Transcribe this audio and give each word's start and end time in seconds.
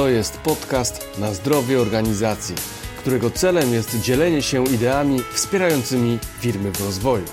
To 0.00 0.08
jest 0.08 0.38
podcast 0.38 1.18
na 1.18 1.34
zdrowie 1.34 1.80
organizacji, 1.80 2.54
którego 2.98 3.30
celem 3.30 3.72
jest 3.72 4.00
dzielenie 4.00 4.42
się 4.42 4.64
ideami 4.64 5.18
wspierającymi 5.32 6.18
firmy 6.38 6.72
w 6.72 6.80
rozwoju. 6.84 7.24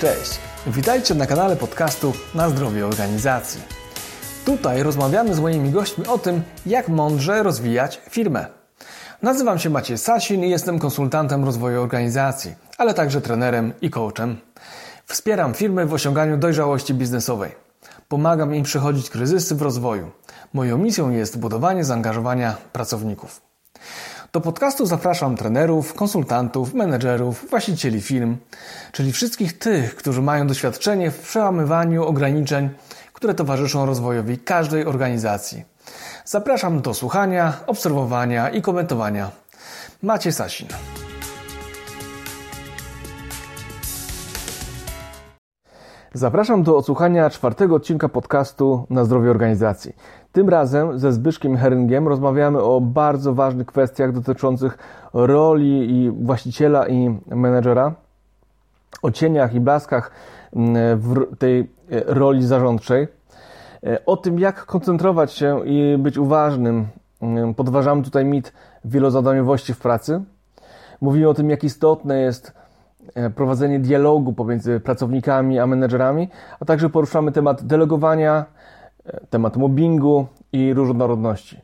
Cześć, 0.00 0.38
witajcie 0.66 1.14
na 1.14 1.26
kanale 1.26 1.56
podcastu 1.56 2.12
Na 2.34 2.48
zdrowie 2.48 2.86
organizacji. 2.86 3.60
Tutaj 4.44 4.82
rozmawiamy 4.82 5.34
z 5.34 5.40
moimi 5.40 5.70
gośćmi 5.70 6.06
o 6.06 6.18
tym, 6.18 6.42
jak 6.66 6.88
mądrze 6.88 7.42
rozwijać 7.42 8.00
firmę. 8.10 8.46
Nazywam 9.22 9.58
się 9.58 9.70
Maciej 9.70 9.98
Sasin 9.98 10.44
i 10.44 10.50
jestem 10.50 10.78
konsultantem 10.78 11.44
rozwoju 11.44 11.82
organizacji, 11.82 12.54
ale 12.78 12.94
także 12.94 13.20
trenerem 13.20 13.72
i 13.80 13.90
coachem. 13.90 14.36
Wspieram 15.06 15.54
firmy 15.54 15.86
w 15.86 15.92
osiąganiu 15.92 16.36
dojrzałości 16.36 16.94
biznesowej. 16.94 17.69
Pomagam 18.08 18.54
im 18.54 18.62
przechodzić 18.62 19.10
kryzysy 19.10 19.54
w 19.54 19.62
rozwoju. 19.62 20.10
Moją 20.52 20.78
misją 20.78 21.10
jest 21.10 21.38
budowanie 21.38 21.84
zaangażowania 21.84 22.56
pracowników. 22.72 23.40
Do 24.32 24.40
podcastu 24.40 24.86
zapraszam 24.86 25.36
trenerów, 25.36 25.94
konsultantów, 25.94 26.74
menedżerów, 26.74 27.50
właścicieli 27.50 28.00
firm, 28.00 28.36
czyli 28.92 29.12
wszystkich 29.12 29.58
tych, 29.58 29.96
którzy 29.96 30.22
mają 30.22 30.46
doświadczenie 30.46 31.10
w 31.10 31.18
przełamywaniu 31.18 32.04
ograniczeń, 32.04 32.70
które 33.12 33.34
towarzyszą 33.34 33.86
rozwojowi 33.86 34.38
każdej 34.38 34.86
organizacji. 34.86 35.64
Zapraszam 36.24 36.80
do 36.80 36.94
słuchania, 36.94 37.52
obserwowania 37.66 38.48
i 38.48 38.62
komentowania. 38.62 39.30
Macie 40.02 40.32
Sasin. 40.32 40.68
Zapraszam 46.14 46.62
do 46.62 46.76
odsłuchania 46.76 47.30
czwartego 47.30 47.74
odcinka 47.74 48.08
podcastu 48.08 48.86
na 48.90 49.04
zdrowie 49.04 49.30
organizacji. 49.30 49.96
Tym 50.32 50.48
razem 50.48 50.98
ze 50.98 51.12
Zbyszkiem 51.12 51.56
Heringiem 51.56 52.08
rozmawiamy 52.08 52.62
o 52.62 52.80
bardzo 52.80 53.34
ważnych 53.34 53.66
kwestiach 53.66 54.12
dotyczących 54.12 54.78
roli 55.12 55.90
i 55.90 56.10
właściciela 56.10 56.88
i 56.88 57.18
menedżera, 57.26 57.94
o 59.02 59.10
cieniach 59.10 59.54
i 59.54 59.60
blaskach 59.60 60.10
mm, 60.56 60.98
w 60.98 61.36
tej 61.38 61.60
e, 61.60 61.66
roli 62.06 62.46
zarządczej, 62.46 63.08
e, 63.86 64.04
o 64.06 64.16
tym, 64.16 64.38
jak 64.38 64.66
koncentrować 64.66 65.32
się 65.32 65.60
i 65.64 65.96
być 65.98 66.18
uważnym. 66.18 66.86
Mm, 67.22 67.54
podważamy 67.54 68.02
tutaj 68.02 68.24
mit 68.24 68.52
wielozadaniowości 68.84 69.74
w 69.74 69.78
pracy. 69.78 70.22
Mówimy 71.00 71.28
o 71.28 71.34
tym, 71.34 71.50
jak 71.50 71.64
istotne 71.64 72.20
jest 72.20 72.59
prowadzenie 73.34 73.78
dialogu 73.80 74.32
pomiędzy 74.32 74.80
pracownikami 74.80 75.58
a 75.58 75.66
menedżerami, 75.66 76.28
a 76.60 76.64
także 76.64 76.90
poruszamy 76.90 77.32
temat 77.32 77.62
delegowania, 77.62 78.44
e, 79.06 79.20
temat 79.30 79.56
mobbingu 79.56 80.26
i 80.52 80.74
różnorodności. 80.74 81.60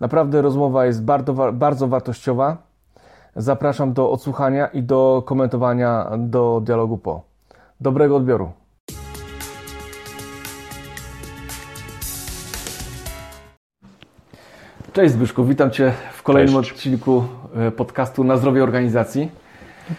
Naprawdę 0.00 0.42
rozmowa 0.42 0.86
jest 0.86 1.04
bardzo, 1.04 1.52
bardzo 1.52 1.88
wartościowa. 1.88 2.56
Zapraszam 3.36 3.92
do 3.92 4.10
odsłuchania 4.10 4.66
i 4.66 4.82
do 4.82 5.22
komentowania 5.26 6.10
do 6.18 6.60
dialogu 6.64 6.98
po. 6.98 7.22
Dobrego 7.80 8.16
odbioru. 8.16 8.50
Cześć 14.92 15.14
Zbyszku, 15.14 15.44
witam 15.44 15.70
Cię 15.70 15.92
w 16.12 16.22
kolejnym 16.22 16.62
Cześć. 16.62 16.72
odcinku 16.72 17.24
e, 17.56 17.70
podcastu 17.70 18.24
Na 18.24 18.36
zdrowie 18.36 18.62
organizacji. 18.62 19.43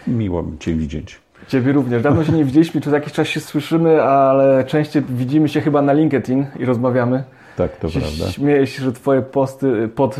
Miło 0.06 0.44
Cię 0.60 0.74
widzieć. 0.74 1.20
Ciebie 1.48 1.72
również. 1.72 2.02
Dawno 2.02 2.24
się 2.24 2.32
nie 2.32 2.44
widzieliśmy, 2.44 2.80
czy 2.80 2.90
jakiś 2.90 3.12
czas 3.12 3.28
się 3.28 3.40
słyszymy, 3.40 4.02
ale 4.02 4.64
częściej 4.64 5.02
widzimy 5.08 5.48
się 5.48 5.60
chyba 5.60 5.82
na 5.82 5.92
LinkedIn 5.92 6.46
i 6.58 6.64
rozmawiamy. 6.64 7.24
Tak, 7.56 7.76
to 7.76 7.88
prawda. 7.88 8.32
Śmieję 8.32 8.66
się, 8.66 8.82
że 8.82 8.92
Twoje 8.92 9.22
posty 9.22 9.88
pod 9.88 10.16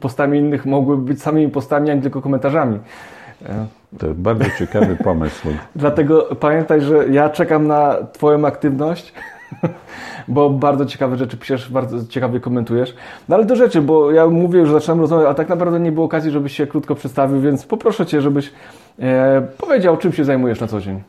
postami 0.00 0.38
innych 0.38 0.66
mogły 0.66 0.96
być 0.96 1.22
samymi 1.22 1.48
postami, 1.48 1.90
a 1.90 1.94
nie 1.94 2.02
tylko 2.02 2.22
komentarzami. 2.22 2.78
To 3.98 4.06
bardzo 4.14 4.44
ciekawy 4.58 4.96
pomysł. 4.96 5.48
Dlatego 5.76 6.28
pamiętaj, 6.40 6.80
że 6.80 7.08
ja 7.08 7.30
czekam 7.30 7.66
na 7.66 7.96
Twoją 8.12 8.46
aktywność, 8.46 9.12
bo 10.28 10.50
bardzo 10.50 10.86
ciekawe 10.86 11.16
rzeczy 11.16 11.36
piszesz, 11.36 11.70
bardzo 11.70 12.06
ciekawie 12.06 12.40
komentujesz. 12.40 12.94
No 13.28 13.36
ale 13.36 13.44
do 13.44 13.56
rzeczy, 13.56 13.82
bo 13.82 14.10
ja 14.10 14.26
mówię, 14.26 14.66
że 14.66 14.72
zaczynam 14.72 15.00
rozmawiać, 15.00 15.26
a 15.28 15.34
tak 15.34 15.48
naprawdę 15.48 15.80
nie 15.80 15.92
było 15.92 16.06
okazji, 16.06 16.30
żebyś 16.30 16.56
się 16.56 16.66
krótko 16.66 16.94
przedstawił, 16.94 17.40
więc 17.40 17.66
poproszę 17.66 18.06
Cię, 18.06 18.20
żebyś 18.20 18.52
e, 18.98 19.48
powiedział, 19.58 19.96
czym 19.96 20.12
się 20.12 20.24
zajmujesz 20.24 20.60
na 20.60 20.66
co 20.66 20.80
dzień. 20.80 21.02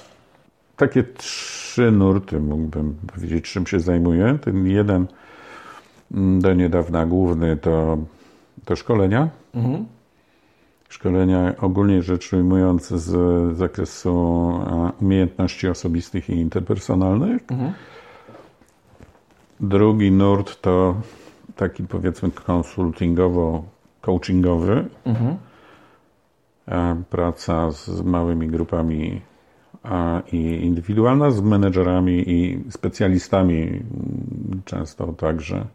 Takie 0.77 1.03
trzy 1.03 1.91
nurty 1.91 2.39
mógłbym 2.39 2.95
powiedzieć, 3.13 3.51
czym 3.51 3.67
się 3.67 3.79
zajmuję. 3.79 4.37
Ten 4.41 4.67
jeden 4.67 5.05
mm, 6.13 6.41
do 6.41 6.53
niedawna 6.53 7.05
główny 7.05 7.57
to, 7.57 7.97
to 8.65 8.75
szkolenia. 8.75 9.29
Mhm. 9.55 9.85
Szkolenia 10.89 11.53
ogólnie 11.61 12.01
rzecz 12.01 12.33
ujmując 12.33 12.87
z 12.87 13.57
zakresu 13.57 14.09
e, 14.09 14.91
umiejętności 15.01 15.67
osobistych 15.67 16.29
i 16.29 16.33
interpersonalnych. 16.33 17.41
Mhm. 17.51 17.73
Drugi 19.59 20.11
nurt 20.11 20.61
to 20.61 21.01
taki 21.55 21.83
powiedzmy 21.83 22.29
konsultingowo-coachingowy. 22.29 24.85
Mhm. 25.05 25.37
Praca 27.09 27.71
z 27.71 28.01
małymi 28.01 28.47
grupami 28.47 29.21
i 30.31 30.65
indywidualna, 30.65 31.31
z 31.31 31.41
menedżerami 31.41 32.23
i 32.27 32.63
specjalistami, 32.69 33.83
często 34.65 35.13
także, 35.13 35.65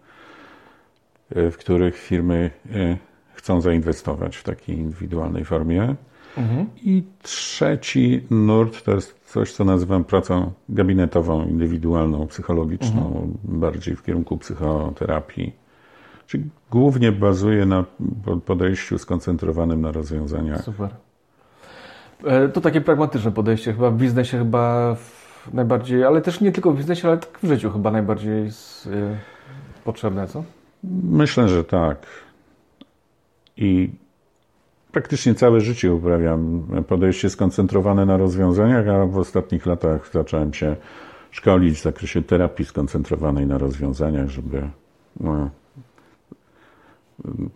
e, 1.31 1.51
w 1.51 1.57
których 1.57 1.99
firmy 1.99 2.51
e, 2.75 2.97
chcą 3.35 3.61
zainwestować 3.61 4.37
w 4.37 4.43
takiej 4.43 4.79
indywidualnej 4.79 5.45
formie. 5.45 5.95
Mhm. 6.37 6.67
I 6.83 7.03
trzeci 7.23 8.27
nurt 8.31 8.85
to 8.85 8.95
jest 8.95 9.24
coś, 9.35 9.53
co 9.53 9.65
nazywam 9.65 10.05
pracą 10.05 10.53
gabinetową, 10.69 11.47
indywidualną, 11.47 12.27
psychologiczną, 12.27 13.07
mhm. 13.07 13.35
bardziej 13.45 13.97
w 13.97 14.03
kierunku 14.03 14.39
psychoterapii. 14.39 15.53
Czyli 16.27 16.45
głównie 16.71 17.13
bazuje 17.13 17.67
na 17.67 17.85
podejściu 18.47 18.99
skoncentrowanym 18.99 19.81
na 19.81 19.93
rozwiązaniach. 19.93 20.63
Super. 20.63 20.91
E, 22.25 22.49
to 22.49 22.61
takie 22.61 22.81
pragmatyczne 22.81 23.33
podejście, 23.33 23.73
chyba 23.73 23.91
w 23.91 23.97
biznesie 23.97 24.39
chyba 24.39 24.97
najbardziej, 25.53 26.05
ale 26.05 26.21
też 26.21 26.41
nie 26.41 26.53
tylko 26.53 26.73
w 26.73 26.77
biznesie, 26.77 27.09
ale 27.09 27.19
tak 27.19 27.39
w 27.43 27.49
życiu 27.49 27.71
chyba 27.71 27.91
najbardziej 27.91 28.45
jest 28.45 28.89
potrzebne, 29.85 30.27
co? 30.29 30.45
Myślę, 31.11 31.49
że 31.49 31.65
tak. 31.65 32.07
I 33.57 33.91
praktycznie 34.95 35.35
całe 35.35 35.61
życie 35.61 35.95
uprawiam 35.95 36.67
podejście 36.89 37.31
skoncentrowane 37.31 38.07
na 38.07 38.17
rozwiązaniach, 38.17 38.89
a 38.89 39.07
w 39.07 39.19
ostatnich 39.19 39.67
latach 39.67 40.11
zacząłem 40.13 40.55
się 40.55 40.77
szkolić 41.31 41.79
w 41.79 41.83
zakresie 41.83 42.23
terapii 42.23 42.65
skoncentrowanej 42.65 43.47
na 43.47 43.59
rozwiązaniach, 43.59 44.29
żeby 44.29 44.69
no, 45.21 45.51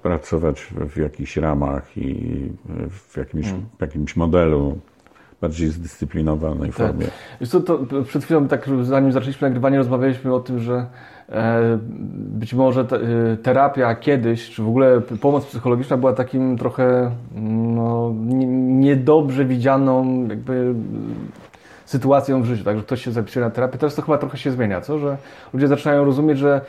pracować 0.03 0.67
w 0.95 0.97
jakichś 0.97 1.37
ramach 1.37 1.97
i 1.97 2.41
w 2.91 3.17
jakimś, 3.17 3.47
hmm. 3.47 3.67
w 3.79 3.81
jakimś 3.81 4.17
modelu 4.17 4.79
bardziej 5.41 5.69
zdyscyplinowanej 5.69 6.71
tak. 6.71 6.77
formie. 6.77 7.07
Wiesz 7.41 7.51
co, 7.51 7.61
to 7.61 7.79
przed 8.05 8.25
chwilą, 8.25 8.49
tak 8.49 8.69
zanim 8.83 9.13
zaczęliśmy 9.13 9.49
nagrywanie, 9.49 9.79
rozmawialiśmy 9.79 10.35
o 10.35 10.41
tym, 10.41 10.59
że 10.59 10.87
e, 11.29 11.79
być 12.19 12.55
może 12.55 12.81
e, 12.81 13.37
terapia 13.37 13.95
kiedyś, 13.95 14.51
czy 14.51 14.63
w 14.63 14.69
ogóle 14.69 15.01
pomoc 15.01 15.47
psychologiczna 15.47 15.97
była 15.97 16.13
takim 16.13 16.59
trochę 16.59 17.11
no, 17.75 18.15
niedobrze 18.69 19.45
widzianą 19.45 20.27
jakby 20.29 20.75
sytuacją 21.85 22.43
w 22.43 22.45
życiu, 22.45 22.65
tak, 22.65 22.77
że 22.77 22.83
ktoś 22.83 23.05
się 23.05 23.13
zapisuje 23.13 23.45
na 23.45 23.51
terapię. 23.51 23.79
Teraz 23.79 23.95
to 23.95 24.03
chyba 24.03 24.19
trochę 24.19 24.39
się 24.39 24.51
zmienia, 24.51 24.81
co? 24.81 24.99
Że 24.99 25.17
ludzie 25.53 25.69
zaczynają 25.69 26.05
rozumieć, 26.05 26.39
że 26.39 26.61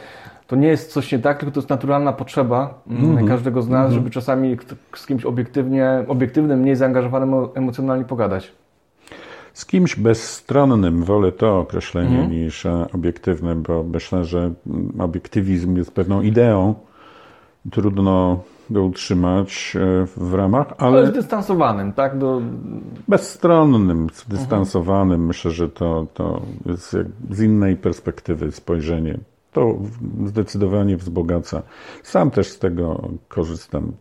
to 0.49 0.55
nie 0.55 0.67
jest 0.67 0.91
coś 0.91 1.11
nie 1.11 1.19
tak, 1.19 1.39
tylko 1.39 1.51
to 1.51 1.59
jest 1.59 1.69
naturalna 1.69 2.13
potrzeba 2.13 2.81
mm 2.87 3.17
-hmm. 3.17 3.27
każdego 3.27 3.61
z 3.61 3.69
nas, 3.69 3.79
mm 3.79 3.91
-hmm. 3.91 3.93
żeby 3.93 4.09
czasami 4.09 4.57
z 4.95 5.05
kimś 5.05 5.25
obiektywnie, 5.25 6.05
obiektywnym, 6.07 6.59
mniej 6.59 6.75
zaangażowanym 6.75 7.33
emocjonalnie 7.55 8.05
pogadać. 8.05 8.51
Z 9.53 9.65
kimś 9.65 9.95
bezstronnym 9.95 11.03
wolę 11.03 11.31
to 11.31 11.59
określenie 11.59 12.15
mm 12.15 12.27
-hmm. 12.27 12.31
niż 12.31 12.65
e, 12.65 12.85
obiektywnym, 12.93 13.63
bo 13.63 13.83
myślę, 13.83 14.25
że 14.25 14.53
obiektywizm 14.99 15.75
jest 15.75 15.91
pewną 15.91 16.21
ideą. 16.21 16.75
Trudno 17.71 18.39
go 18.69 18.83
utrzymać 18.83 19.75
e, 19.75 20.05
w 20.17 20.33
ramach, 20.33 20.73
ale... 20.77 20.97
Ale 20.97 21.07
zdystansowanym, 21.07 21.93
tak? 21.93 22.17
Do... 22.17 22.41
Bezstronnym, 23.07 24.07
zdystansowanym. 24.13 25.25
Myślę, 25.25 25.51
że 25.51 25.69
to, 25.69 26.07
to 26.13 26.41
jest 26.65 26.97
z 27.29 27.41
innej 27.41 27.75
perspektywy 27.75 28.51
spojrzenie 28.51 29.19
to 29.51 29.79
zdecydowanie 30.25 30.97
wzbogaca. 30.97 31.61
Sam 32.03 32.31
też 32.31 32.47
z 32.47 32.59
tego 32.59 33.09
korzystam 33.27 33.91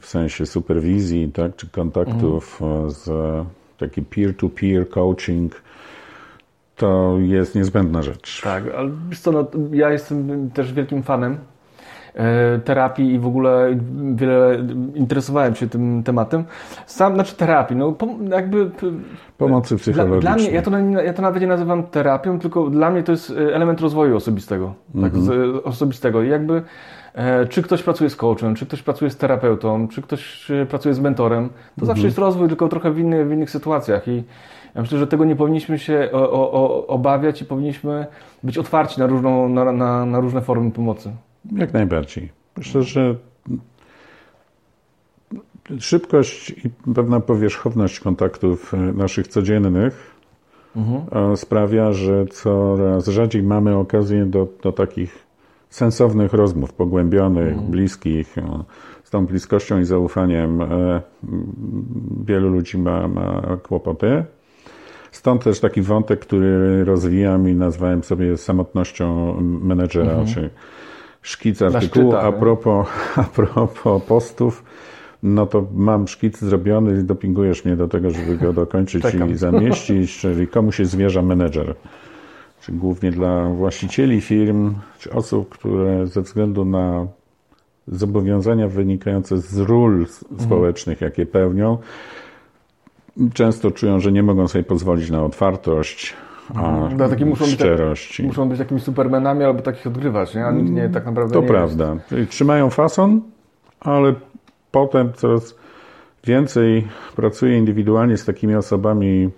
w 0.00 0.06
sensie 0.06 0.46
superwizji, 0.46 1.32
tak, 1.32 1.56
czy 1.56 1.68
kontaktów 1.68 2.62
mhm. 2.62 2.90
z 2.90 3.10
taki 3.78 4.02
peer-to-peer 4.02 4.88
coaching. 4.88 5.62
To 6.76 7.16
jest 7.20 7.54
niezbędna 7.54 8.02
rzecz. 8.02 8.40
Tak, 8.42 8.64
ale 8.76 8.90
co, 9.20 9.32
no, 9.32 9.46
ja 9.72 9.90
jestem 9.90 10.50
też 10.50 10.72
wielkim 10.72 11.02
fanem 11.02 11.38
terapii 12.64 13.14
i 13.14 13.18
w 13.18 13.26
ogóle 13.26 13.76
wiele 14.14 14.58
interesowałem 14.94 15.54
się 15.54 15.68
tym 15.68 16.02
tematem. 16.02 16.44
Sam, 16.86 17.14
znaczy 17.14 17.36
terapii, 17.36 17.76
no 17.76 17.94
jakby... 18.30 18.70
Pomocy 19.38 19.76
psychologicznej. 19.76 20.20
Dla, 20.20 20.34
dla 20.34 20.42
mnie, 20.42 20.50
ja 20.50 20.62
to, 20.62 21.00
ja 21.02 21.12
to 21.12 21.22
nawet 21.22 21.40
nie 21.40 21.48
nazywam 21.48 21.82
terapią, 21.82 22.38
tylko 22.38 22.70
dla 22.70 22.90
mnie 22.90 23.02
to 23.02 23.12
jest 23.12 23.32
element 23.52 23.80
rozwoju 23.80 24.16
osobistego. 24.16 24.74
Tak, 24.94 25.14
mhm. 25.14 25.24
z, 25.24 25.30
osobistego. 25.64 26.22
I 26.22 26.28
jakby 26.28 26.62
czy 27.48 27.62
ktoś 27.62 27.82
pracuje 27.82 28.10
z 28.10 28.16
coachem, 28.16 28.54
czy 28.54 28.66
ktoś 28.66 28.82
pracuje 28.82 29.10
z 29.10 29.16
terapeutą, 29.16 29.88
czy 29.88 30.02
ktoś 30.02 30.52
pracuje 30.68 30.94
z 30.94 31.00
mentorem, 31.00 31.48
to 31.48 31.54
mhm. 31.82 31.86
zawsze 31.86 32.06
jest 32.06 32.18
rozwój, 32.18 32.48
tylko 32.48 32.68
trochę 32.68 32.90
w, 32.90 32.98
inny, 32.98 33.24
w 33.24 33.32
innych 33.32 33.50
sytuacjach. 33.50 34.08
I 34.08 34.24
ja 34.74 34.82
myślę, 34.82 34.98
że 34.98 35.06
tego 35.06 35.24
nie 35.24 35.36
powinniśmy 35.36 35.78
się 35.78 36.08
o, 36.12 36.52
o, 36.52 36.86
obawiać 36.86 37.42
i 37.42 37.44
powinniśmy 37.44 38.06
być 38.42 38.58
otwarci 38.58 39.00
na, 39.00 39.06
różną, 39.06 39.48
na, 39.48 39.72
na, 39.72 40.06
na 40.06 40.20
różne 40.20 40.40
formy 40.40 40.70
pomocy. 40.70 41.12
Jak 41.52 41.72
najbardziej. 41.72 42.28
Myślę, 42.56 42.82
że 42.82 43.16
szybkość 45.78 46.50
i 46.50 46.70
pewna 46.94 47.20
powierzchowność 47.20 48.00
kontaktów 48.00 48.74
e, 48.74 48.76
naszych 48.76 49.28
codziennych 49.28 50.16
mhm. 50.76 51.32
E, 51.32 51.36
sprawia, 51.36 51.92
że 51.92 52.26
coraz 52.26 53.06
rzadziej 53.06 53.42
mamy 53.42 53.76
okazję 53.76 54.26
do, 54.26 54.48
do 54.62 54.72
takich 54.72 55.26
sensownych 55.70 56.32
rozmów, 56.32 56.72
pogłębionych, 56.72 57.52
mhm. 57.52 57.70
bliskich. 57.70 58.38
E, 58.38 58.64
z 59.04 59.10
tą 59.10 59.26
bliskością 59.26 59.80
i 59.80 59.84
zaufaniem 59.84 60.60
wielu 62.26 62.48
ludzi 62.48 62.78
ma, 62.78 63.08
ma 63.08 63.42
kłopoty. 63.62 64.24
Stąd 65.12 65.44
też 65.44 65.60
taki 65.60 65.82
wątek, 65.82 66.20
który 66.20 66.84
rozwijam 66.84 67.48
i 67.48 67.54
nazwałem 67.54 68.02
sobie 68.02 68.36
samotnością 68.36 69.40
menedżera, 69.40 70.12
mhm. 70.12 70.26
czy 70.26 70.50
szkic 71.26 71.62
artykułu. 71.62 72.10
Szczyta, 72.10 72.22
a, 72.22 72.32
propos, 72.32 72.86
a 73.16 73.22
propos 73.22 74.02
postów, 74.02 74.64
no 75.22 75.46
to 75.46 75.66
mam 75.74 76.08
szkic 76.08 76.38
zrobiony 76.38 77.00
i 77.00 77.04
dopingujesz 77.04 77.64
mnie 77.64 77.76
do 77.76 77.88
tego, 77.88 78.10
żeby 78.10 78.36
go 78.36 78.52
dokończyć 78.52 79.04
i 79.32 79.36
zamieścić, 79.36 80.16
czyli 80.20 80.48
komu 80.48 80.72
się 80.72 80.84
zwierza 80.84 81.22
menedżer. 81.22 81.74
Czy 82.60 82.72
głównie 82.72 83.10
dla 83.10 83.48
właścicieli 83.48 84.20
firm, 84.20 84.74
czy 84.98 85.12
osób, 85.12 85.48
które 85.48 86.06
ze 86.06 86.22
względu 86.22 86.64
na 86.64 87.06
zobowiązania 87.88 88.68
wynikające 88.68 89.38
z 89.38 89.58
ról 89.58 89.92
mhm. 89.94 90.40
społecznych, 90.40 91.00
jakie 91.00 91.26
pełnią, 91.26 91.78
często 93.34 93.70
czują, 93.70 94.00
że 94.00 94.12
nie 94.12 94.22
mogą 94.22 94.48
sobie 94.48 94.64
pozwolić 94.64 95.10
na 95.10 95.24
otwartość, 95.24 96.14
a 96.54 96.88
no, 96.98 97.08
taki 97.08 97.24
muszą 97.24 97.46
szczerość. 97.46 98.16
Być, 98.16 98.26
muszą 98.26 98.48
być 98.48 98.58
jakimiś 98.58 98.82
supermenami 98.82 99.44
albo 99.44 99.62
takich 99.62 99.86
odgrywać, 99.86 100.34
nie? 100.34 100.46
a 100.46 100.52
nikt 100.52 100.70
nie 100.70 100.88
tak 100.88 101.06
naprawdę 101.06 101.34
To 101.34 101.40
nie 101.40 101.48
prawda. 101.48 101.96
Jest. 102.10 102.30
Trzymają 102.30 102.70
fason, 102.70 103.20
ale 103.80 104.14
potem 104.70 105.12
coraz 105.12 105.56
więcej 106.24 106.88
pracuję 107.16 107.58
indywidualnie 107.58 108.16
z 108.16 108.24
takimi 108.24 108.54
osobami 108.54 109.30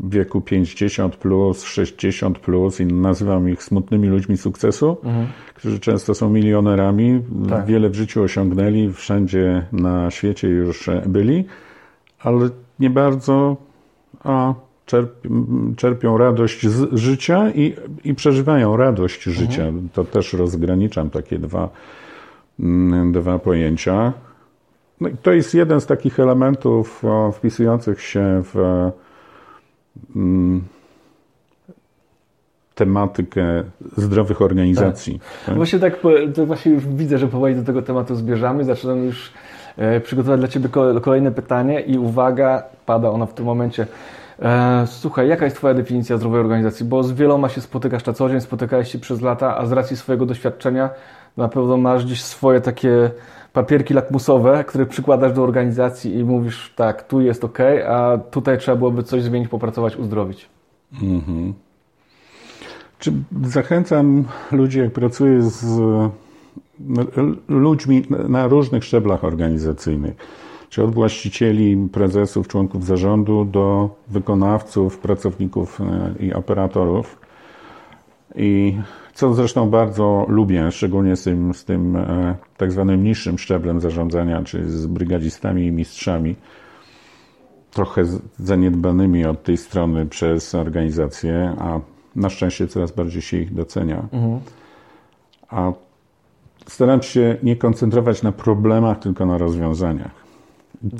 w 0.00 0.10
wieku 0.10 0.40
50 0.40 1.16
plus, 1.16 1.64
60 1.64 2.38
plus 2.38 2.80
i 2.80 2.86
nazywam 2.86 3.48
ich 3.48 3.62
smutnymi 3.62 4.08
ludźmi 4.08 4.36
sukcesu, 4.36 4.96
mhm. 5.04 5.26
którzy 5.54 5.80
często 5.80 6.14
są 6.14 6.30
milionerami, 6.30 7.22
tak. 7.48 7.66
wiele 7.66 7.88
w 7.88 7.94
życiu 7.94 8.22
osiągnęli, 8.22 8.92
wszędzie 8.92 9.66
na 9.72 10.10
świecie 10.10 10.48
już 10.48 10.90
byli 11.06 11.44
ale 12.20 12.48
nie 12.80 12.90
bardzo 12.90 13.56
a, 14.24 14.54
czerpią 15.76 16.18
radość 16.18 16.66
z 16.66 16.94
życia 16.94 17.50
i, 17.54 17.74
i 18.04 18.14
przeżywają 18.14 18.76
radość 18.76 19.22
życia. 19.22 19.62
Mhm. 19.62 19.88
To 19.92 20.04
też 20.04 20.32
rozgraniczam 20.32 21.10
takie 21.10 21.38
dwa, 21.38 21.68
mm, 22.60 23.12
dwa 23.12 23.38
pojęcia. 23.38 24.12
No 25.00 25.08
i 25.08 25.16
to 25.16 25.32
jest 25.32 25.54
jeden 25.54 25.80
z 25.80 25.86
takich 25.86 26.20
elementów 26.20 27.04
o, 27.04 27.32
wpisujących 27.32 28.02
się 28.02 28.42
w 28.54 28.90
mm, 30.16 30.62
tematykę 32.74 33.64
zdrowych 33.96 34.42
organizacji. 34.42 35.18
Tak. 35.18 35.46
Tak? 35.46 35.56
Właśnie 35.56 35.78
tak, 35.78 35.98
to 36.34 36.46
właśnie 36.46 36.72
już 36.72 36.86
widzę, 36.86 37.18
że 37.18 37.28
powoli 37.28 37.54
do 37.54 37.62
tego 37.62 37.82
tematu 37.82 38.14
zbierzamy. 38.14 38.64
Zaczynam 38.64 39.04
już 39.04 39.32
E, 39.76 40.00
przygotować 40.00 40.40
dla 40.40 40.48
Ciebie 40.48 40.68
kolejne 41.02 41.30
pytanie 41.30 41.80
i 41.80 41.98
uwaga, 41.98 42.62
pada 42.86 43.10
ona 43.10 43.26
w 43.26 43.34
tym 43.34 43.46
momencie. 43.46 43.86
E, 44.40 44.84
słuchaj, 44.86 45.28
jaka 45.28 45.44
jest 45.44 45.56
Twoja 45.56 45.74
definicja 45.74 46.16
zdrowej 46.16 46.40
organizacji? 46.40 46.86
Bo 46.86 47.02
z 47.02 47.12
wieloma 47.12 47.48
się 47.48 47.60
spotykasz 47.60 48.06
na 48.06 48.12
co 48.12 48.28
dzień, 48.28 48.40
spotykałeś 48.40 48.92
się 48.92 48.98
przez 48.98 49.20
lata, 49.20 49.58
a 49.58 49.66
z 49.66 49.72
racji 49.72 49.96
swojego 49.96 50.26
doświadczenia 50.26 50.90
na 51.36 51.48
pewno 51.48 51.76
masz 51.76 52.04
gdzieś 52.04 52.22
swoje 52.22 52.60
takie 52.60 53.10
papierki 53.52 53.94
lakmusowe, 53.94 54.64
które 54.64 54.86
przykładasz 54.86 55.32
do 55.32 55.42
organizacji 55.42 56.14
i 56.14 56.24
mówisz, 56.24 56.72
tak, 56.76 57.08
tu 57.08 57.20
jest 57.20 57.44
ok, 57.44 57.58
a 57.88 58.18
tutaj 58.30 58.58
trzeba 58.58 58.76
byłoby 58.76 59.02
coś 59.02 59.22
zmienić, 59.22 59.48
popracować, 59.48 59.96
uzdrowić. 59.96 60.48
Mhm. 61.02 61.54
Czy 62.98 63.12
zachęcam 63.42 64.24
ludzi, 64.52 64.78
jak 64.78 64.92
pracuję 64.92 65.42
z 65.42 65.80
ludźmi 67.48 68.06
na 68.28 68.46
różnych 68.46 68.84
szczeblach 68.84 69.24
organizacyjnych, 69.24 70.16
czy 70.70 70.84
od 70.84 70.94
właścicieli, 70.94 71.88
prezesów, 71.92 72.48
członków 72.48 72.86
zarządu 72.86 73.44
do 73.44 73.90
wykonawców, 74.08 74.98
pracowników 74.98 75.80
e, 75.80 76.14
i 76.24 76.32
operatorów. 76.32 77.20
I 78.36 78.76
co 79.14 79.34
zresztą 79.34 79.70
bardzo 79.70 80.26
lubię, 80.28 80.72
szczególnie 80.72 81.16
z 81.16 81.22
tym, 81.22 81.54
z 81.54 81.64
tym 81.64 81.96
e, 81.96 82.36
tak 82.56 82.72
zwanym 82.72 83.04
niższym 83.04 83.38
szczeblem 83.38 83.80
zarządzania, 83.80 84.42
czy 84.42 84.70
z 84.70 84.86
brygadzistami 84.86 85.66
i 85.66 85.72
mistrzami, 85.72 86.36
trochę 87.70 88.04
zaniedbanymi 88.38 89.24
od 89.24 89.42
tej 89.42 89.56
strony 89.56 90.06
przez 90.06 90.54
organizację, 90.54 91.56
a 91.58 91.80
na 92.16 92.30
szczęście 92.30 92.68
coraz 92.68 92.92
bardziej 92.92 93.22
się 93.22 93.36
ich 93.36 93.54
docenia. 93.54 94.08
Mhm. 94.12 94.40
A 95.48 95.72
staram 96.66 97.02
się 97.02 97.36
nie 97.42 97.56
koncentrować 97.56 98.22
na 98.22 98.32
problemach, 98.32 98.98
tylko 98.98 99.26
na 99.26 99.38
rozwiązaniach. 99.38 100.29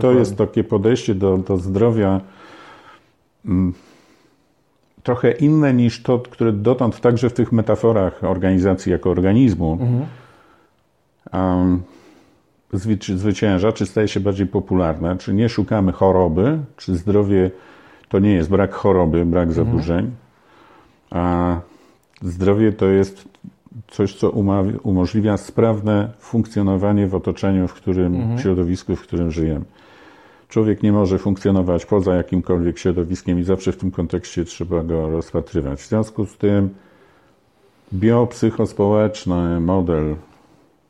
To 0.01 0.13
jest 0.13 0.37
takie 0.37 0.65
podejście 0.65 1.15
do, 1.15 1.39
do 1.39 1.57
zdrowia 1.57 2.21
mm, 3.45 3.73
trochę 5.03 5.33
inne 5.33 5.75
niż 5.75 6.03
to, 6.03 6.19
które 6.19 6.53
dotąd 6.53 7.01
także 7.01 7.31
w 7.31 7.33
tych 7.33 7.53
metaforach 7.53 8.25
organizacji 8.25 8.93
jako 8.93 9.11
organizmu 9.11 9.73
mhm. 9.73 10.07
um, 11.33 11.83
zwycięża, 13.15 13.73
czy 13.73 13.87
staje 13.87 14.09
się 14.09 14.21
bardziej 14.21 14.47
popularne, 14.47 15.19
czy 15.19 15.35
nie 15.35 15.49
szukamy 15.49 15.93
choroby, 15.93 16.59
czy 16.77 16.97
zdrowie 16.97 17.51
to 18.09 18.19
nie 18.19 18.33
jest 18.33 18.51
brak 18.51 18.75
choroby, 18.75 19.27
brak 19.27 19.49
mhm. 19.49 19.67
zaburzeń, 19.67 20.11
a 21.11 21.57
zdrowie 22.23 22.73
to 22.73 22.87
jest 22.87 23.30
coś, 23.89 24.15
co 24.15 24.31
umożliwia 24.83 25.37
sprawne 25.37 26.13
funkcjonowanie 26.19 27.07
w 27.07 27.15
otoczeniu, 27.15 27.69
w 27.69 27.75
którym, 27.75 28.15
mhm. 28.15 28.39
środowisku, 28.39 28.97
w 28.97 29.03
którym 29.03 29.31
żyjemy. 29.31 29.65
Człowiek 30.49 30.83
nie 30.83 30.93
może 30.93 31.19
funkcjonować 31.19 31.87
poza 31.87 32.15
jakimkolwiek 32.15 32.79
środowiskiem 32.79 33.39
i 33.39 33.43
zawsze 33.43 33.73
w 33.73 33.77
tym 33.77 33.91
kontekście 33.91 34.45
trzeba 34.45 34.83
go 34.83 35.11
rozpatrywać. 35.11 35.81
W 35.81 35.89
związku 35.89 36.27
z 36.27 36.37
tym 36.37 36.71
biopsychospołeczny 37.95 39.61
model 39.61 40.17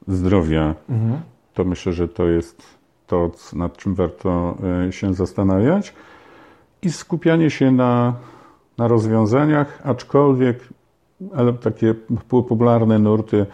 zdrowia, 0.09 0.75
mhm. 0.89 1.21
to 1.55 1.65
myślę, 1.65 1.93
że 1.93 2.09
to 2.09 2.29
jest 2.29 2.63
to, 3.07 3.31
nad 3.53 3.77
czym 3.77 3.95
warto 3.95 4.57
e, 4.89 4.93
się 4.93 5.15
zastanawiać 5.15 5.95
i 6.83 6.93
skupianie 6.93 7.51
się 7.51 7.73
na, 7.73 8.15
na 8.79 8.89
rozwiązaniach, 8.89 9.81
aczkolwiek 9.85 10.69
ale 11.35 11.53
takie 11.53 11.95
popularne 12.29 12.99
nurty 12.99 13.47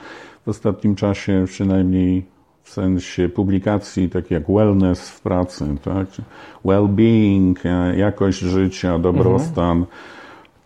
w 0.47 0.49
ostatnim 0.49 0.95
czasie, 0.95 1.45
przynajmniej 1.47 2.27
w 2.63 2.71
sensie 2.71 3.29
publikacji, 3.29 4.11
takie 4.11 4.35
jak 4.35 4.51
wellness 4.51 5.11
w 5.11 5.21
pracy, 5.21 5.65
tak? 5.85 6.07
well-being, 6.65 7.55
e, 7.65 7.97
jakość 7.97 8.39
życia, 8.39 8.99
dobrostan. 8.99 9.85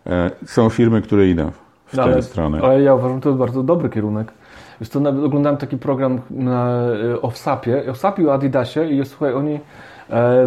Mhm. 0.05 0.31
Są 0.45 0.69
firmy, 0.69 1.01
które 1.01 1.27
idą 1.27 1.51
w 1.85 1.93
no, 1.93 2.03
tę 2.03 2.11
ale, 2.13 2.21
stronę. 2.21 2.61
Ale 2.61 2.81
ja 2.81 2.95
uważam, 2.95 3.17
że 3.17 3.21
to 3.21 3.29
jest 3.29 3.39
bardzo 3.39 3.63
dobry 3.63 3.89
kierunek. 3.89 4.33
Wiesz, 4.81 4.93
nawet 4.93 5.23
oglądałem 5.23 5.57
taki 5.57 5.77
program 5.77 6.21
na, 6.29 6.81
e, 7.13 7.21
o 7.21 7.29
WSAP-ie, 7.29 7.91
o 7.91 7.93
WSAP-ie 7.93 8.27
o 8.27 8.33
Adidasie 8.33 8.85
i 8.85 9.05
słuchaj, 9.05 9.33
oni 9.33 9.59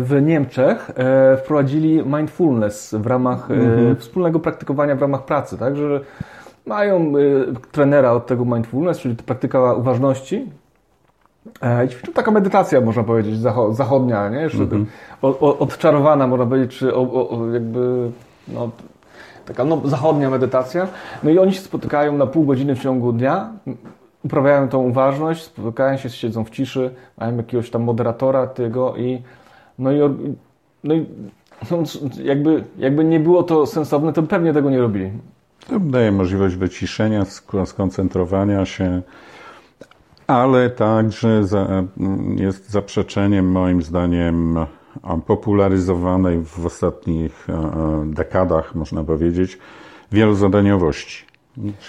w 0.00 0.22
Niemczech 0.22 0.90
wprowadzili 1.38 2.02
mindfulness 2.06 2.94
w 2.98 3.06
ramach 3.06 3.50
mhm. 3.50 3.96
wspólnego 3.96 4.40
praktykowania 4.40 4.96
w 4.96 5.00
ramach 5.00 5.24
pracy, 5.24 5.58
tak, 5.58 5.76
że 5.76 6.00
mają 6.66 7.16
y, 7.18 7.46
trenera 7.72 8.12
od 8.12 8.26
tego 8.26 8.44
mindfulness, 8.44 8.98
czyli 8.98 9.16
praktyka 9.16 9.72
uważności. 9.72 10.46
E, 11.62 11.88
ćwiczą 11.88 12.12
taka 12.12 12.30
medytacja, 12.30 12.80
można 12.80 13.04
powiedzieć, 13.04 13.38
zachodnia, 13.70 14.28
nie? 14.28 14.40
Jeszcze 14.40 14.62
mm 14.62 14.86
-hmm. 15.22 15.56
odczarowana, 15.58 16.26
można 16.26 16.46
powiedzieć, 16.46 16.78
czy 16.78 16.94
o, 16.94 17.28
o, 17.30 17.52
jakby 17.52 18.10
no, 18.48 18.70
taka 19.46 19.64
no, 19.64 19.80
zachodnia 19.84 20.30
medytacja. 20.30 20.88
No 21.22 21.30
i 21.30 21.38
oni 21.38 21.52
się 21.52 21.60
spotykają 21.60 22.16
na 22.16 22.26
pół 22.26 22.44
godziny 22.44 22.74
w 22.74 22.82
ciągu 22.82 23.12
dnia 23.12 23.52
uprawiają 24.24 24.68
tą 24.68 24.82
uważność, 24.82 25.42
spotykają 25.42 25.96
się, 25.96 26.10
siedzą 26.10 26.44
w 26.44 26.50
ciszy, 26.50 26.90
mają 27.18 27.36
jakiegoś 27.36 27.70
tam 27.70 27.82
moderatora 27.82 28.46
tego 28.46 28.96
i 28.96 29.22
no 29.78 29.92
i, 29.92 29.98
no 30.84 30.94
i 30.94 31.06
no, 31.70 31.78
jakby, 32.22 32.64
jakby 32.78 33.04
nie 33.04 33.20
było 33.20 33.42
to 33.42 33.66
sensowne, 33.66 34.12
to 34.12 34.22
pewnie 34.22 34.52
tego 34.52 34.70
nie 34.70 34.80
robili. 34.80 35.10
To 35.68 35.80
daje 35.80 36.12
możliwość 36.12 36.56
wyciszenia, 36.56 37.24
skoncentrowania 37.64 38.66
się, 38.66 39.02
ale 40.26 40.70
także 40.70 41.44
za, 41.44 41.84
jest 42.36 42.70
zaprzeczeniem 42.70 43.50
moim 43.50 43.82
zdaniem 43.82 44.56
popularyzowanej 45.26 46.44
w 46.44 46.66
ostatnich 46.66 47.46
dekadach, 48.04 48.74
można 48.74 49.04
powiedzieć, 49.04 49.58
wielozadaniowości. 50.12 51.23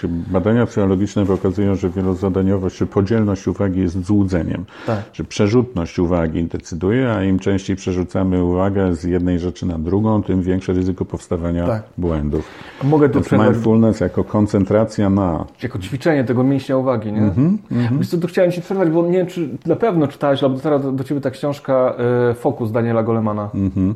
Badania 0.07 0.65
psychologiczne 0.65 1.25
pokazują, 1.25 1.75
że 1.75 1.89
wielozadaniowość 1.89 2.77
czy 2.77 2.85
podzielność 2.85 3.47
uwagi 3.47 3.79
jest 3.79 4.05
złudzeniem. 4.05 4.65
Tak. 4.87 5.03
Że 5.13 5.23
przerzutność 5.23 5.99
uwagi 5.99 6.43
decyduje, 6.43 7.11
a 7.11 7.23
im 7.23 7.39
częściej 7.39 7.75
przerzucamy 7.75 8.43
uwagę 8.43 8.95
z 8.95 9.03
jednej 9.03 9.39
rzeczy 9.39 9.65
na 9.65 9.79
drugą, 9.79 10.23
tym 10.23 10.41
większe 10.41 10.73
ryzyko 10.73 11.05
powstawania 11.05 11.67
tak. 11.67 11.83
błędów. 11.97 12.47
Mogę 12.83 13.09
tu 13.09 13.21
przerwać... 13.21 13.49
mindfulness 13.49 13.99
jako 13.99 14.23
koncentracja 14.23 15.09
na... 15.09 15.45
Jako 15.63 15.79
ćwiczenie 15.79 16.23
tego 16.23 16.43
mięśnia 16.43 16.77
uwagi, 16.77 17.11
nie? 17.11 17.19
Mm 17.19 17.57
-hmm, 17.71 17.97
Wiesz 17.97 18.07
co, 18.07 18.17
tu 18.17 18.27
chciałem 18.27 18.51
Ci 18.51 18.61
przerwać, 18.61 18.89
bo 18.89 19.05
nie 19.05 19.17
wiem, 19.17 19.27
czy 19.27 19.49
na 19.65 19.75
pewno 19.75 20.07
czytałeś, 20.07 20.43
albo 20.43 20.59
teraz 20.59 20.81
do, 20.81 20.91
do 20.91 21.03
Ciebie 21.03 21.21
ta 21.21 21.31
książka 21.31 21.95
y, 22.31 22.33
Fokus 22.33 22.71
Daniela 22.71 23.03
Golemana. 23.03 23.49
-hmm. 23.53 23.93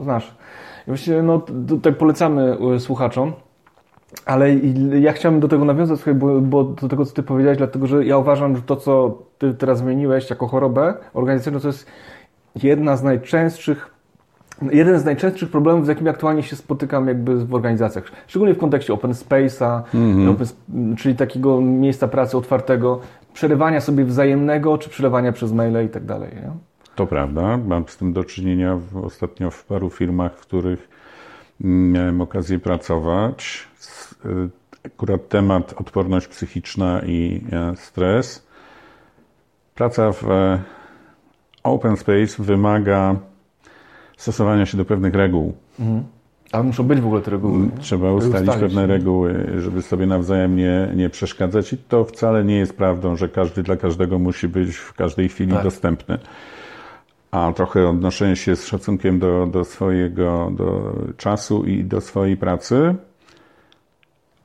Znasz. 0.00 0.34
I 0.86 0.86
właściwie, 0.86 1.22
no, 1.22 1.42
tutaj 1.68 1.92
polecamy 1.92 2.56
y, 2.76 2.80
słuchaczom. 2.80 3.32
Ale 4.26 4.54
ja 5.00 5.12
chciałem 5.12 5.40
do 5.40 5.48
tego 5.48 5.64
nawiązać, 5.64 6.00
bo, 6.14 6.40
bo 6.40 6.64
do 6.64 6.88
tego, 6.88 7.04
co 7.04 7.14
Ty 7.14 7.22
powiedziałeś, 7.22 7.58
dlatego 7.58 7.86
że 7.86 8.04
ja 8.04 8.18
uważam, 8.18 8.56
że 8.56 8.62
to, 8.62 8.76
co 8.76 9.18
Ty 9.38 9.54
teraz 9.54 9.78
zmieniłeś 9.78 10.30
jako 10.30 10.46
chorobę 10.46 10.94
organizacyjną, 11.14 11.60
to 11.60 11.66
jest 11.66 11.86
jedna 12.62 12.96
z 12.96 13.02
najczęstszych 13.02 13.96
jeden 14.72 14.98
z 14.98 15.04
najczęstszych 15.04 15.50
problemów, 15.50 15.84
z 15.84 15.88
jakimi 15.88 16.08
aktualnie 16.08 16.42
się 16.42 16.56
spotykam 16.56 17.08
jakby 17.08 17.46
w 17.46 17.54
organizacjach, 17.54 18.04
szczególnie 18.26 18.54
w 18.54 18.58
kontekście 18.58 18.92
open 18.92 19.12
space'a, 19.12 19.82
mm 19.94 20.34
-hmm. 20.34 20.96
czyli 20.96 21.14
takiego 21.14 21.60
miejsca 21.60 22.08
pracy 22.08 22.36
otwartego, 22.36 23.00
przerywania 23.34 23.80
sobie 23.80 24.04
wzajemnego, 24.04 24.78
czy 24.78 24.90
przelewania 24.90 25.32
przez 25.32 25.52
maile 25.52 25.86
i 25.86 25.88
tak 25.88 26.04
dalej. 26.04 26.30
To 26.94 27.06
prawda. 27.06 27.56
Mam 27.56 27.84
z 27.88 27.96
tym 27.96 28.12
do 28.12 28.24
czynienia 28.24 28.76
w, 28.76 28.96
ostatnio 28.96 29.50
w 29.50 29.64
paru 29.64 29.90
firmach, 29.90 30.36
w 30.36 30.40
których 30.40 30.88
miałem 31.60 32.20
okazję 32.20 32.58
pracować. 32.58 33.68
Y, 34.24 34.48
akurat 34.86 35.28
temat 35.28 35.74
odporność 35.76 36.26
psychiczna 36.26 37.00
i 37.06 37.44
e, 37.52 37.76
stres. 37.76 38.46
Praca 39.74 40.12
w 40.12 40.30
e, 40.30 40.62
open 41.62 41.96
space 41.96 42.42
wymaga 42.42 43.16
stosowania 44.16 44.66
się 44.66 44.76
do 44.76 44.84
pewnych 44.84 45.14
reguł. 45.14 45.54
Mhm. 45.80 46.04
Ale 46.52 46.64
muszą 46.64 46.84
być 46.84 47.00
w 47.00 47.06
ogóle 47.06 47.22
te 47.22 47.30
reguły. 47.30 47.68
Trzeba 47.80 48.12
ustalić, 48.12 48.48
ustalić 48.48 48.62
pewne 48.62 48.86
reguły, 48.86 49.46
żeby 49.58 49.82
sobie 49.82 50.06
nawzajem 50.06 50.56
nie, 50.56 50.88
nie 50.94 51.10
przeszkadzać. 51.10 51.72
I 51.72 51.78
to 51.78 52.04
wcale 52.04 52.44
nie 52.44 52.56
jest 52.56 52.76
prawdą, 52.76 53.16
że 53.16 53.28
każdy 53.28 53.62
dla 53.62 53.76
każdego 53.76 54.18
musi 54.18 54.48
być 54.48 54.76
w 54.76 54.94
każdej 54.94 55.28
chwili 55.28 55.52
tak. 55.52 55.64
dostępny. 55.64 56.18
A 57.36 57.52
trochę 57.52 57.88
odnoszenie 57.88 58.36
się 58.36 58.56
z 58.56 58.66
szacunkiem 58.66 59.18
do, 59.18 59.46
do 59.46 59.64
swojego 59.64 60.52
do 60.56 60.94
czasu 61.16 61.64
i 61.64 61.84
do 61.84 62.00
swojej 62.00 62.36
pracy 62.36 62.94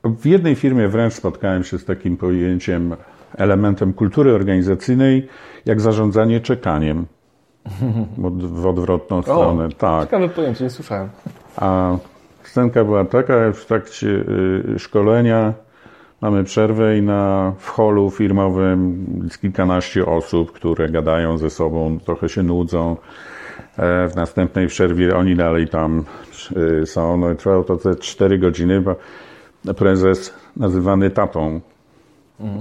w 0.04 0.26
jednej 0.26 0.54
firmie 0.54 0.88
wręcz 0.88 1.14
spotkałem 1.14 1.64
się 1.64 1.78
z 1.78 1.84
takim 1.84 2.16
pojęciem, 2.16 2.96
elementem 3.36 3.92
kultury 3.92 4.34
organizacyjnej, 4.34 5.28
jak 5.64 5.80
zarządzanie 5.80 6.40
czekaniem. 6.40 7.06
W 8.42 8.66
odwrotną 8.66 9.18
o, 9.18 9.22
stronę. 9.22 9.68
Tak. 9.78 10.04
Ciekawe 10.04 10.28
pojęcie, 10.28 10.64
nie 10.64 10.70
słyszałem. 10.70 11.08
A 11.56 11.96
scenka 12.42 12.84
była 12.84 13.04
taka, 13.04 13.52
w 13.52 13.64
trakcie 13.64 14.08
y, 14.08 14.78
szkolenia 14.78 15.54
mamy 16.22 16.44
przerwę 16.44 16.98
i 16.98 17.02
na, 17.02 17.52
w 17.58 17.68
holu 17.68 18.10
firmowym 18.10 19.06
kilkanaście 19.40 20.06
osób, 20.06 20.52
które 20.52 20.88
gadają 20.88 21.38
ze 21.38 21.50
sobą, 21.50 21.98
trochę 22.04 22.28
się 22.28 22.42
nudzą. 22.42 22.96
E, 23.76 24.08
w 24.08 24.16
następnej 24.16 24.66
przerwie 24.66 25.16
oni 25.16 25.36
dalej 25.36 25.68
tam 25.68 26.04
y, 26.82 26.86
są. 26.86 27.16
No 27.16 27.30
i 27.30 27.36
trwało 27.36 27.64
to 27.64 27.76
te 27.76 27.96
cztery 27.96 28.38
godziny, 28.38 28.80
bo 28.80 28.94
prezes 29.74 30.34
nazywany 30.56 31.10
tatą. 31.10 31.60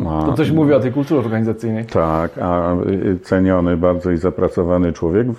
A, 0.10 0.26
to 0.26 0.34
coś 0.34 0.52
mówi 0.52 0.74
o 0.74 0.80
tej 0.80 0.92
kulturze 0.92 1.22
organizacyjnej. 1.22 1.86
Tak, 1.86 2.38
a 2.38 2.76
ceniony 3.24 3.78
bardzo 3.78 4.12
i 4.12 4.18
zapracowany 4.18 4.94
człowiek 4.94 5.28
y, 5.28 5.34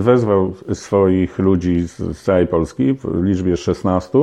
wezwał 0.00 0.54
swoich 0.72 1.38
ludzi 1.38 1.80
z 1.80 2.22
całej 2.22 2.46
Polski 2.46 2.94
w 2.94 3.24
liczbie 3.24 3.56
16, 3.56 4.18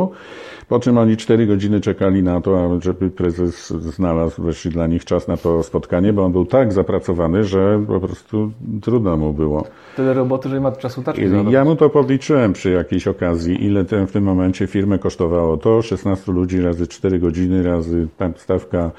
po 0.67 0.79
czym 0.79 0.97
oni 0.97 1.17
4 1.17 1.47
godziny 1.47 1.81
czekali 1.81 2.23
na 2.23 2.41
to, 2.41 2.81
żeby 2.81 3.09
prezes 3.09 3.69
znalazł 3.69 4.41
wreszcie 4.41 4.69
dla 4.69 4.87
nich 4.87 5.05
czas 5.05 5.27
na 5.27 5.37
to 5.37 5.63
spotkanie, 5.63 6.13
bo 6.13 6.25
on 6.25 6.31
był 6.31 6.45
tak 6.45 6.73
zapracowany, 6.73 7.43
że 7.43 7.83
po 7.87 7.99
prostu 7.99 8.51
trudno 8.81 9.17
mu 9.17 9.33
było. 9.33 9.63
Tyle 9.95 10.13
roboty, 10.13 10.49
że 10.49 10.55
nie 10.55 10.61
ma 10.61 10.71
czasu 10.71 11.03
taczki 11.03 11.23
Ja 11.49 11.65
mu 11.65 11.75
to 11.75 11.89
podliczyłem 11.89 12.53
przy 12.53 12.71
jakiejś 12.71 13.07
okazji, 13.07 13.65
ile 13.65 13.85
ten, 13.85 14.07
w 14.07 14.11
tym 14.11 14.23
momencie 14.23 14.67
firmę 14.67 14.99
kosztowało 14.99 15.57
to, 15.57 15.81
16 15.81 16.31
ludzi 16.31 16.61
razy 16.61 16.87
4 16.87 17.19
godziny, 17.19 17.63
razy 17.63 18.07
stawka 18.35 18.91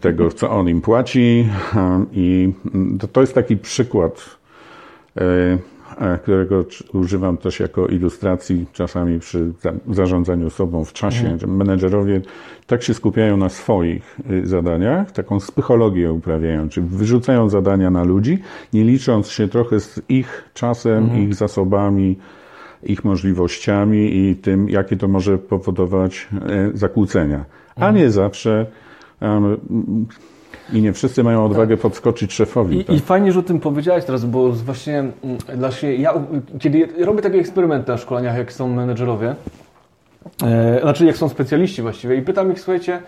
tego, 0.00 0.30
co 0.30 0.50
on 0.50 0.68
im 0.68 0.80
płaci. 0.80 1.48
I 2.12 2.52
to 3.12 3.20
jest 3.20 3.34
taki 3.34 3.56
przykład, 3.56 4.36
e, 5.16 5.22
e, 5.98 6.18
którego 6.18 6.64
używam 6.92 7.36
też 7.36 7.60
jako 7.60 7.86
ilustracji 7.86 8.66
czasami 8.72 9.20
przy 9.20 9.52
zarządzaniu 9.90 10.50
sobą 10.50 10.84
w 10.84 10.92
czasie. 10.92 11.28
Mhm. 11.28 11.56
Menedżerowie 11.56 12.20
tak 12.66 12.82
się 12.82 12.94
skupiają 12.94 13.36
na 13.36 13.48
swoich 13.48 14.20
y, 14.30 14.46
zadaniach, 14.46 15.12
taką 15.12 15.38
psychologię 15.38 16.12
uprawiają, 16.12 16.68
czyli 16.68 16.86
wyrzucają 16.86 17.48
zadania 17.48 17.90
na 17.90 18.04
ludzi, 18.04 18.38
nie 18.72 18.84
licząc 18.84 19.28
się 19.28 19.48
trochę 19.48 19.80
z 19.80 20.00
ich 20.08 20.44
czasem, 20.54 21.04
mhm. 21.04 21.22
ich 21.22 21.34
zasobami, 21.34 22.16
ich 22.82 23.04
możliwościami 23.04 24.16
i 24.16 24.36
tym, 24.36 24.68
jakie 24.68 24.96
to 24.96 25.08
może 25.08 25.38
powodować 25.38 26.28
e, 26.32 26.70
zakłócenia. 26.74 27.44
A 27.76 27.90
nie 27.90 28.10
zawsze 28.10 28.66
i 30.72 30.82
nie 30.82 30.92
wszyscy 30.92 31.24
mają 31.24 31.44
odwagę 31.44 31.76
podskoczyć 31.76 32.32
szefowi. 32.32 32.80
I, 32.80 32.84
tak? 32.84 32.96
I, 32.96 33.00
fajnie, 33.00 33.32
że 33.32 33.40
o 33.40 33.42
tym 33.42 33.60
powiedziałeś 33.60 34.04
teraz, 34.04 34.24
bo 34.24 34.52
właśnie 34.52 35.04
właśnie 35.54 35.94
ja, 35.94 36.14
kiedy 36.58 36.88
robię 36.98 37.22
takie 37.22 37.38
eksperymenty 37.38 37.92
na 37.92 37.98
szkoleniach, 37.98 38.36
jak 38.36 38.52
są 38.52 38.68
menedżerowie, 38.68 39.34
e, 40.42 40.80
znaczy 40.80 41.06
jak 41.06 41.16
są 41.16 41.28
specjaliści 41.28 41.82
właściwie 41.82 42.16
i 42.16 42.22
pytam 42.22 42.52
ich, 42.52 42.60
słuchajcie, 42.60 42.98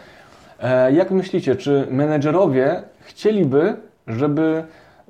e, 0.61 0.93
jak 0.93 1.11
myślicie, 1.11 1.57
czy 1.57 1.87
menedżerowie 1.91 2.83
chcieliby, 3.01 3.77
żeby 4.07 4.65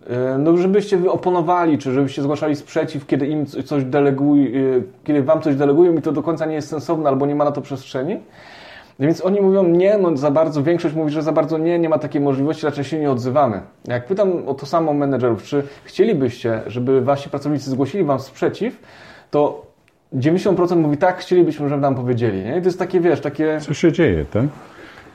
e, 0.07 0.39
no, 0.39 0.57
żebyście 0.57 0.97
wy 0.97 1.11
oponowali, 1.11 1.79
czy 1.79 1.93
żebyście 1.93 2.23
zgłaszali 2.23 2.57
sprzeciw, 2.57 3.07
kiedy 3.07 3.27
im 3.27 3.47
coś 3.47 3.85
delegują, 3.85 4.45
e, 4.45 4.83
kiedy 5.05 5.23
wam 5.23 5.41
coś 5.41 5.57
delegują 5.57 5.97
i 5.97 6.03
to 6.03 6.13
do 6.13 6.23
końca 6.23 6.47
nie 6.47 6.55
jest 6.55 6.69
sensowne 6.69 7.09
albo 7.09 7.27
nie 7.27 7.35
ma 7.35 7.45
na 7.45 7.53
to 7.53 7.61
przestrzeni? 7.61 8.19
No 8.99 9.07
więc 9.07 9.25
oni 9.25 9.41
mówią 9.41 9.65
nie, 9.65 9.99
no 9.99 10.17
za 10.17 10.31
bardzo, 10.31 10.63
większość 10.63 10.95
mówi, 10.95 11.11
że 11.11 11.23
za 11.23 11.33
bardzo 11.33 11.59
nie, 11.59 11.79
nie 11.79 11.89
ma 11.89 11.99
takiej 11.99 12.21
możliwości, 12.21 12.67
raczej 12.67 12.85
się 12.85 12.99
nie 12.99 13.11
odzywamy. 13.11 13.63
Jak 13.89 14.07
pytam 14.07 14.49
o 14.49 14.55
to 14.55 14.67
samo 14.67 14.95
menedżerów, 14.95 15.43
czy 15.43 15.63
chcielibyście, 15.85 16.63
żeby 16.67 17.01
wasi 17.01 17.31
pracownicy 17.31 17.71
zgłosili 17.71 18.05
wam 18.05 18.21
sprzeciw, 18.21 18.83
to 19.31 19.67
90% 20.15 20.77
mówi 20.77 20.97
tak, 20.97 21.19
chcielibyśmy, 21.19 21.69
żeby 21.69 21.81
nam 21.81 21.95
powiedzieli. 21.95 22.43
Nie? 22.45 22.59
I 22.59 22.61
to 22.61 22.69
jest 22.69 22.79
takie, 22.79 23.01
wiesz, 23.01 23.21
takie... 23.21 23.61
Co 23.61 23.75
się 23.75 23.93
dzieje, 23.93 24.25
tak? 24.25 24.45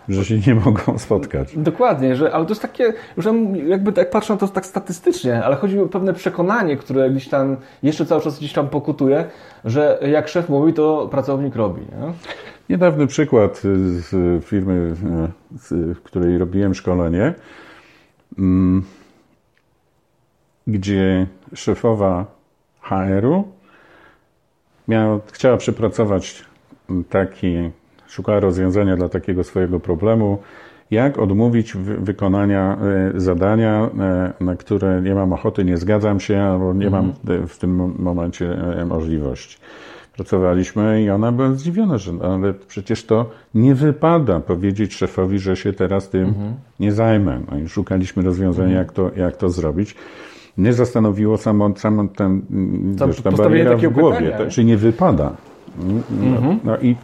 Że 0.09 0.25
się 0.25 0.37
nie 0.47 0.55
mogą 0.55 0.97
spotkać. 0.97 1.57
Dokładnie, 1.57 2.15
że, 2.15 2.31
ale 2.33 2.45
to 2.45 2.51
jest 2.51 2.61
takie, 2.61 2.93
że 3.17 3.33
jakby 3.67 3.93
tak 3.93 4.09
patrzę 4.09 4.33
na 4.33 4.39
to 4.39 4.47
tak 4.47 4.65
statystycznie, 4.65 5.43
ale 5.43 5.55
chodzi 5.55 5.79
o 5.79 5.87
pewne 5.87 6.13
przekonanie, 6.13 6.77
które 6.77 7.09
gdzieś 7.09 7.29
tam, 7.29 7.57
jeszcze 7.83 8.05
cały 8.05 8.21
czas 8.21 8.39
gdzieś 8.39 8.53
tam 8.53 8.69
pokutuje, 8.69 9.25
że 9.65 9.99
jak 10.11 10.27
szef 10.27 10.49
mówi, 10.49 10.73
to 10.73 11.07
pracownik 11.11 11.55
robi. 11.55 11.81
Nie? 11.81 12.13
Niedawny 12.69 13.07
przykład 13.07 13.61
z 13.85 14.45
firmy, 14.45 14.95
w 15.69 16.01
której 16.03 16.37
robiłem 16.37 16.75
szkolenie, 16.75 17.33
mm, 18.37 18.83
gdzie 20.67 21.27
szefowa 21.53 22.25
HR-u 22.81 23.47
miała, 24.87 25.19
chciała 25.31 25.57
przepracować 25.57 26.45
taki, 27.09 27.71
szukała 28.07 28.39
rozwiązania 28.39 28.97
dla 28.97 29.09
takiego 29.09 29.43
swojego 29.43 29.79
problemu, 29.79 30.37
jak 30.91 31.19
odmówić 31.19 31.73
wykonania 31.77 32.77
zadania, 33.15 33.89
na 34.39 34.55
które 34.55 35.01
nie 35.01 35.15
mam 35.15 35.33
ochoty, 35.33 35.65
nie 35.65 35.77
zgadzam 35.77 36.19
się, 36.19 36.41
albo 36.41 36.73
nie 36.73 36.89
mam 36.89 37.05
mhm. 37.05 37.47
w 37.47 37.57
tym 37.57 37.93
momencie 37.99 38.57
możliwości. 38.85 39.57
Pracowaliśmy 40.15 41.03
i 41.03 41.09
ona 41.09 41.31
była 41.31 41.53
zdziwiona, 41.53 41.97
że 41.97 42.11
ale 42.23 42.53
przecież 42.53 43.05
to 43.05 43.29
nie 43.55 43.75
wypada 43.75 44.39
powiedzieć 44.39 44.93
szefowi, 44.93 45.39
że 45.39 45.55
się 45.55 45.73
teraz 45.73 46.09
tym 46.09 46.23
mhm. 46.23 46.53
nie 46.79 46.91
zajmę. 46.91 47.41
No 47.51 47.57
i 47.57 47.67
szukaliśmy 47.67 48.23
rozwiązania, 48.23 48.77
jak, 48.77 48.91
to, 48.91 49.11
jak 49.15 49.37
to 49.37 49.49
zrobić. 49.49 49.95
Nie 50.57 50.73
zastanowiło 50.73 51.37
samo, 51.37 51.75
samo 51.75 52.07
ten, 52.07 52.41
wiesz, 53.07 53.21
ta 53.21 53.31
bariera 53.31 53.77
w 53.77 53.87
głowie, 53.87 54.35
to, 54.37 54.49
czy 54.49 54.63
nie 54.63 54.77
wypada. 54.77 55.35
No, 55.77 56.37
mhm. 56.37 56.59
no 56.63 56.77
i 56.77 56.95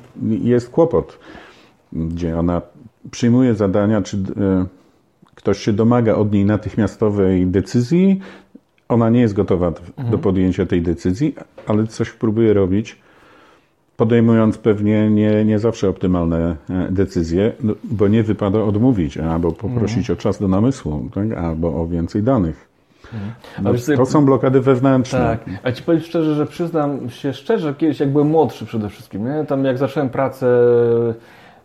jest 0.44 0.70
kłopot, 0.70 1.20
gdzie 1.94 2.40
ona 2.40 2.62
przyjmuje 3.12 3.56
zadania, 3.56 4.02
czy 4.02 4.18
e, 4.18 4.66
ktoś 5.36 5.60
się 5.60 5.74
domaga 5.74 6.16
od 6.16 6.32
niej 6.32 6.46
natychmiastowej 6.46 7.48
decyzji, 7.48 8.20
ona 8.90 9.10
nie 9.10 9.22
jest 9.22 9.34
gotowa 9.34 9.68
mhm. 9.68 10.10
do 10.12 10.18
podjęcia 10.18 10.66
tej 10.66 10.82
decyzji, 10.82 11.36
ale 11.68 11.88
coś 11.88 12.12
próbuje 12.12 12.54
robić, 12.54 12.98
podejmując 13.98 14.58
pewnie 14.58 15.10
nie, 15.10 15.46
nie 15.46 15.60
zawsze 15.60 15.90
optymalne 15.90 16.56
e, 16.70 16.88
decyzje, 16.92 17.52
no, 17.64 17.74
bo 17.84 18.08
nie 18.08 18.24
wypada 18.24 18.64
odmówić, 18.64 19.18
albo 19.18 19.52
poprosić 19.52 19.98
mhm. 19.98 20.20
o 20.20 20.22
czas 20.22 20.40
do 20.40 20.48
namysłu, 20.48 21.10
tak? 21.14 21.32
albo 21.32 21.82
o 21.82 21.88
więcej 21.88 22.24
danych. 22.24 22.70
Mhm. 23.14 23.32
No. 23.64 23.96
To 23.98 24.06
są 24.06 24.26
blokady 24.26 24.62
wewnętrzne. 24.62 25.20
Tak, 25.20 25.40
a 25.64 25.72
ci 25.72 25.84
powiem 25.84 26.02
szczerze, 26.02 26.36
że 26.36 26.46
przyznam 26.46 27.10
się 27.10 27.34
szczerze, 27.34 27.76
kiedyś 27.76 28.00
jak 28.00 28.12
byłem 28.12 28.28
młodszy 28.28 28.66
przede 28.66 28.90
wszystkim, 28.90 29.26
nie? 29.26 29.46
tam 29.46 29.66
jak 29.66 29.78
zacząłem 29.78 30.10
pracę 30.10 30.48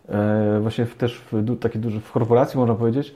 e, 0.09 0.59
właśnie 0.61 0.85
w, 0.85 0.95
też 0.95 1.21
w 1.31 1.59
takiej 1.59 1.81
dużej 1.81 1.99
w 1.99 2.11
korporacji 2.11 2.59
można 2.59 2.75
powiedzieć, 2.75 3.15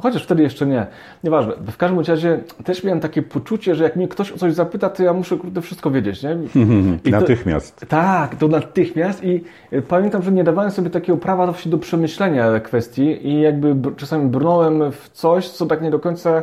chociaż 0.00 0.22
wtedy 0.24 0.42
jeszcze 0.42 0.66
nie. 0.66 0.86
Nieważne. 1.24 1.52
W 1.72 1.76
każdym 1.76 2.00
razie 2.00 2.40
też 2.64 2.84
miałem 2.84 3.00
takie 3.00 3.22
poczucie, 3.22 3.74
że 3.74 3.84
jak 3.84 3.96
mnie 3.96 4.08
ktoś 4.08 4.32
o 4.32 4.38
coś 4.38 4.52
zapyta, 4.52 4.90
to 4.90 5.02
ja 5.02 5.12
muszę 5.12 5.36
kurde, 5.36 5.60
wszystko 5.60 5.90
wiedzieć. 5.90 6.22
Nie? 6.22 6.38
I 7.04 7.10
natychmiast. 7.10 7.80
To, 7.80 7.86
tak, 7.86 8.36
to 8.36 8.48
natychmiast. 8.48 9.24
I 9.24 9.44
e, 9.70 9.82
pamiętam, 9.82 10.22
że 10.22 10.32
nie 10.32 10.44
dawałem 10.44 10.70
sobie 10.70 10.90
takiego 10.90 11.18
prawa 11.18 11.54
do 11.66 11.78
przemyślenia 11.78 12.60
kwestii 12.60 13.28
i 13.28 13.40
jakby 13.40 13.76
czasami 13.96 14.28
brnąłem 14.30 14.92
w 14.92 15.10
coś, 15.12 15.48
co 15.48 15.66
tak 15.66 15.82
nie 15.82 15.90
do 15.90 15.98
końca 15.98 16.42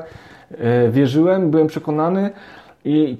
e, 0.51 0.89
wierzyłem, 0.89 1.51
byłem 1.51 1.67
przekonany 1.67 2.29
i 2.86 3.17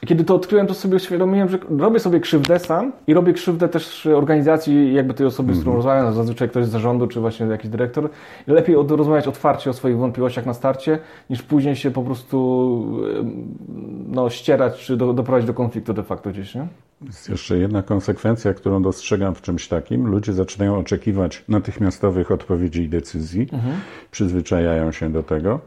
kiedy 0.00 0.24
to 0.24 0.34
odkryłem, 0.34 0.66
to 0.66 0.74
sobie 0.74 0.96
uświadomiłem, 0.96 1.48
że 1.48 1.58
robię 1.78 2.00
sobie 2.00 2.20
krzywdę 2.20 2.58
sam 2.58 2.92
i 3.06 3.14
robię 3.14 3.32
krzywdę 3.32 3.68
też 3.68 4.06
organizacji, 4.06 4.94
jakby 4.94 5.14
tej 5.14 5.26
osoby, 5.26 5.54
z 5.54 5.56
którą 5.56 5.72
mm 5.72 5.82
-hmm. 5.82 5.86
rozmawiam, 5.86 6.14
zazwyczaj 6.14 6.48
ktoś 6.48 6.66
z 6.66 6.68
zarządu, 6.68 7.06
czy 7.06 7.20
właśnie 7.20 7.46
jakiś 7.46 7.70
dyrektor. 7.70 8.10
Lepiej 8.46 8.76
rozmawiać 8.88 9.28
otwarcie 9.28 9.70
o 9.70 9.72
swoich 9.72 9.98
wątpliwościach 9.98 10.46
na 10.46 10.54
starcie, 10.54 10.98
niż 11.30 11.42
później 11.42 11.76
się 11.76 11.90
po 11.90 12.02
prostu 12.02 13.06
no, 14.08 14.30
ścierać, 14.30 14.84
czy 14.84 14.96
do, 14.96 15.12
doprowadzić 15.12 15.46
do 15.46 15.54
konfliktu 15.54 15.92
de 15.94 16.02
facto 16.02 16.30
gdzieś, 16.30 16.54
nie? 16.54 16.66
Jest 17.06 17.28
jeszcze 17.28 17.58
jedna 17.58 17.82
konsekwencja, 17.82 18.54
którą 18.54 18.82
dostrzegam 18.82 19.34
w 19.34 19.42
czymś 19.42 19.68
takim. 19.68 20.06
Ludzie 20.06 20.32
zaczynają 20.32 20.78
oczekiwać 20.78 21.44
natychmiastowych 21.48 22.30
odpowiedzi 22.30 22.82
i 22.82 22.88
decyzji, 22.88 23.48
mhm. 23.52 23.74
przyzwyczajają 24.10 24.92
się 24.92 25.12
do 25.12 25.22
tego. 25.22 25.60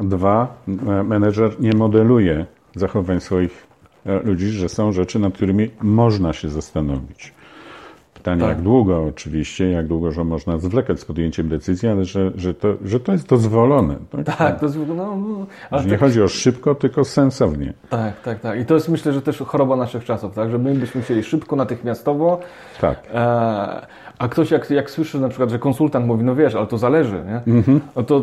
Dwa, 0.00 0.62
menedżer 1.04 1.60
nie 1.60 1.72
modeluje 1.72 2.46
zachowań 2.74 3.20
swoich 3.20 3.66
e, 4.06 4.20
ludzi, 4.22 4.48
że 4.48 4.68
są 4.68 4.92
rzeczy, 4.92 5.18
nad 5.18 5.34
którymi 5.34 5.70
można 5.82 6.32
się 6.32 6.48
zastanowić. 6.48 7.32
Pytanie, 8.22 8.40
tak. 8.40 8.48
jak 8.48 8.60
długo 8.60 9.04
oczywiście, 9.04 9.70
jak 9.70 9.86
długo, 9.86 10.12
że 10.12 10.24
można 10.24 10.58
zwlekać 10.58 11.00
z 11.00 11.04
podjęciem 11.04 11.48
decyzji, 11.48 11.88
ale 11.88 12.04
że, 12.04 12.32
że, 12.34 12.54
to, 12.54 12.74
że 12.84 13.00
to 13.00 13.12
jest 13.12 13.28
dozwolone. 13.28 13.96
Tak, 14.24 14.36
tak 14.36 14.60
dozwolone. 14.60 15.02
No, 15.02 15.16
no, 15.16 15.46
ale 15.70 15.84
nie 15.84 15.90
tak... 15.90 16.00
chodzi 16.00 16.22
o 16.22 16.28
szybko, 16.28 16.74
tylko 16.74 17.04
sensownie. 17.04 17.72
Tak, 17.90 18.20
tak, 18.20 18.40
tak. 18.40 18.60
I 18.60 18.64
to 18.64 18.74
jest 18.74 18.88
myślę, 18.88 19.12
że 19.12 19.22
też 19.22 19.38
choroba 19.38 19.76
naszych 19.76 20.04
czasów, 20.04 20.34
tak? 20.34 20.50
Że 20.50 20.58
my 20.58 20.74
byśmy 20.74 21.02
chcieli 21.02 21.24
szybko, 21.24 21.56
natychmiastowo. 21.56 22.40
Tak. 22.80 23.08
E, 23.14 23.86
a 24.18 24.28
ktoś 24.28 24.50
jak, 24.50 24.70
jak 24.70 24.90
słyszy 24.90 25.20
na 25.20 25.28
przykład, 25.28 25.50
że 25.50 25.58
konsultant 25.58 26.06
mówi, 26.06 26.24
no 26.24 26.34
wiesz, 26.34 26.54
ale 26.54 26.66
to 26.66 26.78
zależy, 26.78 27.24
nie? 27.26 27.54
Mhm. 27.54 27.80
No 27.96 28.02
to 28.02 28.22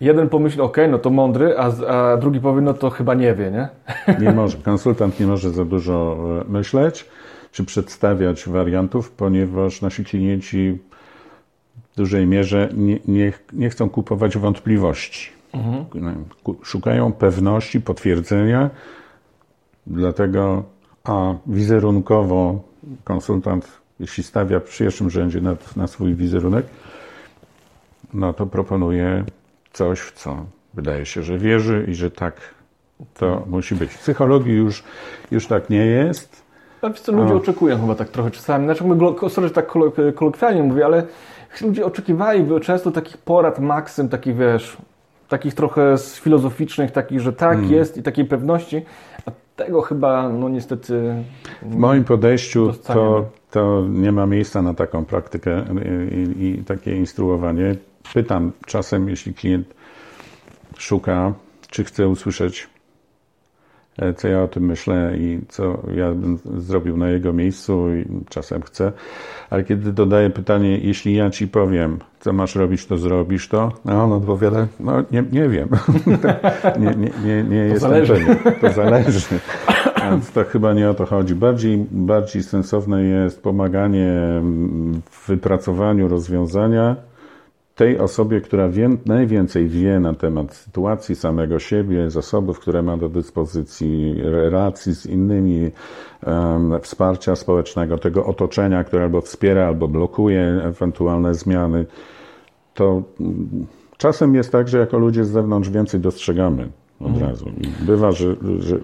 jeden 0.00 0.28
pomyśli, 0.28 0.60
ok, 0.60 0.76
no 0.90 0.98
to 0.98 1.10
mądry, 1.10 1.58
a, 1.58 1.86
a 1.86 2.16
drugi 2.16 2.40
powie, 2.40 2.60
no 2.60 2.74
to 2.74 2.90
chyba 2.90 3.14
nie 3.14 3.34
wie, 3.34 3.50
nie? 3.50 3.68
Nie 4.24 4.32
może. 4.32 4.58
Konsultant 4.58 5.20
nie 5.20 5.26
może 5.26 5.50
za 5.50 5.64
dużo 5.64 6.16
e, 6.40 6.52
myśleć 6.52 7.06
czy 7.52 7.64
przedstawiać 7.64 8.48
wariantów, 8.48 9.10
ponieważ 9.10 9.82
nasi 9.82 10.04
klienci 10.04 10.78
w 11.92 11.96
dużej 11.96 12.26
mierze 12.26 12.68
nie, 12.76 12.98
nie, 13.08 13.32
nie 13.52 13.70
chcą 13.70 13.90
kupować 13.90 14.38
wątpliwości. 14.38 15.30
Mhm. 15.52 15.84
Szukają 16.62 17.12
pewności, 17.12 17.80
potwierdzenia, 17.80 18.70
dlatego 19.86 20.62
a 21.04 21.34
wizerunkowo 21.46 22.62
konsultant, 23.04 23.68
jeśli 24.00 24.22
stawia 24.22 24.60
w 24.60 24.78
pierwszym 24.78 25.10
rzędzie 25.10 25.40
na, 25.40 25.56
na 25.76 25.86
swój 25.86 26.14
wizerunek, 26.14 26.66
no 28.14 28.32
to 28.32 28.46
proponuje 28.46 29.24
coś, 29.74 30.00
w 30.00 30.12
co 30.12 30.46
wydaje 30.74 31.06
się, 31.06 31.22
że 31.22 31.38
wierzy 31.38 31.86
i 31.88 31.94
że 31.94 32.10
tak 32.10 32.40
to 33.14 33.42
musi 33.46 33.74
być. 33.74 33.90
W 33.90 33.98
psychologii 33.98 34.54
już, 34.54 34.84
już 35.30 35.46
tak 35.46 35.70
nie 35.70 35.86
jest. 35.86 36.44
A 36.82 36.88
wiesz 36.88 37.00
co, 37.00 37.12
ludzie 37.12 37.32
A. 37.32 37.36
oczekują 37.36 37.80
chyba 37.80 37.94
tak 37.94 38.08
trochę 38.08 38.30
czasami. 38.30 38.64
Znaczy, 38.64 38.84
my, 38.84 39.28
sorry, 39.28 39.48
że 39.48 39.54
tak 39.54 39.72
kolokwialnie 40.14 40.62
mówię, 40.62 40.84
ale 40.84 41.06
ludzie 41.60 41.86
oczekiwali 41.86 42.46
często 42.60 42.90
takich 42.90 43.18
porad, 43.18 43.58
maksym, 43.58 44.08
takich 44.08 44.36
wiesz, 44.36 44.76
takich 45.28 45.54
trochę 45.54 45.94
filozoficznych, 45.98 46.90
takich, 46.90 47.20
że 47.20 47.32
tak 47.32 47.52
hmm. 47.52 47.72
jest 47.72 47.96
i 47.96 48.02
takiej 48.02 48.24
pewności, 48.24 48.82
a 49.26 49.30
tego 49.56 49.82
chyba, 49.82 50.28
no 50.28 50.48
niestety... 50.48 51.14
W 51.62 51.76
moim 51.76 52.04
podejściu 52.04 52.72
to, 52.72 53.26
to 53.50 53.84
nie 53.88 54.12
ma 54.12 54.26
miejsca 54.26 54.62
na 54.62 54.74
taką 54.74 55.04
praktykę 55.04 55.64
i, 56.10 56.44
i 56.44 56.64
takie 56.64 56.96
instruowanie 56.96 57.76
pytam 58.12 58.52
czasem, 58.66 59.08
jeśli 59.08 59.34
klient 59.34 59.74
szuka, 60.78 61.32
czy 61.70 61.84
chce 61.84 62.08
usłyszeć, 62.08 62.68
e, 63.98 64.14
co 64.14 64.28
ja 64.28 64.42
o 64.42 64.48
tym 64.48 64.64
myślę 64.66 65.12
i 65.18 65.40
co 65.48 65.82
ja 65.94 66.12
bym 66.12 66.38
zrobił 66.56 66.96
na 66.96 67.08
jego 67.08 67.32
miejscu, 67.32 67.94
i 67.94 68.04
czasem 68.28 68.62
chcę. 68.62 68.92
Ale 69.50 69.64
kiedy 69.64 69.92
dodaję 69.92 70.30
pytanie, 70.30 70.78
jeśli 70.78 71.14
ja 71.14 71.30
ci 71.30 71.48
powiem, 71.48 71.98
co 72.20 72.32
masz 72.32 72.54
robić, 72.54 72.86
to 72.86 72.98
zrobisz 72.98 73.48
to, 73.48 73.72
no 73.84 74.04
on 74.04 74.12
odpowiada, 74.12 74.66
no 74.80 75.04
nie, 75.10 75.24
nie 75.32 75.48
wiem. 75.48 75.68
nie, 76.80 76.94
nie, 76.94 77.10
nie, 77.24 77.44
nie 77.44 77.56
jestem 77.56 77.90
zależy. 77.90 78.14
pewien. 78.14 78.60
To 78.60 78.72
zależy. 78.72 79.38
Więc 80.10 80.30
to 80.30 80.44
chyba 80.44 80.72
nie 80.72 80.90
o 80.90 80.94
to 80.94 81.06
chodzi. 81.06 81.34
Bardziej, 81.34 81.86
bardziej 81.90 82.42
sensowne 82.42 83.04
jest 83.04 83.42
pomaganie 83.42 84.12
w 85.10 85.28
wypracowaniu 85.28 86.08
rozwiązania, 86.08 86.96
tej 87.74 87.98
osobie, 87.98 88.40
która 88.40 88.68
wie, 88.68 88.90
najwięcej 89.06 89.68
wie 89.68 90.00
na 90.00 90.14
temat 90.14 90.54
sytuacji 90.54 91.16
samego 91.16 91.58
siebie, 91.58 92.10
zasobów, 92.10 92.60
które 92.60 92.82
ma 92.82 92.96
do 92.96 93.08
dyspozycji, 93.08 94.14
relacji 94.22 94.94
z 94.94 95.06
innymi, 95.06 95.70
um, 96.26 96.80
wsparcia 96.80 97.36
społecznego, 97.36 97.98
tego 97.98 98.26
otoczenia, 98.26 98.84
które 98.84 99.02
albo 99.02 99.20
wspiera, 99.20 99.66
albo 99.66 99.88
blokuje 99.88 100.60
ewentualne 100.64 101.34
zmiany, 101.34 101.86
to 102.74 103.02
czasem 103.96 104.34
jest 104.34 104.52
tak, 104.52 104.68
że 104.68 104.78
jako 104.78 104.98
ludzie 104.98 105.24
z 105.24 105.28
zewnątrz 105.28 105.70
więcej 105.70 106.00
dostrzegamy 106.00 106.68
od 107.04 107.12
mhm. 107.12 107.30
razu. 107.30 107.50
I 107.60 107.84
bywa, 107.86 108.12
że, 108.12 108.36
że 108.58 108.76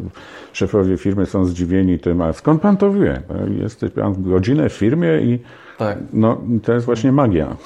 szefowie 0.53 0.97
firmy 0.97 1.27
są 1.27 1.45
zdziwieni 1.45 1.99
tym, 1.99 2.21
a 2.21 2.33
skąd 2.33 2.63
pan 2.63 2.77
to 2.77 2.93
wie? 2.93 3.23
Jesteś 3.63 3.91
pan 3.91 4.23
godzinę 4.23 4.69
w 4.69 4.73
firmie 4.73 5.21
i 5.21 5.39
tak. 5.81 5.99
No, 6.13 6.41
to 6.63 6.73
jest 6.73 6.87
właśnie 6.87 7.13
magia. 7.13 7.57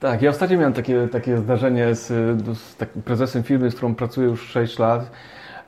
Tak, 0.00 0.22
ja 0.22 0.30
ostatnio 0.30 0.58
miałem 0.58 0.72
takie, 0.72 1.08
takie 1.08 1.38
zdarzenie 1.38 1.94
z, 1.94 2.06
z 2.58 2.76
takim 2.76 3.02
prezesem 3.02 3.42
firmy, 3.42 3.70
z 3.70 3.74
którą 3.74 3.94
pracuję 3.94 4.28
już 4.28 4.48
6 4.48 4.78
lat. 4.78 5.10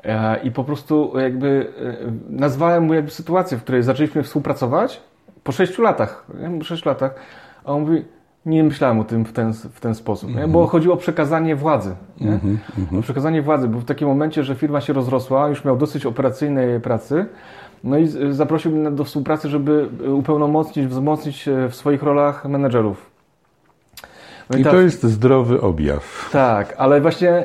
E, 0.04 0.40
I 0.42 0.50
po 0.50 0.64
prostu 0.64 1.18
jakby 1.18 1.72
e, 1.80 2.12
nazwałem 2.28 2.84
mu 2.84 2.94
jakby 2.94 3.10
sytuację, 3.10 3.58
w 3.58 3.62
której 3.62 3.82
zaczęliśmy 3.82 4.22
współpracować 4.22 5.00
po 5.44 5.52
6 5.52 5.78
latach, 5.78 6.26
nie? 6.50 6.64
6 6.64 6.84
latach, 6.84 7.14
a 7.64 7.72
on 7.72 7.80
mówi, 7.80 8.04
nie 8.46 8.64
myślałem 8.64 9.00
o 9.00 9.04
tym 9.04 9.24
w 9.24 9.32
ten, 9.32 9.52
w 9.52 9.80
ten 9.80 9.94
sposób, 9.94 10.30
mm 10.30 10.48
-hmm. 10.48 10.52
bo 10.52 10.66
chodziło 10.66 10.94
o 10.94 10.98
przekazanie 10.98 11.56
władzy. 11.56 11.94
Mm 12.20 12.38
-hmm. 12.38 12.98
O 12.98 13.02
przekazanie 13.02 13.42
władzy, 13.42 13.68
bo 13.68 13.78
w 13.78 13.84
takim 13.84 14.08
momencie, 14.08 14.44
że 14.44 14.54
firma 14.54 14.80
się 14.80 14.92
rozrosła, 14.92 15.48
już 15.48 15.64
miał 15.64 15.76
dosyć 15.76 16.06
operacyjnej 16.06 16.80
pracy, 16.80 17.26
no 17.84 17.98
i 17.98 18.08
zaprosił 18.30 18.70
mnie 18.72 18.90
do 18.90 19.04
współpracy, 19.04 19.48
żeby 19.48 19.88
upełnomocnić, 20.14 20.86
wzmocnić 20.86 21.48
e, 21.48 21.68
w 21.68 21.74
swoich 21.74 22.02
rolach 22.02 22.44
menedżerów. 22.44 23.10
No 24.50 24.58
i, 24.58 24.60
I 24.60 24.64
to 24.64 24.80
jest 24.80 25.02
zdrowy 25.02 25.60
objaw. 25.60 26.28
Tak, 26.32 26.74
ale 26.78 27.00
właśnie 27.00 27.44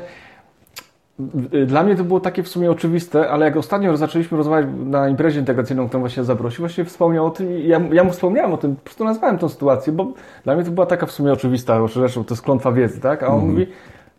dla 1.65 1.83
mnie 1.83 1.95
to 1.95 2.03
było 2.03 2.19
takie 2.19 2.43
w 2.43 2.47
sumie 2.47 2.71
oczywiste, 2.71 3.29
ale 3.29 3.45
jak 3.45 3.57
ostatnio 3.57 3.97
zaczęliśmy 3.97 4.37
rozmawiać 4.37 4.69
na 4.85 5.09
imprezie 5.09 5.39
integracyjną, 5.39 5.87
którą 5.87 5.99
właśnie 5.99 6.23
zaprosił, 6.23 6.59
właśnie 6.59 6.85
wspomniał 6.85 7.25
o 7.25 7.29
tym 7.29 7.51
i 7.51 7.67
ja, 7.67 7.81
ja 7.91 8.03
mu 8.03 8.11
wspomniałem 8.11 8.53
o 8.53 8.57
tym, 8.57 8.75
po 8.75 8.81
prostu 8.81 9.03
nazwałem 9.03 9.37
tę 9.37 9.49
sytuację, 9.49 9.93
bo 9.93 10.13
dla 10.43 10.55
mnie 10.55 10.63
to 10.63 10.71
była 10.71 10.85
taka 10.85 11.05
w 11.05 11.11
sumie 11.11 11.31
oczywista 11.31 11.87
rzecz, 11.87 12.13
to 12.13 12.25
jest 12.29 12.41
klątwa 12.41 12.71
wiedzy, 12.71 13.01
tak? 13.01 13.23
A 13.23 13.27
on 13.27 13.39
mm. 13.39 13.49
mówi, 13.49 13.67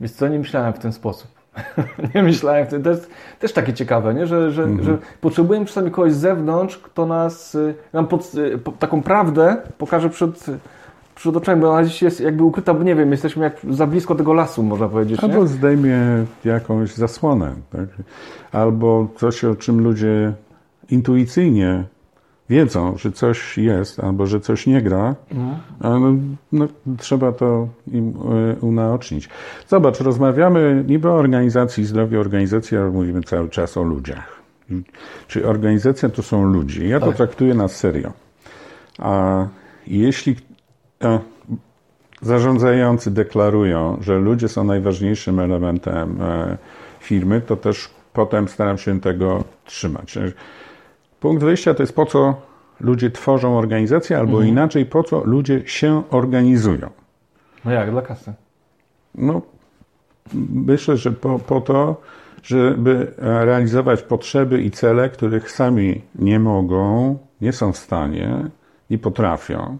wiesz 0.01 0.13
co, 0.13 0.29
nie 0.29 0.39
myślałem 0.39 0.73
w 0.73 0.79
ten 0.79 0.93
sposób. 0.93 1.31
nie 2.15 2.23
myślałem. 2.23 2.67
To 2.67 2.91
jest 2.91 3.11
też 3.39 3.53
takie 3.53 3.75
ciekawe, 3.75 4.15
nie? 4.15 4.27
Że, 4.27 4.51
że, 4.51 4.63
mhm. 4.63 4.85
że 4.85 4.99
potrzebujemy 5.21 5.67
czasami 5.67 5.91
kogoś 5.91 6.13
z 6.13 6.17
zewnątrz, 6.17 6.79
kto 6.79 7.07
nas, 7.07 7.55
y, 7.55 7.75
nam 7.93 8.07
pod, 8.07 8.35
y, 8.35 8.59
taką 8.79 9.03
prawdę 9.03 9.57
pokaże 9.79 10.11
przed, 10.11 10.47
przed 11.18 11.37
oczami, 11.37 11.61
bo 11.61 11.72
ona 11.72 11.85
dziś 11.85 12.02
jest 12.02 12.20
jakby 12.20 12.42
ukryta, 12.42 12.74
bo 12.74 12.83
nie 12.83 12.94
wiem, 12.94 13.11
jesteśmy 13.11 13.44
jak 13.44 13.57
za 13.70 13.87
blisko 13.87 14.14
tego 14.14 14.33
lasu, 14.33 14.62
można 14.62 14.88
powiedzieć. 14.88 15.20
Albo 15.20 15.42
nie? 15.42 15.46
zdejmie 15.46 15.98
jakąś 16.44 16.94
zasłonę, 16.94 17.54
tak? 17.70 17.88
albo 18.52 19.09
coś, 19.16 19.44
o 19.44 19.57
czym 19.57 19.81
ludzie 19.81 20.33
intuicyjnie 20.90 21.85
wiedzą, 22.50 22.96
że 22.96 23.12
coś 23.12 23.59
jest 23.59 24.00
albo 24.00 24.26
że 24.26 24.40
coś 24.40 24.66
nie 24.66 24.83
gra, 24.83 25.14
no. 25.33 26.00
no, 26.00 26.12
no, 26.52 26.68
trzeba 26.98 27.33
to 27.33 27.68
im 27.92 28.09
e, 28.09 28.57
unaocznić. 28.61 29.28
Zobacz, 29.68 30.00
rozmawiamy 30.00 30.85
niby 30.88 31.11
o 31.11 31.14
organizacji 31.14 31.85
zdrowia, 31.85 32.18
organizacji, 32.18 32.76
ale 32.76 32.90
mówimy 32.90 33.22
cały 33.22 33.48
czas 33.48 33.76
o 33.76 33.83
ludziach. 33.83 34.38
Czy 35.28 35.48
organizacja 35.48 36.09
to 36.09 36.22
są 36.22 36.44
ludzie? 36.44 36.88
Ja 36.88 37.00
to 37.00 37.07
tak. 37.07 37.16
traktuję 37.16 37.54
na 37.54 37.68
serio. 37.68 38.12
A 38.98 39.46
jeśli 39.87 40.37
zarządzający 42.23 43.11
deklarują, 43.11 43.99
że 44.01 44.19
ludzie 44.19 44.49
są 44.49 44.65
najważniejszym 44.65 45.41
elementem 45.41 46.23
e, 46.23 46.57
firmy, 47.01 47.41
to 47.41 47.57
też 47.57 47.91
potem 48.13 48.49
staram 48.49 48.79
się 48.79 49.01
tego 49.01 49.45
trzymać. 49.65 50.19
Punkt 51.21 51.45
wyjścia 51.45 51.75
to 51.75 51.83
jest 51.83 51.95
po 51.95 52.07
co 52.07 52.35
ludzie 52.81 53.11
tworzą 53.11 53.59
organizację, 53.59 54.19
albo 54.19 54.33
mhm. 54.33 54.49
inaczej, 54.49 54.87
po 54.87 55.03
co 55.03 55.25
ludzie 55.25 55.63
się 55.67 56.03
organizują. 56.11 56.91
No 57.65 57.71
jak, 57.71 57.91
dla 57.91 58.03
kasy? 58.03 58.33
No, 59.15 59.43
myślę, 60.53 60.97
że 60.97 61.13
po, 61.13 61.39
po 61.39 61.61
to, 61.61 62.01
żeby 62.43 63.13
realizować 63.17 64.03
potrzeby 64.03 64.63
i 64.63 64.71
cele, 64.71 65.09
których 65.09 65.51
sami 65.51 66.03
nie 66.15 66.41
mogą, 66.41 67.19
nie 67.41 67.53
są 67.53 67.73
w 67.73 67.77
stanie, 67.77 68.45
nie 68.91 68.99
potrafią. 68.99 69.79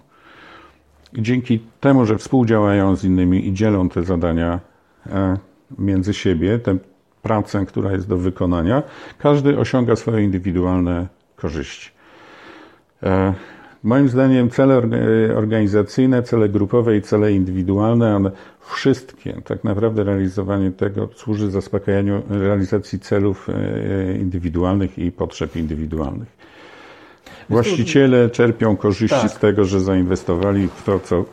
Dzięki 1.13 1.61
temu, 1.81 2.07
że 2.07 2.19
współdziałają 2.19 2.97
z 2.97 3.05
innymi 3.05 3.49
i 3.49 3.53
dzielą 3.53 3.89
te 3.89 4.03
zadania 4.05 4.61
e, 5.07 5.37
między 5.79 6.15
siebie, 6.15 6.59
tę 6.59 6.77
pracę, 7.23 7.67
która 7.67 7.93
jest 7.93 8.09
do 8.09 8.17
wykonania, 8.17 8.83
każdy 9.19 9.59
osiąga 9.59 9.97
swoje 9.97 10.25
indywidualne 10.25 11.07
korzyści. 11.37 11.91
E, 13.03 13.35
moim 13.83 14.09
zdaniem 14.09 14.51
cele 14.51 14.83
organizacyjne, 15.37 16.23
cele 16.23 16.49
grupowe 16.49 16.97
i 16.97 17.03
cele 17.03 17.33
indywidualne, 17.33 18.17
one 18.17 18.31
wszystkie, 18.61 19.41
tak 19.45 19.65
naprawdę 19.65 20.05
realizowanie 20.05 20.71
tego 20.71 21.09
służy 21.15 21.51
zaspokajaniu 21.51 22.23
realizacji 22.31 23.01
celów 23.01 23.49
e, 23.49 24.19
indywidualnych 24.19 24.99
i 24.99 25.13
potrzeb 25.13 25.57
indywidualnych. 25.57 26.29
Właściciele 27.49 28.31
czerpią 28.31 28.77
korzyści 28.77 29.21
tak. 29.21 29.31
z 29.31 29.39
tego, 29.39 29.65
że 29.65 29.81
zainwestowali 29.81 30.69
w 30.77 30.83
to, 30.83 31.01
co 31.01 31.25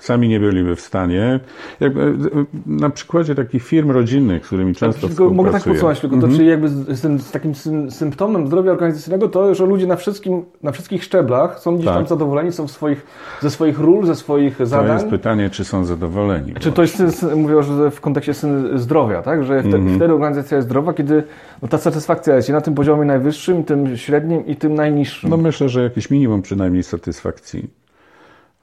sami 0.00 0.28
nie 0.28 0.40
byliby 0.40 0.76
w 0.76 0.80
stanie. 0.80 1.40
Jakby, 1.80 2.00
e, 2.00 2.44
na 2.66 2.90
przykładzie 2.90 3.34
takich 3.34 3.62
firm 3.62 3.90
rodzinnych, 3.90 4.44
z 4.44 4.46
którymi 4.46 4.74
często 4.74 5.00
tak, 5.00 5.10
współpracuję. 5.10 5.36
Mogę 5.36 5.52
tak 5.52 5.64
podsumować 5.64 6.00
tylko, 6.00 6.14
mhm. 6.14 6.32
to, 6.32 6.38
czyli 6.38 6.50
jakby 6.50 6.68
z, 6.68 6.88
z, 6.88 7.22
z, 7.22 7.30
takim 7.30 7.54
symptomem 7.90 8.46
zdrowia 8.46 8.72
organizacyjnego 8.72 9.28
to, 9.28 9.54
że 9.54 9.66
ludzie 9.66 9.86
na, 9.86 9.96
wszystkim, 9.96 10.44
na 10.62 10.72
wszystkich 10.72 11.04
szczeblach 11.04 11.60
są 11.60 11.74
gdzieś 11.74 11.86
tak. 11.86 11.94
tam 11.94 12.06
zadowoleni, 12.06 12.52
są 12.52 12.68
swoich, 12.68 13.06
ze 13.40 13.50
swoich 13.50 13.78
ról, 13.78 14.06
ze 14.06 14.14
swoich 14.14 14.66
zadań. 14.66 14.86
To 14.86 14.92
jest 14.92 15.08
pytanie, 15.08 15.50
czy 15.50 15.64
są 15.64 15.84
zadowoleni. 15.84 16.54
Czy 16.54 16.72
to 16.72 16.82
jest, 16.82 17.26
mówię, 17.36 17.62
że 17.62 17.90
w 17.90 18.00
kontekście 18.00 18.32
zdrowia, 18.74 19.22
tak? 19.22 19.44
Że 19.44 19.60
wtedy, 19.60 19.76
mhm. 19.76 19.96
wtedy 19.96 20.14
organizacja 20.14 20.56
jest 20.56 20.68
zdrowa, 20.68 20.92
kiedy 20.94 21.22
no, 21.62 21.68
ta 21.68 21.78
satysfakcja 21.78 22.36
jest 22.36 22.48
i 22.48 22.52
na 22.52 22.60
tym 22.60 22.74
poziomie 22.74 23.04
najwyższym, 23.04 23.64
tym 23.64 23.96
średnim 23.96 24.46
i 24.46 24.56
tym 24.56 24.74
najniższym. 24.74 25.30
No 25.30 25.36
myślę, 25.36 25.68
że 25.68 25.82
jakieś 25.82 26.10
minimum 26.10 26.42
przynajmniej 26.42 26.82
satysfakcji. 26.82 27.70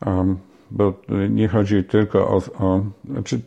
Um, 0.06 0.38
bo 0.72 0.94
nie 1.30 1.48
chodzi 1.48 1.84
tylko 1.84 2.28
o, 2.28 2.42
o 2.60 2.82
znaczy, 3.12 3.40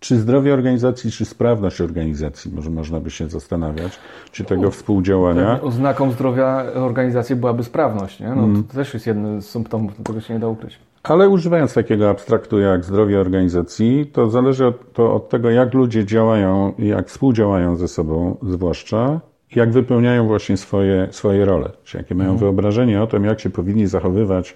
czy 0.00 0.16
zdrowie 0.16 0.54
organizacji, 0.54 1.10
czy 1.10 1.24
sprawność 1.24 1.80
organizacji, 1.80 2.52
może 2.54 2.70
można 2.70 3.00
by 3.00 3.10
się 3.10 3.28
zastanawiać, 3.28 3.98
czy 4.32 4.44
tego 4.44 4.68
U, 4.68 4.70
współdziałania. 4.70 5.62
Oznaką 5.62 6.10
zdrowia 6.10 6.64
organizacji 6.74 7.36
byłaby 7.36 7.64
sprawność, 7.64 8.20
nie? 8.20 8.28
No, 8.28 8.44
mm. 8.44 8.64
To 8.64 8.74
też 8.74 8.94
jest 8.94 9.06
jeden 9.06 9.42
z 9.42 9.46
symptomów, 9.46 9.92
tego 10.04 10.20
się 10.20 10.34
nie 10.34 10.40
da 10.40 10.48
ukryć. 10.48 10.78
Ale 11.02 11.28
używając 11.28 11.74
takiego 11.74 12.10
abstraktu 12.10 12.58
jak 12.58 12.84
zdrowie 12.84 13.20
organizacji, 13.20 14.06
to 14.12 14.30
zależy 14.30 14.66
od, 14.66 14.92
to 14.92 15.14
od 15.14 15.28
tego, 15.28 15.50
jak 15.50 15.74
ludzie 15.74 16.04
działają, 16.04 16.72
jak 16.78 17.08
współdziałają 17.08 17.76
ze 17.76 17.88
sobą, 17.88 18.36
zwłaszcza, 18.42 19.20
jak 19.54 19.72
wypełniają 19.72 20.26
właśnie 20.26 20.56
swoje, 20.56 21.08
swoje 21.10 21.44
role, 21.44 21.70
czy 21.84 21.98
jakie 21.98 22.14
mają 22.14 22.30
mm. 22.30 22.40
wyobrażenie 22.40 23.02
o 23.02 23.06
tym, 23.06 23.24
jak 23.24 23.40
się 23.40 23.50
powinni 23.50 23.86
zachowywać 23.86 24.54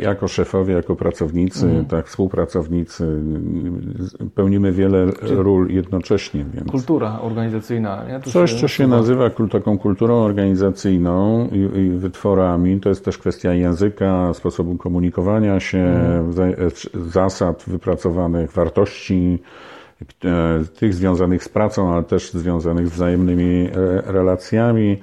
jako 0.00 0.28
szefowie, 0.28 0.74
jako 0.74 0.96
pracownicy, 0.96 1.66
mhm. 1.66 1.84
tak, 1.84 2.06
współpracownicy, 2.06 3.22
pełnimy 4.34 4.72
wiele 4.72 5.06
ról 5.22 5.68
jednocześnie. 5.70 6.44
Więc 6.54 6.70
kultura 6.70 7.20
organizacyjna. 7.20 8.04
Nie? 8.08 8.20
Coś, 8.20 8.60
co 8.60 8.68
się 8.68 8.86
nazywa 8.86 9.30
taką 9.52 9.78
kulturą 9.78 10.14
organizacyjną 10.14 11.48
i, 11.52 11.78
i, 11.78 11.90
wytworami, 11.90 12.80
to 12.80 12.88
jest 12.88 13.04
też 13.04 13.18
kwestia 13.18 13.54
języka, 13.54 14.34
sposobu 14.34 14.76
komunikowania 14.76 15.60
się, 15.60 15.78
mhm. 15.78 16.50
E, 16.50 17.00
zasad 17.10 17.64
wypracowanych, 17.66 18.52
wartości, 18.52 19.38
e, 20.24 20.64
tych 20.78 20.94
związanych 20.94 21.44
z 21.44 21.48
pracą, 21.48 21.92
ale 21.92 22.02
też 22.02 22.32
związanych 22.32 22.88
z 22.88 22.92
wzajemnymi 22.92 23.68
relacjami. 24.04 24.98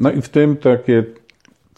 No 0.00 0.10
i 0.10 0.22
w 0.22 0.28
tym 0.28 0.56
takie 0.56 1.04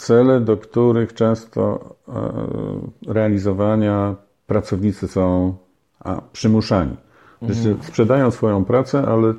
cele, 0.01 0.41
do 0.41 0.57
których 0.57 1.15
często 1.15 1.95
e, 2.09 3.13
realizowania 3.13 4.15
pracownicy 4.47 5.09
są 5.09 5.55
a, 6.01 6.21
przymuszani. 6.33 6.97
Mhm. 7.43 7.83
Sprzedają 7.83 8.31
swoją 8.31 8.65
pracę, 8.65 9.03
ale 9.09 9.35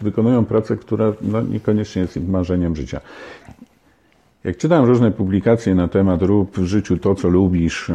wykonują 0.00 0.44
pracę, 0.44 0.76
która 0.76 1.12
no, 1.22 1.42
niekoniecznie 1.42 2.02
jest 2.02 2.16
ich 2.16 2.28
marzeniem 2.28 2.76
życia. 2.76 3.00
Jak 4.44 4.56
czytam 4.56 4.84
różne 4.84 5.10
publikacje 5.10 5.74
na 5.74 5.88
temat 5.88 6.22
rób 6.22 6.58
w 6.58 6.64
życiu 6.64 6.96
to, 6.96 7.14
co 7.14 7.28
lubisz, 7.28 7.90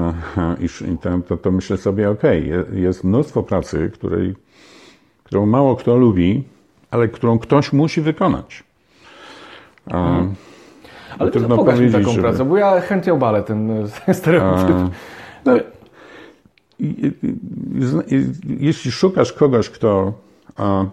i 0.94 0.98
to, 1.28 1.38
to 1.38 1.52
myślę 1.52 1.78
sobie, 1.78 2.10
ok, 2.10 2.24
jest 2.74 3.04
mnóstwo 3.04 3.44
pracy, 3.44 3.92
której, 3.94 4.36
którą 5.24 5.46
mało 5.46 5.76
kto 5.76 5.98
lubi, 5.98 6.44
ale 6.92 7.08
którą 7.08 7.40
ktoś 7.40 7.74
musi 7.74 8.02
wykonać. 8.02 8.64
Mhm. 9.88 10.36
Ale 11.20 11.32
to 11.32 11.40
pokaż 11.40 11.80
mi 11.80 11.92
taką 11.92 12.12
żeby... 12.12 12.22
pracę, 12.22 12.46
bo 12.46 12.58
ja 12.58 12.82
chętnie 12.82 13.14
obalę 13.14 13.44
ten 13.44 13.88
stereotyp. 14.14 14.76
No, 15.46 15.54
jeśli 18.60 18.92
szukasz 18.92 19.34
kogoś, 19.34 19.70
kto 19.70 20.14
a, 20.58 20.86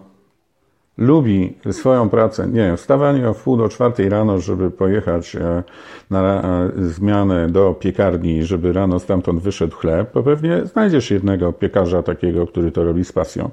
lubi 0.97 1.53
swoją 1.71 2.09
pracę, 2.09 2.47
nie 2.47 2.53
wiem, 2.53 2.77
wstawanie 2.77 3.29
o 3.29 3.33
wpół 3.33 3.57
do 3.57 3.69
czwartej 3.69 4.09
rano, 4.09 4.39
żeby 4.39 4.71
pojechać 4.71 5.35
e, 5.35 5.63
na 6.09 6.41
zmianę 6.77 7.49
do 7.49 7.73
piekarni, 7.73 8.43
żeby 8.43 8.73
rano 8.73 8.99
stamtąd 8.99 9.41
wyszedł 9.41 9.75
chleb, 9.75 10.11
to 10.11 10.23
pewnie 10.23 10.65
znajdziesz 10.65 11.11
jednego 11.11 11.53
piekarza 11.53 12.03
takiego, 12.03 12.47
który 12.47 12.71
to 12.71 12.83
robi 12.83 13.05
z 13.05 13.11
pasją. 13.11 13.49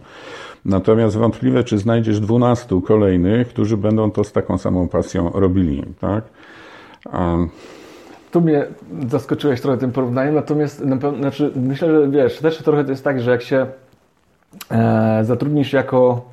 Natomiast 0.65 1.17
wątpliwe, 1.17 1.65
czy 1.65 1.79
znajdziesz 1.79 2.21
dwunastu 2.21 2.81
kolejnych, 2.81 3.49
którzy 3.49 3.77
będą 3.77 4.11
to 4.11 4.25
z 4.25 4.33
taką 4.33 4.59
samą 4.59 4.89
pasją 4.89 5.31
robili, 5.35 5.85
tak? 6.01 6.25
Tu 8.31 8.41
mnie 8.41 8.67
zaskoczyłeś 9.09 9.61
trochę 9.61 9.79
tym 9.79 9.93
porównaniem, 9.93 10.35
natomiast 10.35 10.85
na 10.85 10.97
pewno, 10.97 11.19
znaczy, 11.19 11.53
myślę, 11.57 11.88
że 11.88 12.09
wiesz, 12.11 12.38
też 12.38 12.59
trochę 12.59 12.85
to 12.85 12.91
jest 12.91 13.05
tak, 13.05 13.21
że 13.21 13.31
jak 13.31 13.43
się 13.43 13.67
e, 14.71 15.21
zatrudnisz 15.25 15.73
jako 15.73 16.32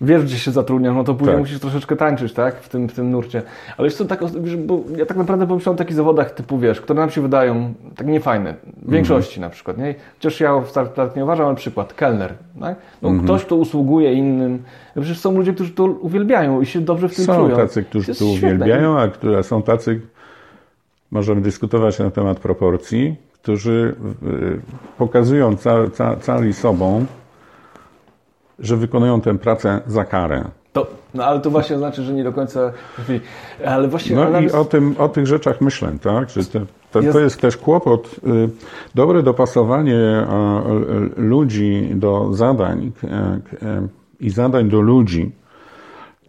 wiesz, 0.00 0.22
gdzie 0.22 0.38
się 0.38 0.50
zatrudniasz, 0.50 0.94
no 0.94 1.04
to 1.04 1.14
później 1.14 1.34
tak. 1.34 1.40
musisz 1.40 1.60
troszeczkę 1.60 1.96
tańczyć, 1.96 2.32
tak, 2.32 2.60
w 2.60 2.68
tym, 2.68 2.88
w 2.88 2.92
tym 2.92 3.10
nurcie. 3.10 3.42
Ale 3.76 3.86
jeszcze 3.86 4.04
tak, 4.04 4.20
bo 4.58 4.80
ja 4.96 5.06
tak 5.06 5.16
naprawdę 5.16 5.46
pomyślałem 5.46 5.76
o 5.76 5.78
takich 5.78 5.96
zawodach 5.96 6.30
typu, 6.30 6.58
wiesz, 6.58 6.80
które 6.80 7.00
nam 7.00 7.10
się 7.10 7.20
wydają 7.20 7.74
tak 7.96 8.06
niefajne, 8.06 8.54
w 8.82 8.90
większości 8.90 9.38
mm. 9.38 9.50
na 9.50 9.54
przykład, 9.54 9.78
nie? 9.78 9.94
Chociaż 10.14 10.40
ja 10.40 10.62
start 10.66 11.16
nie 11.16 11.24
uważam, 11.24 11.46
ale 11.46 11.56
przykład, 11.56 11.94
kelner, 11.94 12.34
tak? 12.60 12.76
No, 13.02 13.08
mm 13.08 13.20
-hmm. 13.20 13.24
Ktoś, 13.24 13.44
kto 13.44 13.56
usługuje 13.56 14.12
innym, 14.12 14.62
no 14.96 15.02
przecież 15.02 15.20
są 15.20 15.36
ludzie, 15.36 15.52
którzy 15.52 15.70
to 15.70 15.84
uwielbiają 15.84 16.60
i 16.60 16.66
się 16.66 16.80
dobrze 16.80 17.08
w 17.08 17.16
tym 17.16 17.24
są 17.24 17.34
czują. 17.34 17.50
Są 17.50 17.56
tacy, 17.56 17.82
którzy 17.82 18.14
to, 18.14 18.18
to 18.18 18.26
uwielbiają, 18.26 18.98
a 18.98 19.08
które 19.08 19.42
są 19.42 19.62
tacy, 19.62 20.00
możemy 21.10 21.40
dyskutować 21.40 21.98
na 21.98 22.10
temat 22.10 22.40
proporcji, 22.40 23.16
którzy 23.32 23.94
pokazują 24.98 25.56
ca, 25.56 25.90
ca, 25.90 26.16
cali 26.16 26.52
sobą, 26.52 27.06
że 28.58 28.76
wykonują 28.76 29.20
tę 29.20 29.38
pracę 29.38 29.80
za 29.86 30.04
karę. 30.04 30.44
To, 30.72 30.86
no 31.14 31.24
ale 31.24 31.40
to 31.40 31.50
właśnie 31.50 31.78
znaczy, 31.78 32.02
że 32.02 32.12
nie 32.12 32.24
do 32.24 32.32
końca. 32.32 32.72
Ale 33.66 33.88
właśnie. 33.88 34.16
No 34.16 34.40
i 34.40 34.50
o, 34.50 34.64
tym, 34.64 34.94
o 34.98 35.08
tych 35.08 35.26
rzeczach 35.26 35.60
myślę, 35.60 35.92
tak? 36.02 36.30
Że 36.30 36.44
te 36.44 36.60
To 36.92 37.00
Jest- 37.00 37.12
to 37.12 37.20
jest 37.20 37.40
też 37.40 37.56
kłopot. 37.56 38.16
y, 38.26 38.48
Dobre 38.94 39.22
dopasowanie 39.22 39.96
e, 39.96 40.26
ludzi 41.16 41.88
do 41.94 42.34
zadań 42.34 42.92
e, 43.04 43.40
i 44.20 44.30
zadań 44.30 44.68
do 44.68 44.80
ludzi. 44.80 45.32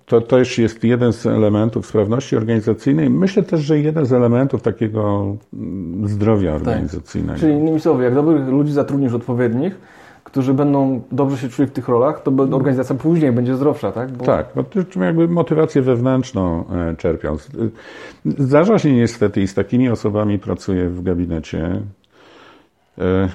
To 0.05 0.21
też 0.21 0.57
jest 0.57 0.83
jeden 0.83 1.13
z 1.13 1.25
elementów 1.25 1.85
sprawności 1.85 2.37
organizacyjnej. 2.37 3.09
Myślę 3.09 3.43
też, 3.43 3.61
że 3.61 3.79
jeden 3.79 4.05
z 4.05 4.13
elementów 4.13 4.61
takiego 4.61 5.35
mm, 5.53 6.07
zdrowia 6.07 6.53
organizacyjnego. 6.55 7.33
Tak. 7.33 7.39
Czyli 7.39 7.53
innymi 7.53 7.79
słowy, 7.79 8.03
jak 8.03 8.13
dobrych 8.15 8.47
ludzi 8.47 8.71
zatrudnisz 8.71 9.13
odpowiednich, 9.13 9.79
którzy 10.31 10.53
będą 10.53 11.01
dobrze 11.11 11.37
się 11.37 11.49
czuli 11.49 11.67
w 11.67 11.71
tych 11.71 11.87
rolach, 11.87 12.23
to 12.23 12.31
organizacja 12.51 12.95
później 12.95 13.31
będzie 13.31 13.55
zdrowsza, 13.55 13.91
tak? 13.91 14.11
Bo 14.11 14.25
Tak, 14.25 14.47
czym 14.89 15.01
jakby 15.01 15.27
motywację 15.27 15.81
wewnętrzną 15.81 16.65
e, 16.69 16.95
czerpiąc. 16.95 17.49
Y, 17.49 17.71
Zdarza 18.43 18.79
się 18.79 18.91
niestety 18.91 19.41
i 19.41 19.47
z 19.47 19.53
takimi 19.53 19.89
osobami 19.89 20.39
pracuję 20.39 20.89
w 20.89 21.03
gabinecie, 21.03 21.81
e, 22.97 23.29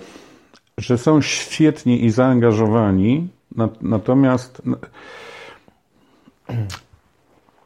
że 0.78 0.98
są 0.98 1.20
świetni 1.20 2.04
i 2.04 2.11
zaangażowani, 2.11 3.28
na- 3.57 3.68
natomiast 3.83 4.62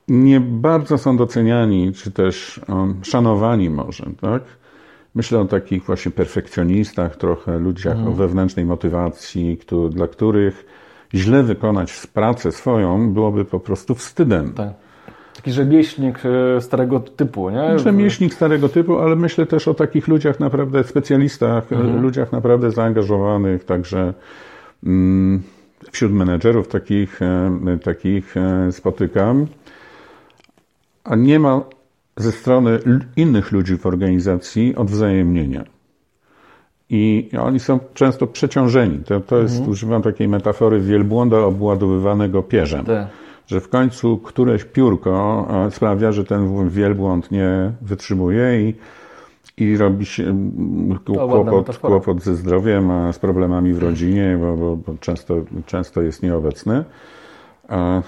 nie 0.09 0.41
bardzo 0.41 0.99
są 0.99 1.17
doceniani, 1.17 1.93
czy 1.93 2.11
też 2.11 2.61
szanowani 3.03 3.71
może, 3.71 4.05
tak? 4.21 4.43
Myślę 5.15 5.39
o 5.41 5.45
takich 5.45 5.85
właśnie 5.85 6.11
perfekcjonistach, 6.13 7.17
trochę 7.17 7.59
ludziach 7.59 7.97
o 8.09 8.13
wewnętrznej 8.13 8.65
motywacji, 8.67 9.57
któ- 9.57 9.89
dla 9.89 10.09
których 10.09 10.67
źle 11.15 11.43
wykonać 11.43 12.07
pracę 12.07 12.53
swoją 12.53 13.13
byłoby 13.13 13.45
po 13.45 13.61
prostu 13.61 13.95
wstydem. 13.95 14.53
tak. 14.53 14.73
Taki 15.37 15.53
rzemieślnik 15.53 16.19
e, 16.57 16.61
starego 16.61 17.01
typu, 17.01 17.51
nie? 17.51 17.79
Rzemieślnik 17.79 18.35
starego 18.35 18.69
typu, 18.69 18.99
ale 18.99 19.17
myślę 19.17 19.47
też 19.47 19.69
o 19.69 19.75
takich 19.75 20.09
ludziach 20.09 20.41
naprawdę, 20.41 20.85
specjalistach, 20.85 21.71
ludziach 22.03 22.33
naprawdę 22.33 22.71
zaangażowanych, 22.71 23.65
także 23.65 24.15
mm, 24.87 25.43
wśród 25.93 26.13
menedżerów 26.13 26.69
takich, 26.69 27.23
e, 27.23 27.79
takich 27.85 28.37
e, 28.37 28.73
spotykam. 28.73 29.47
A 31.05 31.17
nie 31.17 31.39
ma 31.39 31.61
ze 32.19 32.33
strony 32.33 32.79
innych 33.17 33.53
ludzi 33.53 33.79
w 33.79 33.87
organizacji 33.87 34.77
odwzajemnienia. 34.77 35.65
I 36.91 37.31
oni 37.41 37.61
są 37.61 37.79
często 37.95 38.27
przeciążeni. 38.27 38.99
To, 38.99 39.21
to 39.21 39.39
jest, 39.39 39.67
używam 39.67 40.03
takiej 40.03 40.29
metafory 40.29 40.81
wielbłąda 40.81 41.39
obładowywanego 41.39 42.43
pierzem 42.43 42.85
Tak. 42.85 43.07
że 43.47 43.61
w 43.61 43.69
końcu 43.69 44.19
któreś 44.19 44.65
piórko 44.65 45.47
e, 45.67 45.71
sprawia, 45.71 46.13
że 46.13 46.25
ten 46.25 46.69
wielbłąd 46.69 47.31
nie 47.31 47.73
wytrzymuje 47.83 48.69
i, 48.69 48.75
i 49.57 49.77
robi 49.77 50.07
się 50.07 50.51
kłopot, 51.05 51.79
kłopot 51.79 52.23
ze 52.23 52.35
zdrowiem, 52.35 52.91
a 52.91 53.13
z 53.13 53.19
problemami 53.19 53.73
w 53.73 53.79
rodzinie, 53.79 54.39
bo, 54.41 54.57
bo, 54.57 54.77
bo 54.77 54.95
często, 55.01 55.35
często 55.67 56.03
jest 56.03 56.23
nieobecny. 56.23 56.85
E, 57.71 58.03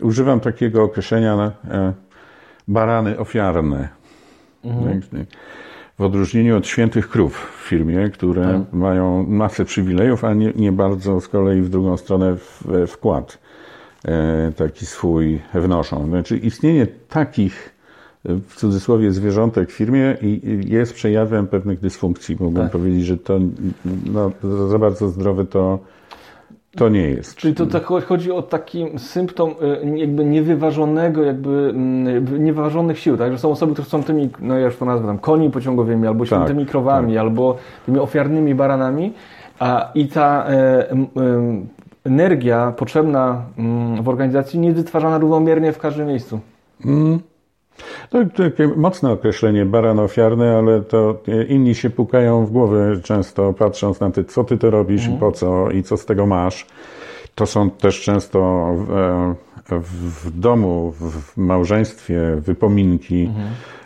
Używam 0.00 0.40
takiego 0.40 0.82
określenia 0.82 1.52
e, 1.70 1.92
barany 2.68 3.18
ofiarne. 3.18 3.88
Tak, 4.62 4.72
W 5.98 6.02
odróżnieniu 6.02 6.56
od 6.56 6.66
świętych 6.66 7.08
krów 7.08 7.50
w 7.64 7.68
firmie, 7.68 8.08
które 8.10 8.64
mają 8.72 9.26
masę 9.28 9.64
przywilejów, 9.64 10.24
a 10.24 10.34
nie, 10.34 10.52
nie 10.56 10.72
bardzo 10.72 11.20
z 11.20 11.28
kolei 11.28 11.60
w 11.60 11.68
drugą 11.68 11.96
stronę 11.96 12.36
w, 12.36 12.64
wkład 12.88 13.38
e, 14.04 14.52
taki 14.56 14.86
swój 14.86 15.40
wnoszą. 15.54 16.06
Znaczy 16.06 16.36
istnienie 16.38 16.86
takich 17.08 17.74
e, 18.26 18.34
w 18.48 18.54
cudzysłowie 18.56 19.12
zwierzątek 19.12 19.70
w 19.70 19.72
firmie 19.72 20.16
i- 20.22 20.60
jest 20.68 20.94
przejawem 20.94 21.46
pewnych 21.46 21.80
dysfunkcji. 21.80 22.36
Mógłbym 22.40 22.62
Tak. 22.62 22.72
powiedzieć, 22.72 23.04
że 23.04 23.16
to 23.16 23.38
no, 24.12 24.30
za 24.68 24.78
bardzo 24.78 25.08
zdrowe 25.08 25.44
to, 25.44 25.78
to 26.76 26.88
nie 26.88 27.08
jest. 27.08 27.36
Czyli 27.36 27.54
to 27.54 27.66
tak 27.66 27.84
chodzi 27.84 28.32
o 28.32 28.42
taki 28.42 28.86
symptom 28.98 29.50
y, 29.50 29.98
jakby 29.98 30.24
niewyważonego, 30.24 31.22
jakby 31.22 31.72
mm, 31.74 32.44
niewyważonych 32.44 32.98
sił, 32.98 33.16
tak? 33.16 33.32
Że 33.32 33.38
są 33.38 33.50
osoby, 33.50 33.72
które 33.72 33.88
są 33.88 34.02
tymi, 34.02 34.30
no 34.40 34.58
ja 34.58 34.64
już 34.64 34.76
to 34.76 34.84
nazwę 34.84 35.06
tam, 35.06 35.18
koni 35.18 35.50
pociągowymi, 35.50 36.06
albo 36.06 36.26
świętymi 36.26 36.66
krowami, 36.66 37.18
albo 37.18 37.56
tymi 37.86 37.98
ofiarnymi 37.98 38.54
baranami, 38.54 39.12
a 39.58 39.90
i 39.94 40.08
ta 40.08 40.46
e, 40.46 40.90
em, 40.90 41.06
energia 42.04 42.72
potrzebna 42.76 43.42
mm, 43.58 44.02
w 44.02 44.08
organizacji 44.08 44.60
nie 44.60 44.68
jest 44.68 44.80
wytwarzana 44.80 45.18
równomiernie 45.18 45.72
w 45.72 45.78
każdym 45.78 46.06
miejscu. 46.06 46.40
To 48.10 48.18
takie 48.36 48.68
mocne 48.68 49.10
określenie 49.10 49.66
baran 49.66 49.98
ofiarny, 49.98 50.56
ale 50.56 50.80
to 50.80 51.22
inni 51.48 51.74
się 51.74 51.90
pukają 51.90 52.46
w 52.46 52.50
głowę 52.50 53.00
często 53.02 53.52
patrząc 53.52 54.00
na 54.00 54.10
ty, 54.10 54.24
co 54.24 54.44
ty 54.44 54.58
to 54.58 54.70
robisz 54.70 55.06
i 55.06 55.10
po 55.10 55.32
co 55.32 55.70
i 55.70 55.82
co 55.82 55.96
z 55.96 56.06
tego 56.06 56.26
masz. 56.26 56.66
To 57.34 57.46
są 57.46 57.70
też 57.70 58.02
często 58.02 58.70
w, 58.76 58.90
e, 58.90 59.34
w 59.80 60.40
domu, 60.40 60.92
w 61.00 61.36
małżeństwie 61.36 62.20
wypominki 62.36 63.30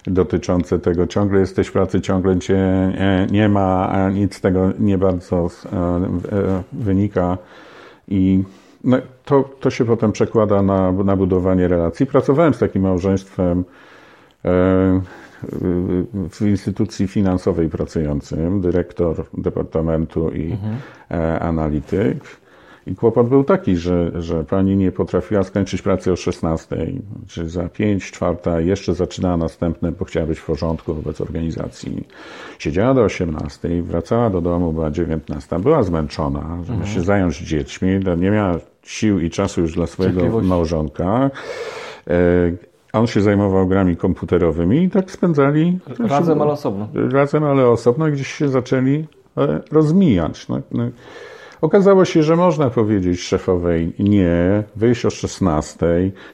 dotyczące 0.06 0.78
tego. 0.78 1.06
Ciągle 1.06 1.40
jesteś 1.40 1.66
w 1.66 1.72
pracy, 1.72 2.00
ciągle 2.00 2.38
cię 2.38 2.56
e, 2.56 3.26
nie 3.30 3.48
ma, 3.48 3.88
a 3.88 4.10
nic 4.10 4.34
z 4.34 4.40
tego 4.40 4.72
nie 4.78 4.98
bardzo 4.98 5.46
e, 5.46 6.62
wynika. 6.72 7.38
I 8.08 8.42
no, 8.88 8.96
to, 9.24 9.50
to 9.60 9.70
się 9.70 9.84
potem 9.84 10.12
przekłada 10.12 10.62
na, 10.62 10.92
na 10.92 11.16
budowanie 11.16 11.68
relacji. 11.68 12.06
Pracowałem 12.06 12.54
z 12.54 12.58
takim 12.58 12.82
małżeństwem 12.82 13.64
e, 14.44 15.00
w 16.30 16.40
instytucji 16.40 17.08
finansowej 17.08 17.68
pracującym, 17.68 18.60
dyrektor 18.60 19.24
departamentu 19.34 20.30
i 20.30 20.56
e, 21.10 21.40
analityk. 21.40 22.24
I 22.88 22.94
kłopot 22.94 23.28
był 23.28 23.44
taki, 23.44 23.76
że, 23.76 24.22
że 24.22 24.44
pani 24.44 24.76
nie 24.76 24.92
potrafiła 24.92 25.42
skończyć 25.42 25.82
pracy 25.82 26.12
o 26.12 26.16
16, 26.16 26.92
czy 27.26 27.48
za 27.48 27.68
5, 27.68 28.10
czwarta, 28.10 28.60
jeszcze 28.60 28.94
zaczynała 28.94 29.36
następne, 29.36 29.92
bo 29.92 30.04
chciała 30.04 30.26
być 30.26 30.38
w 30.38 30.46
porządku 30.46 30.94
wobec 30.94 31.20
organizacji. 31.20 32.06
Siedziała 32.58 32.94
do 32.94 33.02
18, 33.02 33.82
wracała 33.82 34.30
do 34.30 34.40
domu, 34.40 34.72
była 34.72 34.90
19, 34.90 35.58
była 35.58 35.82
zmęczona, 35.82 36.58
żeby 36.64 36.86
się 36.86 37.00
zająć 37.00 37.38
dziećmi, 37.38 38.00
no, 38.04 38.14
nie 38.14 38.30
miała 38.30 38.58
sił 38.82 39.20
i 39.20 39.30
czasu 39.30 39.60
już 39.60 39.74
dla 39.74 39.86
swojego 39.86 40.14
Cierpliwości. 40.20 40.48
małżonka. 40.48 41.30
E, 42.06 42.20
On 42.92 43.06
się 43.06 43.20
zajmował 43.20 43.66
grami 43.66 43.96
komputerowymi 43.96 44.82
i 44.82 44.90
tak 44.90 45.10
spędzali 45.10 45.78
Razem, 45.98 46.42
ale 46.42 46.50
osobno. 46.52 46.88
razem, 47.12 47.44
ale 47.44 47.68
osobno, 47.68 48.06
gdzieś 48.10 48.28
się 48.28 48.48
zaczęli 48.48 49.04
e, 49.36 49.60
rozmijać. 49.72 50.48
No, 50.48 50.60
no. 50.72 50.84
Okazało 51.60 52.04
się, 52.04 52.22
że 52.22 52.36
można 52.36 52.70
powiedzieć 52.70 53.20
szefowej 53.20 53.92
nie, 53.98 54.62
wyjść 54.76 55.04
o 55.06 55.10
16, 55.10 55.86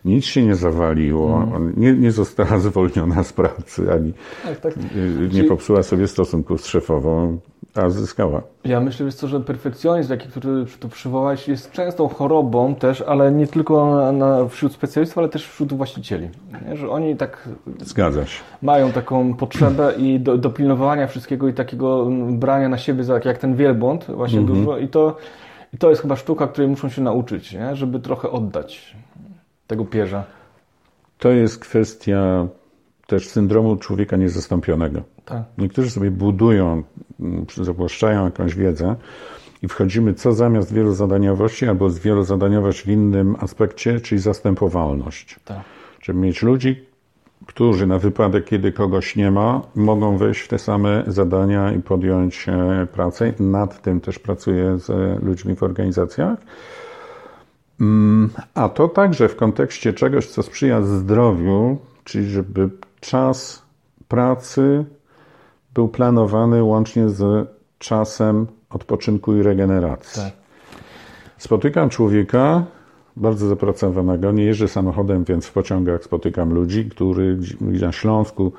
nic 0.05 0.25
się 0.25 0.43
nie 0.47 0.55
zawaliło, 0.55 1.47
nie, 1.77 1.93
nie 1.93 2.13
została 2.13 2.59
zwolniona 2.69 3.23
z 3.25 3.33
pracy, 3.33 3.93
ani 3.93 4.13
Tak, 4.45 4.61
tak. 4.61 4.75
nie 5.23 5.31
Czyli- 5.31 5.45
popsuła 5.49 5.83
sobie 5.83 6.07
stosunków 6.07 6.61
z 6.61 6.67
szefową, 6.67 7.39
a 7.75 7.89
zyskała. 7.89 8.43
Ja 8.65 8.81
myślę, 8.81 9.13
co, 9.13 9.29
że 9.29 9.41
perfekcjonizm, 9.41 10.11
jaki 10.13 10.29
który 10.29 10.65
tu 10.81 10.89
przywołałeś, 10.89 11.49
jest 11.49 11.73
częstą 11.73 12.09
chorobą 12.09 12.75
też, 12.75 13.01
ale 13.03 13.33
nie 13.33 13.47
tylko 13.47 13.97
na, 13.97 14.13
na, 14.13 14.49
wśród 14.49 14.73
specjalistów, 14.73 15.19
ale 15.19 15.29
też 15.29 15.47
wśród 15.49 15.73
właścicieli. 15.73 16.29
Nie? 16.69 16.77
Że 16.77 16.89
oni 16.91 17.17
tak 17.17 17.49
Zgadza 17.81 18.27
się. 18.27 18.43
mają 18.63 18.93
taką 18.93 19.35
potrzebę 19.35 19.93
i 19.99 20.21
do, 20.21 20.39
dopilnowania 20.39 21.07
wszystkiego 21.07 21.49
i 21.49 21.55
takiego 21.55 22.03
mm, 22.07 22.39
brania 22.39 22.69
na 22.69 22.79
siebie 22.79 23.05
za, 23.05 23.21
jak 23.25 23.39
ten 23.39 23.57
wielbłąd 23.57 24.07
właśnie 24.09 24.41
dużo 24.41 24.79
i 24.79 24.89
to, 24.89 25.14
i 25.73 25.79
to 25.79 25.91
jest 25.91 26.03
chyba 26.03 26.17
sztuka, 26.17 26.49
której 26.49 26.71
muszą 26.71 26.89
się 26.89 27.03
nauczyć, 27.03 27.53
nie? 27.53 27.77
żeby 27.77 28.01
trochę 28.01 28.31
oddać 28.31 28.97
tego 29.67 29.85
pierza. 29.85 30.25
To 31.19 31.29
jest 31.29 31.59
kwestia 31.59 32.47
też 33.07 33.29
syndromu 33.29 33.77
człowieka 33.77 34.17
niezastąpionego. 34.17 35.03
Tak. 35.25 35.43
Niektórzy 35.59 35.91
sobie 35.91 36.11
budują, 36.11 36.83
zawłaszczają 37.57 38.25
jakąś 38.25 38.55
wiedzę 38.55 38.97
i 39.63 39.69
wchodzimy 39.69 40.15
co 40.15 40.33
zamiast 40.33 40.73
wielozadaniowości 40.73 41.67
albo 41.67 41.91
z 41.91 41.99
wielozadaniowość 41.99 42.83
w 42.83 42.89
innym 42.89 43.37
aspekcie, 43.41 44.01
czyli 44.01 44.21
zastępowalność. 44.21 45.41
Tak. 45.45 45.61
Żeby 46.03 46.19
mieć 46.19 46.43
ludzi, 46.43 46.87
którzy 47.47 47.87
na 47.87 47.99
wypadek, 47.99 48.45
kiedy 48.45 48.73
kogoś 48.73 49.17
nie 49.17 49.31
ma, 49.31 49.63
mogą 49.75 50.17
wejść 50.17 50.41
w 50.41 50.49
te 50.49 50.59
same 50.59 51.05
zadania 51.07 51.73
i 51.73 51.83
podjąć 51.83 52.49
e, 52.49 52.87
pracę. 52.93 53.33
Nad 53.41 53.83
tym 53.83 54.01
też 54.01 54.19
pracuję 54.19 54.79
z 54.79 54.91
e, 54.91 55.19
ludźmi 55.23 55.57
w 55.57 55.63
organizacjach. 55.63 56.39
Mm, 57.81 58.31
A 58.55 58.69
to 58.69 58.89
także 58.89 59.29
w 59.29 59.37
kontekście 59.37 59.93
czegoś, 59.93 60.27
co 60.27 60.43
sprzyja 60.43 60.83
zdrowiu, 60.83 61.79
czyli 62.05 62.31
żeby 62.31 62.71
czas 63.01 63.63
pracy 64.09 64.85
był 65.75 65.89
planowany 65.89 66.63
łącznie 66.63 67.09
z 67.09 67.49
czasem 67.79 68.47
odpoczynku 68.71 69.35
i 69.35 69.43
regeneracji. 69.43 70.23
Tak. 70.23 70.33
Spotykam 71.39 71.91
człowieka 71.91 72.65
bardzo 73.17 73.49
zapracowanego, 73.49 74.33
nie 74.33 74.45
jeżdżę 74.45 74.69
samochodem, 74.69 75.25
więc 75.25 75.47
w 75.47 75.53
pociągach 75.53 76.05
spotykam 76.05 76.55
ludzi, 76.55 76.85
którzy 76.85 77.39
gdzieś 77.61 77.83
na 77.83 77.93
Śląsku 77.93 78.53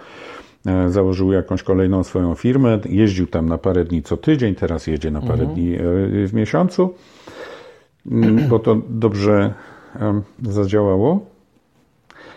e, 0.66 0.90
założył 0.90 1.32
jakąś 1.32 1.64
kolejną 1.64 2.04
swoją 2.04 2.36
firmę, 2.36 2.80
jeździł 2.90 3.28
tam 3.28 3.50
na 3.50 3.58
parę 3.58 3.86
dni 3.86 4.04
co 4.04 4.18
tydzień, 4.18 4.56
teraz 4.56 4.88
jedzie 4.88 5.12
na 5.12 5.22
parę 5.22 5.34
mhm. 5.34 5.54
dni 5.54 5.78
w 6.28 6.32
miesiącu, 6.34 6.94
mm, 8.12 8.50
bo 8.50 8.60
to 8.60 8.78
dobrze 8.90 9.54
zadziałało. 10.44 11.35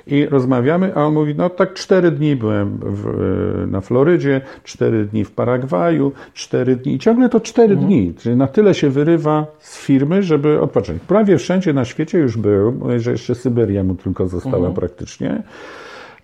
I 0.09 0.27
rozmawiamy, 0.27 0.95
a 0.95 1.05
on 1.05 1.15
mówi, 1.15 1.35
no 1.35 1.51
tak 1.51 1.75
cztery 1.75 2.11
dni 2.11 2.37
byłem 2.37 2.79
w, 2.83 3.67
na 3.71 3.81
Florydzie, 3.81 4.41
cztery 4.65 5.05
dni 5.05 5.25
w 5.25 5.31
Paragwaju, 5.31 6.13
cztery 6.35 6.77
dni, 6.77 6.95
i 6.95 6.99
ciągle 6.99 7.29
to 7.29 7.41
cztery 7.41 7.73
mhm. 7.73 7.87
dni, 7.87 8.15
czyli 8.19 8.37
na 8.37 8.47
tyle 8.47 8.75
się 8.75 8.91
wyrywa 8.91 9.47
z 9.59 9.79
firmy, 9.79 10.23
żeby 10.23 10.61
odpocząć. 10.61 11.03
Prawie 11.03 11.39
wszędzie 11.39 11.73
na 11.73 11.85
świecie 11.85 12.19
już 12.19 12.37
był, 12.37 12.81
że 12.97 13.11
jeszcze 13.11 13.35
Syberia 13.35 13.85
mu 13.85 13.95
tylko 13.95 14.29
została 14.29 14.57
mhm. 14.57 14.75
praktycznie. 14.75 15.43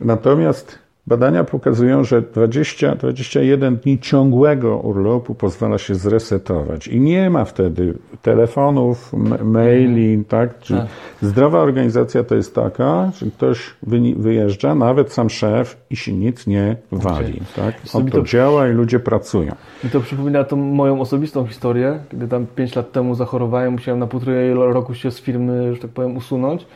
Natomiast 0.00 0.83
Badania 1.06 1.44
pokazują, 1.44 2.04
że 2.04 2.22
20-21 2.22 3.76
dni 3.76 3.98
ciągłego 3.98 4.78
urlopu 4.78 5.34
pozwala 5.34 5.78
się 5.78 5.94
zresetować 5.94 6.88
i 6.88 7.00
nie 7.00 7.30
ma 7.30 7.44
wtedy 7.44 7.98
telefonów, 8.22 9.12
maili, 9.44 10.24
tak? 10.24 10.58
Czyli 10.58 10.80
tak. 10.80 10.88
zdrowa 11.22 11.60
organizacja 11.60 12.24
to 12.24 12.34
jest 12.34 12.54
taka, 12.54 13.10
że 13.18 13.26
ktoś 13.26 13.74
wyjeżdża, 14.16 14.74
nawet 14.74 15.12
sam 15.12 15.30
szef 15.30 15.76
i 15.90 15.96
się 15.96 16.12
nic 16.12 16.46
nie 16.46 16.76
wali, 16.92 17.40
tak? 17.56 17.74
On 17.94 18.06
to, 18.06 18.18
to 18.18 18.24
działa 18.24 18.68
i 18.68 18.72
ludzie 18.72 19.00
pracują. 19.00 19.54
I 19.84 19.88
to 19.88 20.00
przypomina 20.00 20.44
tą 20.44 20.56
moją 20.56 21.00
osobistą 21.00 21.46
historię, 21.46 21.98
kiedy 22.10 22.28
tam 22.28 22.46
5 22.46 22.76
lat 22.76 22.92
temu 22.92 23.14
zachorowałem, 23.14 23.72
musiałem 23.72 24.00
na 24.00 24.06
półtorej 24.06 24.54
roku 24.54 24.94
się 24.94 25.10
z 25.10 25.20
firmy, 25.20 25.74
że 25.74 25.80
tak 25.80 25.90
powiem, 25.90 26.16
usunąć 26.16 26.66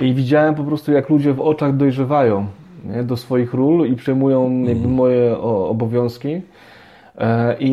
i 0.00 0.14
widziałem 0.14 0.54
po 0.54 0.64
prostu, 0.64 0.92
jak 0.92 1.08
ludzie 1.08 1.32
w 1.32 1.40
oczach 1.40 1.76
dojrzewają 1.76 2.46
nie, 2.86 3.02
do 3.02 3.16
swoich 3.16 3.54
ról 3.54 3.88
i 3.88 3.96
przejmują 3.96 4.50
jakby 4.50 4.70
mhm. 4.70 4.94
moje 4.94 5.38
obowiązki. 5.38 6.42
E, 7.18 7.56
I, 7.58 7.70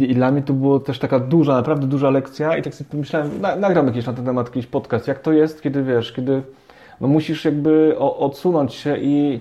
i, 0.00 0.10
I, 0.10 0.14
dla 0.14 0.30
mnie 0.30 0.42
to 0.42 0.52
było 0.52 0.80
też 0.80 0.98
taka 0.98 1.18
duża, 1.20 1.54
naprawdę 1.54 1.86
duża 1.86 2.10
lekcja 2.10 2.56
i 2.56 2.62
tak 2.62 2.74
sobie 2.74 2.90
pomyślałem, 2.90 3.40
na, 3.40 3.56
nagram 3.56 3.86
jakiś 3.86 4.06
na 4.06 4.12
ten 4.12 4.24
temat 4.24 4.46
jakiś 4.46 4.66
podcast, 4.66 5.08
jak 5.08 5.18
to 5.18 5.32
jest, 5.32 5.62
kiedy 5.62 5.82
wiesz, 5.82 6.12
kiedy 6.12 6.42
no 7.00 7.08
musisz 7.08 7.44
jakby 7.44 7.98
odsunąć 7.98 8.74
się 8.74 8.96
i, 8.96 9.40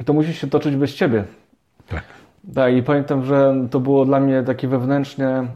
i 0.00 0.04
to 0.04 0.12
musi 0.12 0.34
się 0.34 0.46
toczyć 0.46 0.76
bez 0.76 0.94
ciebie. 0.94 1.24
Tak. 1.88 2.02
Tak, 2.54 2.74
i 2.74 2.82
pamiętam, 2.82 3.24
że 3.24 3.54
to 3.70 3.80
było 3.80 4.04
dla 4.04 4.20
mnie 4.20 4.42
takie 4.42 4.68
wewnętrznie 4.68 5.46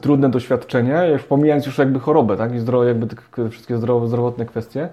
trudne 0.00 0.28
doświadczenie, 0.28 1.18
pomijając 1.28 1.66
już 1.66 1.78
jakby 1.78 2.00
chorobę, 2.00 2.36
tak, 2.36 2.54
i 2.54 2.58
zdrowie, 2.58 2.88
jakby 2.88 3.06
te 3.06 3.50
wszystkie 3.50 3.76
zdrowotne 3.78 4.46
kwestie. 4.46 4.88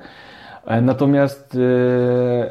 E, 0.65 0.81
natomiast 0.81 1.55
e, 1.55 1.59
e, 1.59 2.47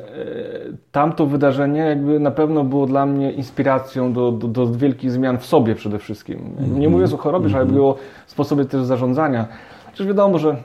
tamto 0.92 1.26
wydarzenie 1.26 1.80
jakby 1.80 2.20
na 2.20 2.30
pewno 2.30 2.64
było 2.64 2.86
dla 2.86 3.06
mnie 3.06 3.32
inspiracją 3.32 4.12
do, 4.12 4.32
do, 4.32 4.48
do 4.48 4.66
wielkich 4.66 5.10
zmian 5.10 5.38
w 5.38 5.46
sobie 5.46 5.74
przede 5.74 5.98
wszystkim. 5.98 6.56
Nie 6.78 6.88
mówiąc 6.88 7.12
o 7.12 7.16
chorobie, 7.16 7.56
ale 7.56 7.66
było 7.66 7.96
sposobie 8.26 8.64
też 8.64 8.82
zarządzania. 8.82 9.46
Przecież 9.92 10.06
wiadomo, 10.06 10.38
że 10.38 10.56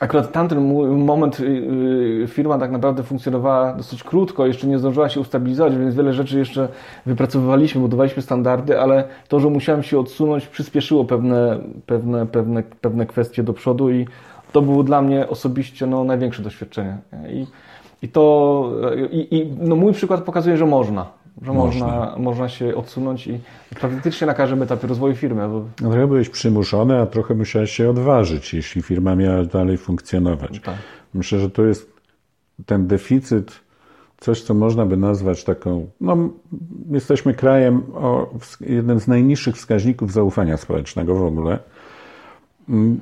akurat 0.00 0.32
tamten 0.32 0.74
moment 1.04 1.40
y, 1.40 1.44
y, 1.44 2.26
firma 2.28 2.58
tak 2.58 2.70
naprawdę 2.70 3.02
funkcjonowała 3.02 3.72
dosyć 3.72 4.02
krótko, 4.02 4.46
jeszcze 4.46 4.66
nie 4.66 4.78
zdążyła 4.78 5.08
się 5.08 5.20
ustabilizować, 5.20 5.76
więc 5.76 5.94
wiele 5.94 6.12
rzeczy 6.12 6.38
jeszcze 6.38 6.68
wypracowywaliśmy, 7.06 7.80
budowaliśmy 7.80 8.22
standardy, 8.22 8.80
ale 8.80 9.04
to, 9.28 9.40
że 9.40 9.48
musiałem 9.48 9.82
się 9.82 9.98
odsunąć, 9.98 10.46
przyspieszyło 10.46 11.04
pewne, 11.04 11.58
pewne, 11.86 12.26
pewne, 12.26 12.62
pewne 12.80 13.06
kwestie 13.06 13.42
do 13.42 13.52
przodu 13.52 13.90
i 13.90 14.06
to 14.52 14.62
było 14.62 14.82
dla 14.82 15.02
mnie 15.02 15.28
osobiście 15.28 15.86
no, 15.86 16.04
największe 16.04 16.42
doświadczenie. 16.42 16.98
I, 17.28 17.46
i 18.02 18.08
to, 18.08 18.72
i, 19.10 19.36
i 19.36 19.52
no, 19.60 19.76
mój 19.76 19.92
przykład 19.92 20.22
pokazuje, 20.22 20.56
że 20.56 20.66
można. 20.66 21.06
Że 21.42 21.52
można, 21.52 21.86
można, 21.86 22.16
można 22.18 22.48
się 22.48 22.74
odsunąć 22.74 23.26
i 23.26 23.38
praktycznie 23.80 24.26
na 24.26 24.34
każdym 24.34 24.62
etapie 24.62 24.86
rozwoju 24.86 25.14
firmy. 25.14 25.48
Bo... 25.48 25.64
No, 25.82 25.90
trochę 25.90 26.06
byłeś 26.06 26.28
przymuszony, 26.28 27.00
a 27.00 27.06
trochę 27.06 27.34
musiałeś 27.34 27.70
się 27.70 27.90
odważyć, 27.90 28.54
jeśli 28.54 28.82
firma 28.82 29.16
miała 29.16 29.44
dalej 29.44 29.78
funkcjonować. 29.78 30.60
Tak. 30.60 30.74
Myślę, 31.14 31.38
że 31.38 31.50
to 31.50 31.64
jest 31.64 31.92
ten 32.66 32.86
deficyt, 32.86 33.60
coś, 34.18 34.42
co 34.42 34.54
można 34.54 34.86
by 34.86 34.96
nazwać 34.96 35.44
taką. 35.44 35.86
No, 36.00 36.16
jesteśmy 36.90 37.34
krajem 37.34 37.82
o 37.94 38.30
jednym 38.60 39.00
z 39.00 39.08
najniższych 39.08 39.56
wskaźników 39.56 40.12
zaufania 40.12 40.56
społecznego 40.56 41.14
w 41.14 41.24
ogóle. 41.24 41.58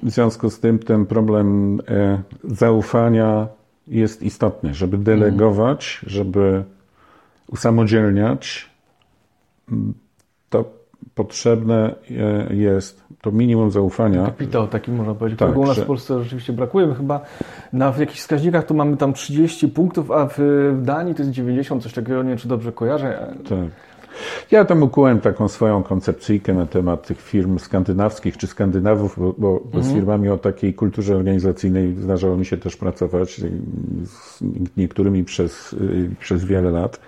W 0.02 0.10
związku 0.10 0.50
z 0.50 0.60
tym 0.60 0.78
ten 0.78 1.06
problem 1.06 1.78
e, 1.88 2.22
zaufania 2.44 3.48
jest 3.88 4.22
istotny, 4.22 4.74
żeby 4.74 4.98
delegować, 4.98 6.00
żeby 6.06 6.64
usamodzielniać, 7.48 8.70
to 10.50 10.64
potrzebne 11.14 11.94
e, 12.10 12.54
jest 12.54 13.04
to 13.20 13.32
minimum 13.32 13.70
zaufania. 13.70 14.24
Kapitał 14.24 14.68
taki 14.68 14.90
można 14.90 15.14
powiedzieć, 15.14 15.38
tak, 15.38 15.56
u 15.56 15.66
nas 15.66 15.76
że... 15.76 15.82
w 15.82 15.86
Polsce 15.86 16.22
rzeczywiście 16.22 16.52
brakuje. 16.52 16.86
My 16.86 16.94
chyba 16.94 17.20
na 17.72 17.94
jakichś 17.98 18.20
wskaźnikach 18.20 18.64
to 18.64 18.74
mamy 18.74 18.96
tam 18.96 19.12
30 19.12 19.68
punktów, 19.68 20.10
a 20.10 20.28
w 20.30 20.38
Danii 20.82 21.14
to 21.14 21.22
jest 21.22 21.32
90, 21.32 21.82
coś 21.82 21.92
takiego, 21.92 22.22
nie 22.22 22.28
wiem 22.28 22.38
czy 22.38 22.48
dobrze 22.48 22.72
kojarzę. 22.72 23.34
Tak. 23.48 23.58
Ja 24.50 24.64
tam 24.64 24.82
ukułem 24.82 25.20
taką 25.20 25.48
swoją 25.48 25.82
koncepcyjkę 25.82 26.54
na 26.54 26.66
temat 26.66 27.06
tych 27.06 27.20
firm 27.22 27.58
skandynawskich 27.58 28.36
czy 28.36 28.46
Skandynawów, 28.46 29.18
bo, 29.18 29.32
bo 29.38 29.60
mhm. 29.64 29.84
z 29.84 29.92
firmami 29.92 30.28
o 30.28 30.38
takiej 30.38 30.74
kulturze 30.74 31.16
organizacyjnej 31.16 31.94
zdarzało 31.94 32.36
mi 32.36 32.46
się 32.46 32.56
też 32.56 32.76
pracować 32.76 33.40
z 34.04 34.40
niektórymi 34.76 35.24
przez, 35.24 35.76
przez 36.20 36.44
wiele 36.44 36.70
lat 36.70 37.00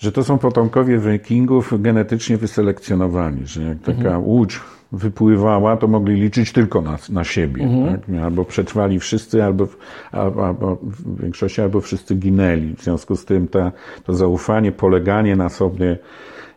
że 0.00 0.12
to 0.12 0.24
są 0.24 0.38
potomkowie 0.38 0.98
wikingów 0.98 1.82
genetycznie 1.82 2.36
wyselekcjonowani, 2.36 3.46
że 3.46 3.62
jak 3.62 3.78
taka 3.78 3.98
mhm. 3.98 4.24
łódź 4.24 4.60
wypływała, 4.92 5.76
to 5.76 5.88
mogli 5.88 6.14
liczyć 6.14 6.52
tylko 6.52 6.80
na, 6.80 6.98
na 7.08 7.24
siebie. 7.24 7.64
Mhm. 7.64 8.00
Tak? 8.00 8.22
Albo 8.24 8.44
przetrwali 8.44 9.00
wszyscy, 9.00 9.44
albo, 9.44 9.66
albo, 10.12 10.46
albo, 10.46 10.76
w 10.82 11.22
większości, 11.22 11.60
albo 11.60 11.80
wszyscy 11.80 12.14
ginęli. 12.14 12.74
W 12.76 12.82
związku 12.82 13.16
z 13.16 13.24
tym 13.24 13.48
ta, 13.48 13.72
to 14.04 14.14
zaufanie, 14.14 14.72
poleganie 14.72 15.36
na 15.36 15.48
sobie 15.48 15.98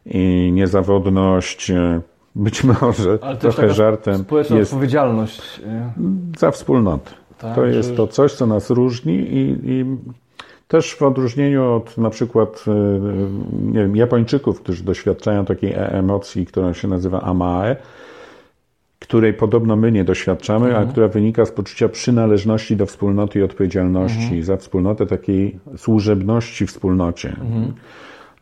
i 0.05 0.51
niezawodność, 0.53 1.71
e, 1.71 2.01
być 2.35 2.63
może 2.81 3.19
Ale 3.21 3.37
trochę 3.37 3.73
żartem. 3.73 4.17
Społeczna 4.17 4.57
jest 4.57 4.73
odpowiedzialność. 4.73 5.61
Za 6.37 6.51
wspólnotę. 6.51 7.11
Tak, 7.37 7.55
to 7.55 7.65
jest 7.65 7.95
to 7.95 8.07
coś, 8.07 8.33
co 8.33 8.45
nas 8.45 8.69
różni 8.69 9.13
i, 9.13 9.57
i 9.65 9.85
też 10.67 10.95
w 10.95 11.01
odróżnieniu 11.01 11.73
od 11.73 11.97
na 11.97 12.09
przykład 12.09 12.65
e, 12.67 12.71
nie 13.61 13.79
wiem, 13.79 13.95
Japończyków, 13.95 14.61
którzy 14.61 14.83
doświadczają 14.83 15.45
takiej 15.45 15.73
emocji, 15.75 16.45
która 16.45 16.73
się 16.73 16.87
nazywa 16.87 17.21
amae, 17.21 17.75
której 19.03 19.33
podobno 19.33 19.75
my 19.75 19.91
nie 19.91 20.03
doświadczamy, 20.03 20.67
mhm. 20.67 20.87
a 20.87 20.91
która 20.91 21.07
wynika 21.07 21.45
z 21.45 21.51
poczucia 21.51 21.89
przynależności 21.89 22.75
do 22.75 22.85
wspólnoty 22.85 23.39
i 23.39 23.43
odpowiedzialności 23.43 24.23
mhm. 24.23 24.43
za 24.43 24.57
wspólnotę, 24.57 25.05
takiej 25.05 25.59
służebności 25.77 26.67
wspólnocie. 26.67 27.29
Mhm. 27.29 27.73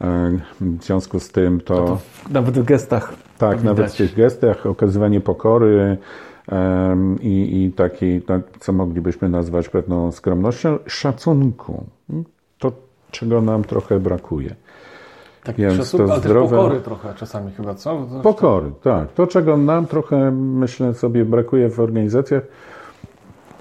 E, 0.02 0.40
w 0.62 0.84
związku 0.84 1.20
z 1.20 1.32
tym 1.32 1.62
to. 1.62 1.86
to 1.86 2.00
nawet 2.30 2.60
w 2.60 2.64
gestach. 2.64 3.14
Tak, 3.38 3.64
nawet 3.64 3.92
w 3.92 3.98
tych 3.98 4.16
gestach, 4.16 4.66
okazywanie 4.66 5.22
pokory 5.22 5.98
um, 6.52 7.22
i, 7.22 7.64
i 7.64 7.72
takiej, 7.72 8.22
tak, 8.22 8.42
co 8.60 8.74
moglibyśmy 8.74 9.30
nazwać 9.30 9.70
pewną 9.70 10.12
skromnością, 10.12 10.78
szacunku. 10.88 11.86
To, 12.60 12.72
czego 13.12 13.42
nam 13.42 13.64
trochę 13.64 14.00
brakuje. 14.00 14.56
Tak, 15.44 15.56
Więc 15.56 15.92
to 15.92 16.04
ale 16.04 16.20
zdrowe... 16.20 16.58
pokory 16.58 16.80
trochę 16.80 17.14
czasami 17.14 17.52
chyba, 17.52 17.76
co? 17.76 18.08
Pokory, 18.24 18.72
tak. 18.84 19.12
To, 19.12 19.28
czego 19.28 19.58
nam 19.58 19.88
trochę, 19.88 20.32
myślę 20.32 20.94
sobie, 20.94 21.26
brakuje 21.26 21.70
w 21.70 21.80
organizacjach, 21.80 22.44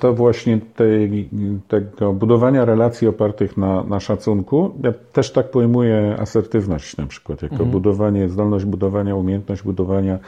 to 0.01 0.14
właśnie 0.14 0.61
tej, 0.77 1.29
tego 1.69 2.12
budowania 2.12 2.64
relacji 2.64 3.09
opartych 3.09 3.57
na, 3.57 3.85
na 3.85 4.01
szacunku. 4.01 4.71
Ja 4.83 4.93
też 5.12 5.33
tak 5.33 5.51
pojmuję 5.51 6.16
asertywność 6.19 6.97
na 6.97 7.07
przykład, 7.07 7.43
jako 7.43 7.55
mhm. 7.55 7.71
budowanie, 7.71 8.29
zdolność 8.29 8.64
budowania, 8.64 9.16
umiejętność 9.16 9.62
budowania 9.62 10.19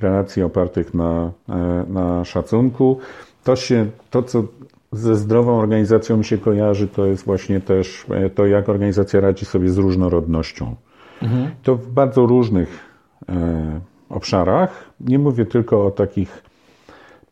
relacji 0.00 0.42
opartych 0.42 0.94
na, 0.94 1.30
e, 1.48 1.84
na 1.88 2.24
szacunku. 2.24 2.98
To 3.44 3.56
się, 3.56 3.86
to 4.10 4.22
co 4.22 4.44
ze 4.92 5.14
zdrową 5.14 5.58
organizacją 5.58 6.16
mi 6.16 6.24
się 6.24 6.38
kojarzy, 6.38 6.88
to 6.88 7.06
jest 7.06 7.24
właśnie 7.24 7.60
też 7.60 8.06
e, 8.10 8.30
to, 8.30 8.46
jak 8.46 8.68
organizacja 8.68 9.20
radzi 9.20 9.44
sobie 9.44 9.68
z 9.68 9.78
różnorodnością. 9.78 10.74
Mhm. 11.22 11.50
To 11.62 11.76
w 11.76 11.86
bardzo 11.86 12.26
różnych 12.26 12.78
e, 13.28 13.80
obszarach. 14.08 14.90
Nie 15.00 15.18
mówię 15.18 15.46
tylko 15.46 15.86
o 15.86 15.90
takich 15.90 16.42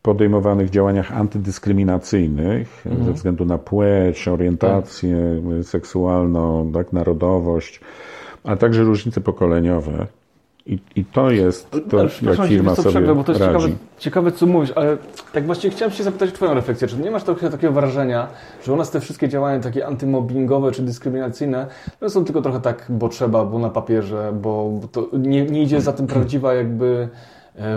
podejmowanych 0.01 0.69
działaniach 0.69 1.11
antydyskryminacyjnych 1.11 2.83
mhm. 2.85 3.05
ze 3.05 3.13
względu 3.13 3.45
na 3.45 3.57
płeć, 3.57 4.27
orientację 4.27 5.41
tak. 5.57 5.65
seksualną, 5.65 6.71
tak, 6.73 6.93
narodowość, 6.93 7.79
a 8.43 8.55
także 8.55 8.83
różnice 8.83 9.21
pokoleniowe. 9.21 10.07
I, 10.67 10.79
I 10.95 11.05
to 11.05 11.31
jest 11.31 11.71
to, 11.71 11.99
Ale, 11.99 12.09
jak 12.21 12.47
firma 12.47 12.75
sobie 12.75 12.89
przerwę, 12.89 13.15
bo 13.15 13.23
to 13.23 13.31
jest 13.31 13.43
radzi. 13.43 13.65
ciekawe, 13.65 13.77
ciekawe, 13.97 14.31
co 14.31 14.45
mówisz, 14.45 14.71
ale 14.75 14.97
tak 15.33 15.45
właściwie 15.45 15.75
chciałem 15.75 15.93
się 15.93 16.03
zapytać 16.03 16.29
o 16.29 16.33
Twoją 16.33 16.53
refleksję. 16.53 16.87
Czy 16.87 16.97
nie 16.97 17.11
masz 17.11 17.23
trochę 17.23 17.49
takiego 17.49 17.73
wrażenia, 17.73 18.27
że 18.63 18.73
u 18.73 18.75
nas 18.75 18.91
te 18.91 18.99
wszystkie 18.99 19.29
działania 19.29 19.63
takie 19.63 19.87
antymobbingowe 19.87 20.71
czy 20.71 20.81
dyskryminacyjne 20.81 21.67
no 22.01 22.09
są 22.09 22.25
tylko 22.25 22.41
trochę 22.41 22.61
tak, 22.61 22.85
bo 22.89 23.09
trzeba, 23.09 23.45
bo 23.45 23.59
na 23.59 23.69
papierze, 23.69 24.33
bo 24.41 24.71
to 24.91 25.07
nie, 25.13 25.45
nie 25.45 25.63
idzie 25.63 25.81
za 25.81 25.93
tym 25.93 26.07
prawdziwa 26.07 26.53
jakby 26.53 27.09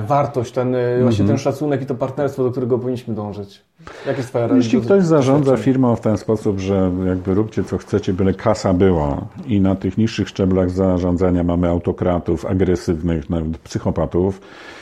wartość, 0.06 0.52
ten, 0.52 0.74
e, 0.74 1.02
właśnie 1.02 1.24
ten 1.24 1.38
szacunek 1.38 1.82
i 1.82 1.86
to 1.86 1.94
partnerstwo, 1.94 2.44
do 2.44 2.50
którego 2.50 2.78
powinniśmy 2.78 3.14
dążyć. 3.14 3.62
Jak 4.06 4.16
jest 4.16 4.28
Twoja 4.28 4.48
Jeśli 4.54 4.80
ktoś 4.80 5.04
zarządza 5.04 5.56
firmą 5.56 5.96
w 5.96 6.00
ten 6.00 6.18
sposób, 6.18 6.58
że 6.58 6.92
jakby 7.06 7.34
róbcie 7.34 7.64
co 7.64 7.78
chcecie, 7.78 8.12
byle 8.12 8.34
kasa 8.34 8.74
była 8.74 9.26
i 9.46 9.60
na 9.60 9.74
tych 9.74 9.98
niższych 9.98 10.28
szczeblach 10.28 10.70
zarządzania 10.70 11.44
mamy 11.44 11.68
autokratów, 11.68 12.46
agresywnych, 12.46 13.30
nawet 13.30 13.58
psychopatów, 13.58 14.40
e, 14.40 14.79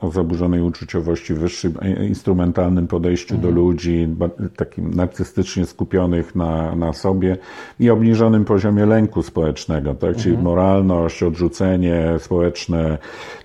o 0.00 0.10
zaburzonej 0.10 0.62
uczuciowości, 0.62 1.34
wyższym 1.34 1.74
e, 1.82 2.06
instrumentalnym 2.06 2.86
podejściu 2.86 3.38
do 3.38 3.50
ludzi, 3.50 4.08
takim 4.56 4.94
narcystycznie 4.94 5.66
skupionych 5.66 6.34
na, 6.34 6.76
na 6.76 6.92
sobie 6.92 7.36
i 7.80 7.90
obniżonym 7.90 8.44
poziomie 8.44 8.86
lęku 8.86 9.22
społecznego, 9.22 9.94
tak? 9.94 10.16
czyli 10.16 10.38
moralność, 10.38 11.22
odrzucenie 11.22 12.04
społeczne, 12.18 12.98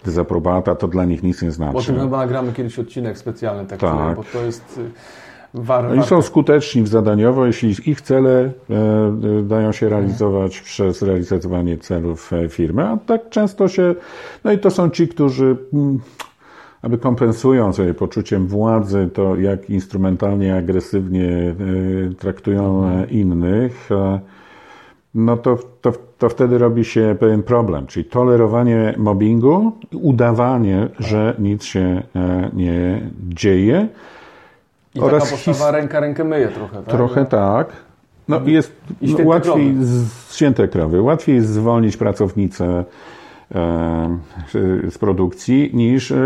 dezaprobata, 0.06 0.76
to 0.76 0.88
dla 0.88 1.06
nich 1.06 1.24
nic 1.24 1.41
nie 1.41 1.52
znaczy. 1.52 1.78
O 1.78 1.82
tym 1.82 2.00
chyba 2.00 2.18
nagramy 2.18 2.54
kiedyś 2.54 2.80
odcinek 2.80 3.18
specjalny, 3.18 3.66
taki, 3.66 3.82
Tak. 3.82 4.16
bo 4.16 4.24
to 4.24 4.45
jest 4.45 4.80
y, 5.56 5.62
war, 5.62 5.86
Oni 5.86 6.04
są 6.04 6.22
skuteczni 6.22 6.82
w 6.84 6.88
zadaniowo, 6.88 7.45
jeśli 7.45 7.76
ich 7.91 8.02
cele 8.02 8.52
e, 8.70 8.74
e, 9.39 9.43
dają 9.43 9.72
się 9.72 9.89
realizować 9.89 10.62
przez 10.62 11.02
realizowanie 11.02 11.78
celów 11.78 12.34
e, 12.34 12.50
firmy, 12.50 12.84
a 12.84 12.98
tak 12.98 13.30
często 13.30 13.68
się, 13.68 13.95
no 14.43 14.52
i 14.52 14.60
to 14.60 14.72
są 14.72 14.89
ci, 14.89 15.08
którzy 15.08 15.58
mm, 15.74 16.00
aby 16.82 16.98
kompensują 16.98 17.74
sobie 17.74 17.93
poczuciem 17.93 18.48
władzy 18.48 19.10
to, 19.14 19.36
jak 19.36 19.70
instrumentalnie, 19.70 20.56
agresywnie 20.56 21.56
traktują 22.20 22.89
innych, 23.10 23.89
no 25.16 25.38
to, 25.38 25.58
to, 25.82 25.93
to 26.18 26.30
wtedy 26.30 26.58
robi 26.58 26.86
się 26.86 27.16
pewien 27.20 27.43
problem, 27.43 27.88
czyli 27.88 28.06
tolerowanie 28.06 28.93
mobbingu, 28.98 29.72
udawanie, 29.91 30.89
że 31.00 31.36
nic 31.39 31.64
się 31.64 32.04
nie 32.54 33.10
dzieje, 33.30 33.88
I 34.98 35.02
oraz 35.02 35.24
taka 35.24 35.36
postawa 35.36 35.72
ręka 35.72 36.00
rękę 36.00 36.24
myje 36.24 36.48
trochę, 36.48 36.76
tak? 36.78 36.95
Trochę 36.95 37.26
tak. 37.26 37.68
No 38.28 38.39
i 38.45 38.52
jest 38.52 38.76
I 39.02 39.14
no, 39.14 39.26
łatwiej, 39.26 39.54
krowy. 39.54 39.86
z, 39.86 40.36
święte 40.36 40.68
krowy, 40.68 41.02
łatwiej 41.02 41.36
jest 41.36 41.50
zwolnić 41.50 41.98
pracownicę 41.98 42.86
e, 43.56 44.18
z 44.89 44.98
produkcji 44.98 45.72
niż 45.74 46.12
e, 46.12 46.18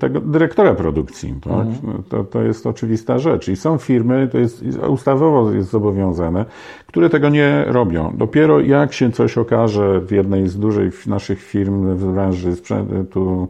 tego 0.00 0.20
dyrektora 0.20 0.74
produkcji. 0.74 1.34
Tak? 1.42 1.52
Mhm. 1.52 1.76
No, 1.82 1.92
To, 2.08 2.24
to 2.24 2.42
jest 2.42 2.66
oczywista 2.66 3.18
rzecz. 3.18 3.48
I 3.48 3.56
są 3.56 3.78
firmy, 3.78 4.28
to 4.32 4.38
jest 4.38 4.64
ustawowo 4.88 5.52
jest 5.52 5.70
zobowiązane, 5.70 6.44
które 6.86 7.10
tego 7.10 7.28
nie 7.28 7.64
robią. 7.66 8.12
Dopiero 8.16 8.60
jak 8.60 8.92
się 8.92 9.12
coś 9.12 9.38
okaże 9.38 10.00
w 10.00 10.10
jednej 10.10 10.48
z 10.48 10.58
dużych 10.58 11.06
naszych 11.06 11.42
firm 11.42 11.96
w 11.96 12.12
branży 12.12 12.56
sprzętu, 12.56 13.48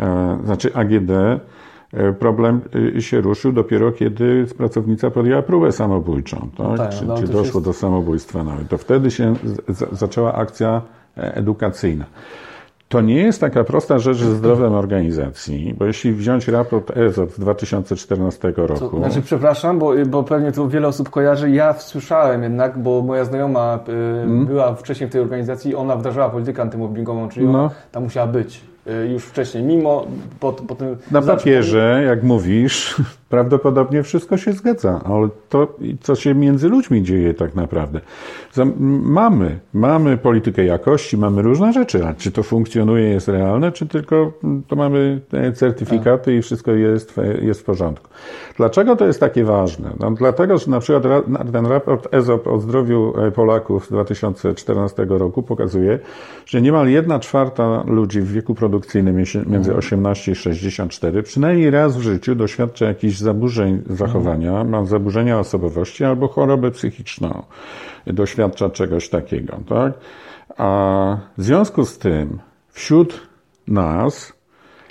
e, 0.00 0.38
znaczy 0.44 0.74
AGD, 0.74 1.10
Problem 2.18 2.60
y, 2.96 3.02
się 3.02 3.20
ruszył 3.20 3.52
dopiero, 3.52 3.92
kiedy 3.92 4.46
pracownica 4.58 5.10
podjęła 5.10 5.42
próbę 5.42 5.72
samobójczą, 5.72 6.48
tak? 6.58 6.78
tak, 6.78 6.90
czy, 6.90 7.04
no 7.06 7.16
czy 7.16 7.22
to 7.26 7.32
doszło 7.32 7.58
jest- 7.60 7.64
do 7.64 7.72
samobójstwa 7.72 8.44
nawet. 8.44 8.68
To 8.68 8.78
wtedy 8.78 9.10
się 9.10 9.34
z, 9.68 9.98
zaczęła 9.98 10.34
akcja 10.34 10.82
e, 11.18 11.34
edukacyjna. 11.34 12.04
To 12.88 13.00
nie 13.00 13.14
jest 13.22 13.40
taka 13.40 13.64
prosta 13.64 13.98
rzecz 13.98 14.16
ze 14.16 14.34
zdrowiem 14.34 14.74
organizacji, 14.74 15.74
bo 15.78 15.84
jeśli 15.84 16.12
wziąć 16.12 16.48
raport 16.48 16.96
EZO 16.96 17.26
z 17.26 17.38
2014 17.40 18.52
To, 18.52 18.66
roku, 18.66 18.98
znaczy, 18.98 19.22
przepraszam, 19.22 19.78
bo, 19.78 19.92
bo 20.06 20.22
pewnie 20.22 20.52
to 20.52 20.68
wiele 20.68 20.88
osób 20.88 21.10
kojarzy. 21.10 21.50
Ja 21.50 21.72
słyszałem 21.72 22.42
jednak, 22.42 22.78
bo 22.78 23.02
moja 23.02 23.24
znajoma 23.24 23.78
y, 24.42 24.44
była 24.46 24.74
wcześniej 24.74 25.08
w 25.10 25.12
tej 25.12 25.20
organizacji, 25.20 25.74
ona 25.74 25.96
wdrażała 25.96 26.30
politykę 26.30 26.62
antymobbingową, 26.62 27.28
czyli 27.28 27.46
ona 27.46 27.58
No. 27.62 27.70
tam 27.92 28.02
musiała 28.02 28.26
być 28.26 28.60
już 29.12 29.24
wcześniej, 29.24 29.62
mimo 29.62 30.06
po, 30.40 30.52
po 30.52 30.74
tym... 30.74 30.96
na 31.10 31.22
papierze, 31.22 32.02
jak 32.06 32.22
mówisz, 32.22 32.96
prawdopodobnie 33.30 34.02
wszystko 34.02 34.36
się 34.36 34.52
zgadza, 34.52 35.00
ale 35.04 35.28
to, 35.48 35.76
co 36.00 36.14
się 36.14 36.34
między 36.34 36.68
ludźmi 36.68 37.02
dzieje 37.02 37.34
tak 37.34 37.54
naprawdę. 37.54 38.00
Mamy, 39.02 39.58
mamy 39.74 40.16
politykę 40.16 40.64
jakości, 40.64 41.16
mamy 41.18 41.42
różne 41.42 41.72
rzeczy, 41.72 42.06
a 42.06 42.14
czy 42.14 42.32
to 42.32 42.42
funkcjonuje, 42.42 43.04
jest 43.08 43.28
realne, 43.28 43.72
czy 43.72 43.86
tylko 43.86 44.32
mm, 44.44 44.62
to 44.68 44.76
mamy 44.76 45.20
te 45.28 45.52
certyfikaty 45.52 46.36
i 46.36 46.42
wszystko 46.42 46.72
jest, 46.72 47.12
w- 47.12 47.42
jest 47.42 47.60
w 47.60 47.64
porządku. 47.64 48.08
Dlaczego 48.56 48.96
to 48.96 49.06
jest 49.06 49.20
takie 49.20 49.44
ważne? 49.44 49.90
No, 50.00 50.10
dlatego, 50.10 50.58
że 50.58 50.70
na 50.70 50.80
przykład 50.80 51.24
ten 51.52 51.66
raport 51.66 52.14
EZOP 52.14 52.46
o 52.46 52.60
zdrowiu 52.60 53.12
e, 53.26 53.30
Polaków 53.30 53.86
z 53.86 53.88
2014 53.88 55.06
roku 55.08 55.42
pokazuje, 55.42 55.98
że 56.46 56.62
niemal 56.62 56.88
jedna 56.88 57.18
czwarta 57.18 57.84
ludzi 57.86 58.20
w 58.20 58.32
wieku 58.32 58.54
produkcyjnym 58.54 59.16
między- 59.16 59.46
między 59.46 59.74
18 59.76 60.32
i 60.32 60.34
64 60.34 61.22
przynajmniej 61.22 61.70
raz 61.70 61.96
w 61.96 62.00
życiu 62.00 62.34
doświadcza 62.34 62.86
jakichś 62.86 63.19
zaburzeń 63.20 63.82
zachowania, 63.90 64.64
ma 64.64 64.84
zaburzenia 64.84 65.38
osobowości 65.38 66.04
albo 66.04 66.28
chorobę 66.28 66.70
psychiczną. 66.70 67.42
Doświadcza 68.06 68.70
czegoś 68.70 69.08
takiego, 69.08 69.58
tak? 69.68 69.92
A 70.56 71.18
w 71.38 71.42
związku 71.42 71.84
z 71.84 71.98
tym 71.98 72.38
wśród 72.68 73.20
nas 73.68 74.32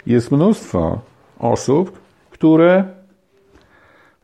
jest 0.06 0.32
mnóstwo 0.32 1.00
osób, 1.40 2.00
które 2.30 2.84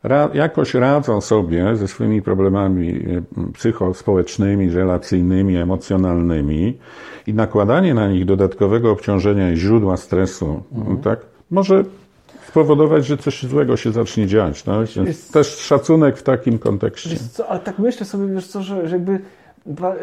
ra, 0.02 0.30
jakoś 0.34 0.74
radzą 0.74 1.20
sobie 1.20 1.76
ze 1.76 1.88
swoimi 1.88 2.22
problemami 2.22 2.88
e, 2.88 3.22
psychospołecznymi, 3.52 4.70
relacyjnymi, 4.70 5.56
emocjonalnymi 5.56 6.78
i 7.26 7.34
nakładanie 7.34 7.94
na 7.94 8.08
nich 8.08 8.24
dodatkowego 8.24 8.90
obciążenia 8.90 9.52
i 9.52 9.56
źródła 9.56 9.96
stresu, 9.96 10.62
tak, 11.02 11.20
może 11.50 11.84
spowodować, 12.48 13.06
że 13.06 13.16
coś 13.16 13.42
złego 13.42 13.76
się 13.76 13.92
zacznie 13.92 14.26
dziać. 14.26 14.62
Tak? 14.62 14.86
Więc 14.86 15.30
Też 15.30 15.46
szacunek 15.56 16.16
w 16.18 16.22
takim 16.22 16.58
kontekście. 16.58 17.16
Co, 17.32 17.48
ale 17.48 17.60
tak 17.60 17.78
myślę 17.78 18.06
sobie, 18.06 18.26
wiesz 18.34 18.46
co, 18.46 18.62
że, 18.62 18.88
że 18.88 18.96
jakby 18.96 19.18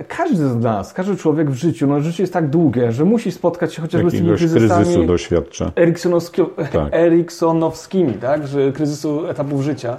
każdy 0.07 0.47
z 0.49 0.55
nas, 0.55 0.93
każdy 0.93 1.15
człowiek 1.17 1.51
w 1.51 1.55
życiu, 1.55 1.87
no 1.87 2.01
życie 2.01 2.23
jest 2.23 2.33
tak 2.33 2.49
długie, 2.49 2.91
że 2.91 3.05
musi 3.05 3.31
spotkać 3.31 3.73
się 3.73 3.81
chociażby 3.81 4.09
z 4.09 4.13
tymi 4.13 4.35
kryzysami 4.37 4.83
kryzysu 4.85 5.03
doświadcza. 5.05 5.71
Eriksonowski- 5.75 6.45
Tak. 6.71 6.93
Eriksonowskimi, 6.93 8.13
tak, 8.13 8.47
że 8.47 8.71
kryzysu 8.71 9.27
etapów 9.27 9.61
życia. 9.61 9.97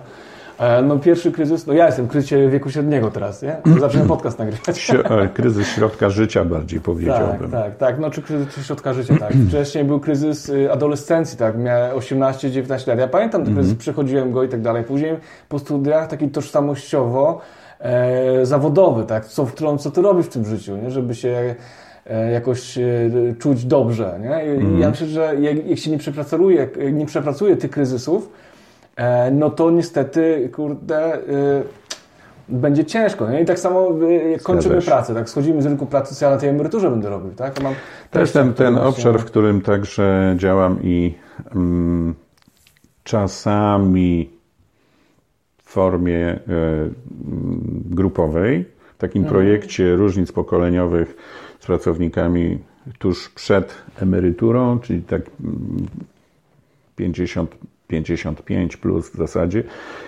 E, 0.58 0.82
No 0.82 0.98
pierwszy 0.98 1.32
kryzys, 1.32 1.66
no 1.66 1.72
ja 1.72 1.86
jestem 1.86 2.06
w 2.06 2.08
kryzysie 2.08 2.48
wieku 2.48 2.70
średniego 2.70 3.10
teraz, 3.10 3.42
nie? 3.42 3.56
Zaczynam 3.80 4.06
podcast 4.14 4.38
nagrywać. 4.38 4.90
E, 4.90 5.28
Kryzys 5.28 5.68
środka 5.68 6.10
życia 6.10 6.44
bardziej 6.44 6.78
Tak, 6.78 6.84
powiedziałbym. 6.84 7.50
tak, 7.50 7.76
tak. 7.76 7.98
No, 7.98 8.10
czy 8.10 8.22
kryzys 8.22 8.66
środka 8.66 8.92
życia, 8.92 9.14
tak. 9.20 9.32
Wcześniej 9.48 9.84
był 9.84 10.00
kryzys 10.00 10.48
y, 10.48 10.72
adolescencji, 10.72 11.38
tak. 11.38 11.58
Miałem 11.58 11.96
18-19 11.98 12.88
lat. 12.88 12.98
Ja 12.98 13.08
pamiętam 13.08 13.44
ten 13.44 13.54
kryzys, 13.54 13.74
przechodziłem 13.74 14.32
go 14.32 14.42
i 14.44 14.48
tak 14.48 14.60
dalej. 14.62 14.84
Później 14.84 15.16
po 15.48 15.58
studiach 15.58 16.08
taki 16.08 16.28
tożsamościowo 16.28 17.40
e, 17.80 18.46
zawodowy, 18.46 19.04
tak. 19.04 19.24
Co, 19.26 19.46
w 19.46 19.52
którą, 19.52 19.78
co 19.78 19.90
ty 19.90 20.02
robisz 20.02 20.26
w 20.26 20.28
tym 20.28 20.44
życiu, 20.44 20.76
nie? 20.76 20.90
Żeby 20.90 21.14
się 21.14 21.54
e, 22.06 22.30
jakoś 22.30 22.78
czuć 23.38 23.64
dobrze, 23.64 24.18
nie? 24.22 24.44
Ja 24.80 24.90
myślę, 24.90 25.06
że 25.06 25.34
jak, 25.66 25.78
się 25.78 25.90
nie 25.90 25.98
przepracuje, 25.98 26.68
nie 26.92 27.06
przepracuje 27.06 27.56
tych 27.56 27.70
kryzysów, 27.70 28.30
no 29.32 29.50
to 29.50 29.70
niestety, 29.70 30.50
kurde... 30.52 31.18
y, 31.18 31.84
będzie 32.48 32.84
ciężko. 32.84 33.30
Nie? 33.30 33.40
I 33.40 33.44
tak 33.44 33.58
samo 33.58 33.90
y, 34.02 34.30
jak 34.30 34.42
kończymy 34.42 34.82
pracę, 34.82 35.14
tak 35.14 35.30
schodzimy 35.30 35.62
z 35.62 35.66
rynku 35.66 35.86
pracy, 35.86 36.14
co 36.14 36.24
ja 36.24 36.30
na 36.30 36.36
tej 36.36 36.48
emeryturze 36.48 36.90
będę 36.90 37.10
robił, 37.10 37.30
tak? 37.30 37.62
Mam 37.62 37.74
To 38.10 38.20
jest 38.20 38.32
ten, 38.32 38.54
ten 38.54 38.78
obszar, 38.78 39.18
w 39.18 39.24
którym 39.24 39.60
także 39.60 40.34
działam 40.38 40.78
i 40.82 41.14
mm, 41.54 42.14
czasami 43.04 44.30
w 45.64 45.70
formie 45.70 46.26
e, 46.26 46.38
mm, 46.38 46.90
grupowej, 47.84 48.64
w 48.94 48.98
takim 48.98 49.24
projekcie 49.24 49.96
różnic 49.96 50.32
pokoleniowych 50.32 51.16
z 51.60 51.66
pracownikami 51.66 52.58
tuż 52.98 53.28
przed 53.28 53.74
emeryturą, 54.02 54.78
czyli 54.78 55.02
tak 55.02 55.22
mm, 55.44 55.86
50, 56.96 57.54
55 57.88 58.76
plus 58.76 59.10
w 59.10 59.16
zasadzie 59.16 59.64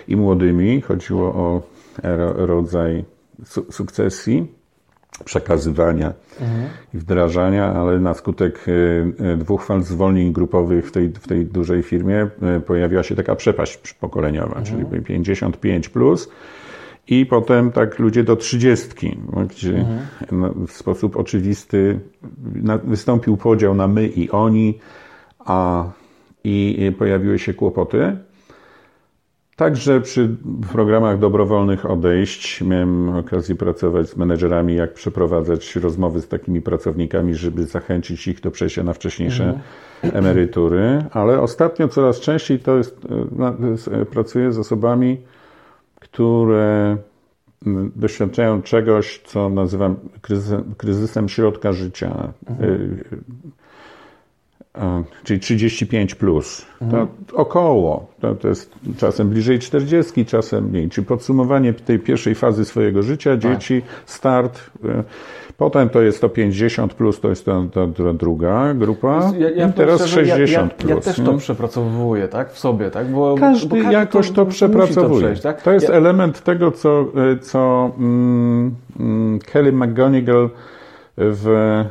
i 0.07 0.15
młodymi. 0.15 0.81
Chodziło 0.81 1.27
o 1.33 1.61
ro- 2.03 2.45
rodzaj 2.45 3.05
su- 3.45 3.71
sukcesji 3.71 4.57
przekazywania 5.25 6.13
i 6.93 6.97
wdrażania, 6.97 7.73
ale 7.73 7.99
na 7.99 8.13
skutek 8.13 8.65
e, 8.67 8.71
e, 9.33 9.37
dwóch 9.37 9.65
fal 9.65 9.83
zwolnień 9.83 10.33
grupowych 10.33 10.87
w 10.87 10.91
tej, 10.91 11.09
w 11.09 11.27
tej 11.27 11.45
dużej 11.45 11.83
firmie 11.83 12.27
e, 12.41 12.59
pojawiła 12.59 13.03
się 13.03 13.15
taka 13.15 13.35
przepaść 13.35 13.93
pokoleniowa, 13.93 14.61
czyli 14.61 14.85
55 15.05 15.89
plus 15.89 16.29
I 17.07 17.25
potem 17.25 17.71
tak 17.71 17.99
ludzie 17.99 18.23
do 18.23 18.35
trzydziestki, 18.35 19.17
gdzie 19.49 19.85
mhm. 20.31 20.67
w 20.67 20.71
sposób 20.71 21.17
oczywisty 21.17 21.99
wystąpił 22.83 23.37
podział 23.37 23.75
na 23.75 23.87
my 23.87 24.07
i 24.07 24.29
oni, 24.29 24.79
a 25.39 25.85
i 26.47 26.91
pojawiły 26.91 27.39
się 27.39 27.53
kłopoty. 27.53 28.17
Także 29.57 30.01
przy 30.01 30.35
programach 30.71 31.19
dobrowolnych 31.19 31.85
odejść 31.85 32.61
miałem 32.61 33.09
okazję 33.09 33.55
pracować 33.55 34.09
z 34.09 34.17
menedżerami, 34.17 34.75
jak 34.75 34.93
przeprowadzać 34.93 35.75
rozmowy 35.75 36.21
z 36.21 36.27
takimi 36.27 36.61
pracownikami, 36.61 37.35
żeby 37.35 37.65
zachęcić 37.65 38.27
ich 38.27 38.41
do 38.41 38.51
przejścia 38.51 38.83
na 38.83 38.93
wcześniejsze 38.93 39.43
mhm. 39.43 40.25
emerytury. 40.25 41.05
Ale 41.11 41.41
ostatnio 41.41 41.87
coraz 41.87 42.19
częściej 42.19 42.59
to 42.59 42.77
jest, 42.77 43.07
e, 43.91 44.05
pracuję 44.05 44.51
z 44.51 44.59
osobami, 44.59 45.17
które 45.99 46.97
doświadczają 47.95 48.61
czegoś, 48.61 49.21
co 49.25 49.49
nazywam 49.49 49.95
kryzysem, 50.21 50.73
kryzysem 50.77 51.29
środka 51.29 51.73
życia. 51.73 52.33
Mhm. 52.49 53.03
E, 54.81 55.03
czyli 55.23 55.39
35 55.39 56.15
plus. 56.15 56.65
To 56.91 57.07
około. 57.33 58.07
To, 58.19 58.35
to 58.35 58.47
jest 58.47 58.71
czasem 58.97 59.29
bliżej 59.29 59.59
40, 59.59 60.25
czasem 60.25 60.69
mniej. 60.69 60.89
Czyli 60.89 61.07
podsumowanie 61.07 61.73
tej 61.73 61.99
pierwszej 61.99 62.35
fazy 62.35 62.65
swojego 62.65 63.03
życia, 63.03 63.37
dzieci, 63.37 63.81
start. 64.05 64.59
E, 64.85 65.03
potem 65.57 65.89
to 65.89 66.01
jest 66.01 66.21
to 66.21 66.29
50 66.29 66.93
plus, 66.93 67.19
to 67.19 67.29
jest 67.29 67.45
ta, 67.45 67.63
ta, 67.73 67.87
ta 67.87 68.13
druga 68.13 68.73
grupa. 68.73 69.31
Ja, 69.37 69.49
ja 69.49 69.67
I 69.67 69.73
teraz 69.73 70.01
szczerze, 70.01 70.25
60 70.25 70.51
ja, 70.51 70.61
ja, 70.61 70.69
plus. 70.69 71.05
Ja 71.05 71.11
też 71.11 71.17
nie? 71.17 71.25
to 71.25 71.37
przepracowuję, 71.37 72.27
tak? 72.27 72.51
W 72.51 72.59
sobie, 72.59 72.91
tak? 72.91 73.11
Bo, 73.11 73.35
każdy, 73.39 73.67
bo 73.67 73.75
każdy 73.75 73.93
jakoś 73.93 74.29
to, 74.29 74.35
to 74.35 74.45
przepracowuje. 74.45 75.09
To, 75.09 75.25
przejść, 75.25 75.41
tak? 75.41 75.61
to 75.61 75.71
jest 75.71 75.89
element 75.89 76.43
tego, 76.43 76.71
co, 76.71 77.01
e, 77.01 77.39
co 77.39 77.91
mm, 77.97 78.75
mm, 78.99 79.39
Kelly 79.39 79.71
McGonigal 79.71 80.49
w 81.17 81.83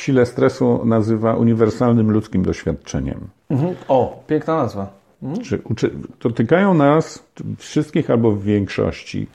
sile 0.00 0.26
stresu 0.26 0.84
nazywa 0.84 1.36
uniwersalnym 1.36 2.10
ludzkim 2.10 2.42
doświadczeniem. 2.42 3.20
Mhm. 3.50 3.74
O, 3.88 4.22
piękna 4.26 4.56
nazwa. 4.56 4.92
Mhm. 5.22 5.44
Czy, 5.76 5.90
dotykają 6.20 6.74
nas 6.74 7.24
wszystkich 7.58 8.10
albo 8.10 8.32
w 8.32 8.42
większości 8.42 9.26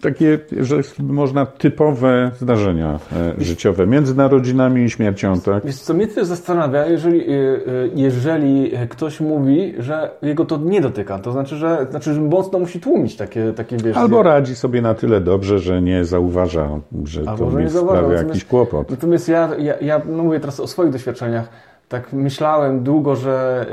takie, 0.00 0.38
że 0.60 0.76
można 0.98 1.46
typowe 1.46 2.30
zdarzenia 2.40 2.98
e, 3.38 3.44
życiowe 3.44 3.86
między 3.86 4.16
narodzinami 4.16 4.84
i 4.84 4.90
śmiercią, 4.90 5.40
tak? 5.40 5.66
Wiesz 5.66 5.76
co, 5.76 5.94
mnie 5.94 6.06
też 6.06 6.26
zastanawia, 6.26 6.86
jeżeli, 6.86 7.20
e, 7.20 7.34
e, 7.34 7.58
jeżeli 7.94 8.72
ktoś 8.88 9.20
mówi, 9.20 9.74
że 9.78 10.10
jego 10.22 10.44
to 10.44 10.56
nie 10.56 10.80
dotyka, 10.80 11.18
to 11.18 11.32
znaczy, 11.32 11.56
że, 11.56 11.86
znaczy, 11.90 12.14
że 12.14 12.20
mocno 12.20 12.58
musi 12.58 12.80
tłumić 12.80 13.16
takie, 13.16 13.52
takie 13.52 13.76
wiesz... 13.76 13.96
Albo 13.96 14.22
radzi 14.22 14.56
sobie 14.56 14.82
na 14.82 14.94
tyle 14.94 15.20
dobrze, 15.20 15.58
że 15.58 15.82
nie 15.82 16.04
zauważa, 16.04 16.68
że 17.04 17.20
Albo, 17.26 17.44
to 17.44 17.50
że 17.50 17.62
nie 17.62 17.70
sprawia 17.70 18.14
jakiś 18.14 18.44
kłopot. 18.44 18.90
Natomiast 18.90 19.28
ja, 19.28 19.50
ja, 19.58 19.74
ja 19.80 20.02
no 20.06 20.22
mówię 20.22 20.40
teraz 20.40 20.60
o 20.60 20.66
swoich 20.66 20.92
doświadczeniach, 20.92 21.48
tak 21.88 22.12
myślałem 22.12 22.82
długo, 22.82 23.16
że, 23.16 23.66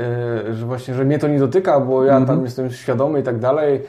że 0.52 0.66
właśnie, 0.66 0.94
że 0.94 1.04
mnie 1.04 1.18
to 1.18 1.28
nie 1.28 1.38
dotyka, 1.38 1.80
bo 1.80 2.04
ja 2.04 2.12
mm 2.12 2.24
-hmm. 2.24 2.26
tam 2.26 2.44
jestem 2.44 2.70
świadomy 2.70 3.20
i 3.20 3.22
tak 3.22 3.38
dalej, 3.38 3.80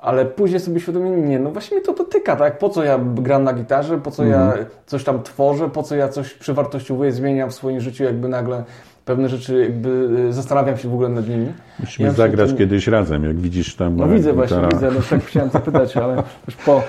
ale 0.00 0.24
później 0.24 0.60
sobie 0.60 0.80
świadomie, 0.80 1.10
nie, 1.10 1.38
no 1.38 1.50
właśnie 1.50 1.76
mnie 1.76 1.86
to 1.86 1.94
dotyka, 1.94 2.36
tak? 2.36 2.58
Po 2.58 2.68
co 2.68 2.84
ja 2.84 3.00
gram 3.14 3.44
na 3.44 3.52
gitarze, 3.52 3.98
po 3.98 4.10
co 4.10 4.24
mhm. 4.24 4.58
ja 4.58 4.64
coś 4.86 5.04
tam 5.04 5.22
tworzę, 5.22 5.70
po 5.70 5.82
co 5.82 5.96
ja 5.96 6.08
coś 6.08 6.34
przewartościowuję, 6.34 7.12
zmieniam 7.12 7.50
w 7.50 7.54
swoim 7.54 7.80
życiu, 7.80 8.04
jakby 8.04 8.28
nagle 8.28 8.64
pewne 9.04 9.28
rzeczy, 9.28 9.60
jakby 9.62 9.88
y, 10.28 10.32
zastanawiam 10.32 10.76
się 10.76 10.88
w 10.88 10.94
ogóle 10.94 11.08
nad 11.08 11.28
nimi. 11.28 11.52
Musimy 11.80 12.08
ja 12.08 12.14
zagrać 12.14 12.54
kiedyś 12.58 12.86
razem, 12.86 13.24
jak 13.24 13.36
widzisz 13.36 13.76
tam. 13.76 13.96
No 13.96 14.08
widzę 14.08 14.32
właśnie, 14.32 14.68
widzę, 14.72 14.90
no 14.90 15.00
tak 15.10 15.24
chciałem 15.24 15.50
zapytać, 15.50 15.96
ale 15.96 16.22
już 16.46 16.56
po... 16.56 16.82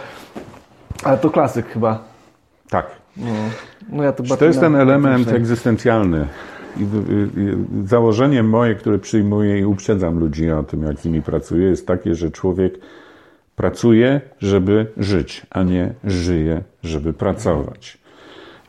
Ale 1.04 1.18
to 1.18 1.30
klasyk 1.30 1.68
chyba. 1.68 2.04
Tak. 2.70 2.86
No, 3.18 3.32
no 3.90 4.04
ja 4.04 4.12
to, 4.12 4.38
to 4.38 4.46
jest 4.46 4.60
ten 4.60 4.76
element 4.76 5.28
egzystencjalny. 5.28 6.28
I 6.78 6.86
założenie 7.86 8.44
moje, 8.44 8.76
które 8.76 9.00
przyjmuję 9.00 9.60
i 9.60 9.66
uprzedzam 9.66 10.20
ludzi 10.20 10.52
o 10.52 10.64
tym, 10.64 10.84
jak 10.84 11.00
z 11.00 11.06
nimi 11.06 11.22
pracuję, 11.22 11.68
jest 11.68 11.88
takie, 11.88 12.16
że 12.16 12.32
człowiek 12.32 12.80
pracuje, 13.56 14.22
żeby 14.40 14.86
żyć, 14.98 15.46
a 15.50 15.64
nie 15.64 15.94
żyje, 16.04 16.62
żeby 16.84 17.14
pracować. 17.14 17.98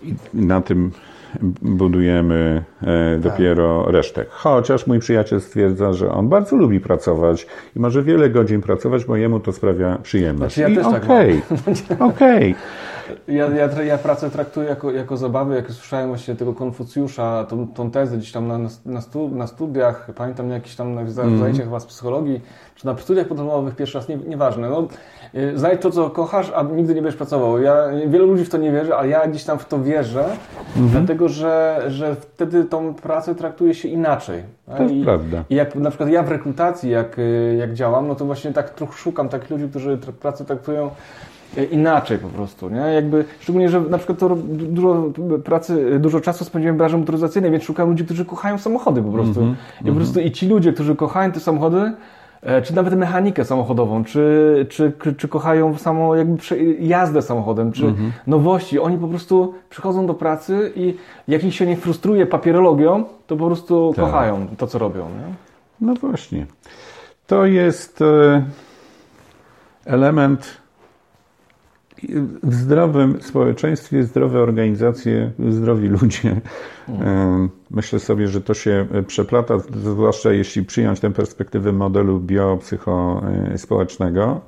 I 0.03 0.15
na 0.35 0.61
tym 0.61 0.91
budujemy 1.63 2.65
e, 2.83 3.19
dopiero 3.19 3.83
tak. 3.85 3.93
resztę. 3.95 4.25
Chociaż 4.31 4.87
mój 4.87 4.99
przyjaciel 4.99 5.41
stwierdza, 5.41 5.93
że 5.93 6.13
on 6.13 6.29
bardzo 6.29 6.57
lubi 6.57 6.81
pracować 6.81 7.47
i 7.77 7.81
może 7.81 8.03
wiele 8.03 8.31
godzin 8.31 8.61
pracować, 8.61 9.05
bo 9.05 9.17
jemu 9.17 9.41
to 9.41 9.53
sprawia 9.53 9.99
przyjemność. 10.03 10.55
Znaczy 10.55 10.73
ja 10.73 10.81
I 10.81 10.85
tak 10.85 11.05
okej, 11.05 11.43
okay, 11.51 12.07
okej. 12.09 12.51
Okay. 12.51 12.55
Ja, 13.29 13.49
ja, 13.49 13.83
ja 13.83 13.99
pracę 13.99 14.31
traktuję 14.31 14.69
jako, 14.69 14.91
jako 14.91 15.17
zabawę, 15.17 15.57
jak 15.57 15.73
słyszałem 15.73 16.09
właśnie 16.09 16.35
tego 16.35 16.55
Konfucjusa, 16.55 17.45
tą, 17.45 17.69
tą 17.69 17.91
tezę 17.91 18.17
gdzieś 18.17 18.33
tam 18.33 18.49
na, 18.49 18.59
na, 18.87 19.01
stu, 19.01 19.29
na 19.29 19.47
studiach, 19.47 20.09
pamiętam 20.15 20.49
na 20.49 20.55
jakichś 20.55 20.77
tam 20.77 20.95
na 20.95 21.01
mm. 21.01 21.39
zajęciach 21.39 21.65
chyba 21.65 21.81
z 21.81 21.87
psychologii, 21.87 22.41
czy 22.75 22.87
na 22.87 22.97
studiach 22.97 23.29
podstawowych 23.29 23.77
pierwszy 23.77 23.99
raz, 23.99 24.09
nie, 24.09 24.17
nieważne. 24.17 24.71
No, 24.71 24.89
y, 25.35 25.59
znajdź 25.59 25.81
to, 25.81 25.91
co 25.91 26.11
kochasz, 26.11 26.53
a 26.55 26.63
nigdy 26.63 26.95
nie 26.95 27.03
będziesz 27.03 27.17
pracował. 27.17 27.61
Ja, 27.61 27.85
wielu 28.07 28.27
ludzi 28.27 28.45
w 28.45 28.49
to 28.49 28.59
nie 28.59 28.73
wierzy, 28.73 28.95
ale 28.95 29.09
ja 29.09 29.27
gdzieś 29.27 29.45
tam 29.45 29.59
w 29.59 29.65
to 29.65 29.83
wierzę, 29.83 30.25
mm 30.25 30.89
-hmm. 30.89 30.93
dlatego 30.93 31.29
że, 31.29 31.85
że 31.89 32.15
wtedy 32.15 32.65
tą 32.65 32.95
pracę 32.95 33.35
traktuje 33.35 33.75
się 33.75 33.89
inaczej. 33.89 34.43
To 34.77 34.83
jest 34.83 34.95
I, 34.95 35.05
prawda. 35.05 35.45
I 35.51 35.55
jak 35.55 35.75
na 35.75 35.91
przykład 35.91 36.09
ja 36.09 36.23
w 36.23 36.29
rekrutacji, 36.29 36.91
jak, 36.91 37.19
y, 37.19 37.57
jak 37.59 37.75
działam, 37.75 38.09
no 38.09 38.15
to 38.15 38.25
właśnie 38.25 38.53
tak 38.53 38.71
trochę 38.71 38.93
szukam 38.93 39.29
takich 39.29 39.51
ludzi, 39.51 39.69
którzy 39.69 39.99
pracę 40.21 40.45
traktują 40.45 40.91
inaczej 41.71 42.19
po 42.19 42.29
prostu, 42.29 42.71
nie? 42.71 42.81
Jakby, 42.81 43.25
szczególnie, 43.41 43.69
że 43.69 43.81
na 43.81 43.99
przykład 43.99 44.19
to 44.19 44.37
dużo 44.49 45.11
pracy, 45.45 45.99
dużo 46.01 46.21
czasu 46.21 46.45
spędziłem 46.45 46.77
w 46.77 46.79
branży 46.79 46.99
motoryzacyjnej, 46.99 47.51
więc 47.51 47.65
szukam 47.65 47.89
ludzi, 47.89 48.05
którzy 48.05 48.25
kochają 48.25 48.59
samochody 48.59 49.03
po 49.03 49.11
prostu. 49.11 49.41
Mm 49.41 49.53
-hmm, 49.53 49.57
I 49.81 49.85
po 49.85 49.89
mhm. 49.89 49.97
prostu 49.97 50.21
i 50.21 50.31
ci 50.31 50.49
ludzie, 50.49 50.73
którzy 50.73 50.97
kochają 50.97 51.33
te 51.33 51.41
samochody, 51.41 51.93
e, 52.43 52.63
czy 52.63 52.75
nawet 52.75 52.95
mechanikę 52.95 53.45
samochodową, 53.45 54.05
czy, 54.05 54.67
czy, 54.69 54.93
czy 55.19 55.29
kochają 55.29 55.79
samo 55.79 56.17
jakby 56.17 56.39
jazdę 56.81 57.23
samochodem, 57.23 57.73
czy 57.73 57.83
-hmm. 57.83 58.11
nowości, 58.27 58.79
oni 58.79 58.99
po 58.99 59.09
prostu 59.09 59.55
przychodzą 59.71 60.07
do 60.07 60.15
pracy 60.15 60.73
i 60.77 60.97
jak 61.29 61.45
ich 61.45 61.55
się 61.55 61.67
nie 61.67 61.77
frustruje 61.77 62.27
papierologią, 62.27 63.05
to 63.27 63.37
po 63.37 63.47
prostu 63.47 63.93
tak. 63.97 64.05
kochają 64.05 64.47
to, 64.59 64.67
co 64.67 64.79
robią. 64.79 65.05
Nie? 65.05 65.35
No 65.81 65.95
właśnie. 65.95 66.47
To 67.27 67.47
jest 67.47 68.03
e, 68.03 68.43
element 69.85 70.62
w 72.43 72.55
zdrowym 72.55 73.23
społeczeństwie, 73.23 74.05
zdrowe 74.05 74.41
organizacje, 74.41 75.31
zdrowi 75.49 75.89
ludzie. 75.89 76.41
Mm. 76.89 77.49
Myślę 77.71 77.99
sobie, 77.99 78.29
że 78.29 78.41
to 78.41 78.55
się 78.55 78.87
przeplata, 79.07 79.59
zwłaszcza 79.59 80.33
jeśli 80.33 80.65
przyjąć 80.65 81.01
tę 81.01 81.11
perspektywę 81.11 81.73
modelu 81.73 82.21
biopsychospołecznego 82.21 84.41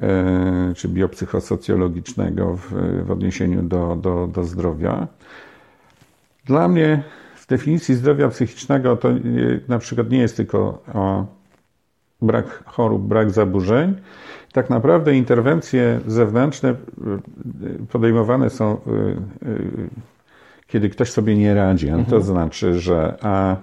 e, 0.00 0.72
czy 0.76 0.88
biopsychosocjologicznego 0.88 2.56
w, 2.56 2.72
w 3.06 3.10
odniesieniu 3.10 3.62
do, 3.62 3.96
do, 3.96 4.26
do 4.26 4.44
zdrowia. 4.44 5.06
Dla 6.44 6.68
mnie 6.68 7.02
w 7.36 7.46
definicji 7.46 7.94
zdrowia 7.94 8.28
psychicznego 8.28 8.96
to 8.96 9.08
na 9.68 9.78
przykład 9.78 10.10
nie 10.10 10.18
jest 10.18 10.36
tylko 10.36 10.82
brak 12.22 12.64
chorób, 12.66 13.02
brak 13.02 13.30
zaburzeń, 13.30 13.94
tak 14.58 14.70
naprawdę 14.70 15.16
interwencje 15.16 16.00
zewnętrzne 16.06 16.70
y, 16.70 16.74
y, 17.66 17.86
podejmowane 17.92 18.50
są, 18.50 18.74
y, 18.74 19.16
kiedy 20.66 20.88
ktoś 20.88 21.10
sobie 21.10 21.36
nie 21.36 21.54
radzi. 21.54 21.86
To 21.86 21.94
mhm. 21.94 22.22
znaczy, 22.22 22.80
że 22.80 23.18
a 23.22 23.56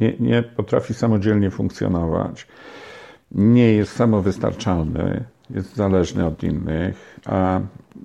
nie, 0.00 0.14
nie 0.20 0.42
potrafi 0.42 0.94
samodzielnie 0.94 1.50
funkcjonować, 1.50 2.46
nie 3.30 3.72
jest 3.72 3.92
samowystarczalny, 3.92 5.24
jest 5.50 5.76
zależny 5.76 6.26
od 6.26 6.42
innych, 6.42 7.18
a 7.26 7.60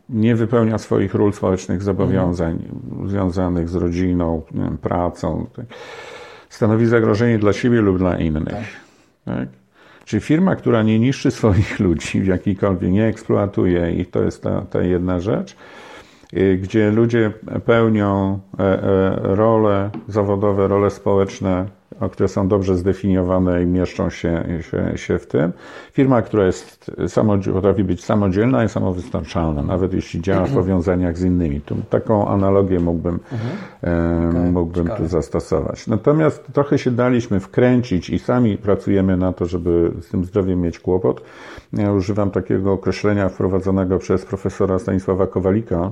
nie 0.09 0.35
wypełnia 0.35 0.77
swoich 0.77 1.13
ról 1.13 1.33
społecznych 1.33 1.83
zobowiązań 1.83 2.53
mhm. 2.53 3.09
związanych 3.09 3.69
z 3.69 3.75
rodziną, 3.75 4.41
wiem, 4.51 4.77
pracą. 4.77 5.45
Tak. 5.55 5.65
Stanowi 6.49 6.85
zagrożenie 6.85 7.39
dla 7.39 7.53
siebie 7.53 7.81
lub 7.81 7.97
dla 7.97 8.17
innych. 8.17 8.79
Tak. 9.25 9.35
tak? 9.37 9.49
Czy 10.07 10.19
firma, 10.19 10.55
która 10.55 10.83
nie 10.83 10.99
niszczy 10.99 11.31
swoich 11.31 11.79
ludzi 11.85 12.21
w 12.21 12.27
jakikolwiek, 12.27 12.91
nie 12.91 13.05
eksploatuje 13.05 13.91
ich, 13.91 14.11
to 14.11 14.23
jest 14.23 14.43
ta, 14.43 14.61
ta 14.61 14.81
jedna 14.81 15.19
rzecz, 15.19 15.55
y, 16.33 16.57
gdzie 16.61 16.91
ludzie 16.91 17.31
pełnią 17.65 18.39
e, 18.59 18.63
e, 18.63 19.19
role 19.35 19.89
zawodowe, 20.07 20.67
role 20.67 20.89
społeczne 20.89 21.65
które 22.11 22.27
są 22.27 22.47
dobrze 22.47 22.75
zdefiniowane 22.75 23.63
i 23.63 23.65
mieszczą 23.65 24.09
się, 24.09 24.43
się, 24.61 24.97
się 24.97 25.19
w 25.19 25.27
tym. 25.27 25.53
Firma, 25.91 26.21
która 26.21 26.45
jest 26.45 26.91
potrafi 27.53 27.83
być 27.83 28.03
samodzielna 28.03 28.63
i 28.63 28.69
samowystarczalna, 28.69 29.61
nawet 29.61 29.93
jeśli 29.93 30.21
działa 30.21 30.45
w 30.45 30.53
powiązaniach 30.53 31.17
z 31.17 31.23
innymi. 31.23 31.61
Tu 31.61 31.75
taką 31.89 32.27
analogię 32.27 32.79
mógłbym, 32.79 33.19
mhm. 33.31 34.29
okay, 34.29 34.51
mógłbym 34.51 34.89
tu 34.97 35.07
zastosować. 35.07 35.87
Natomiast 35.87 36.47
trochę 36.53 36.77
się 36.77 36.91
daliśmy 36.91 37.39
wkręcić 37.39 38.09
i 38.09 38.19
sami 38.19 38.57
pracujemy 38.57 39.17
na 39.17 39.33
to, 39.33 39.45
żeby 39.45 39.91
z 40.01 40.09
tym 40.09 40.25
zdrowiem 40.25 40.61
mieć 40.61 40.79
kłopot. 40.79 41.21
Ja 41.73 41.93
używam 41.93 42.31
takiego 42.31 42.73
określenia 42.73 43.29
wprowadzonego 43.29 43.99
przez 43.99 44.25
profesora 44.25 44.79
Stanisława 44.79 45.27
Kowalika, 45.27 45.91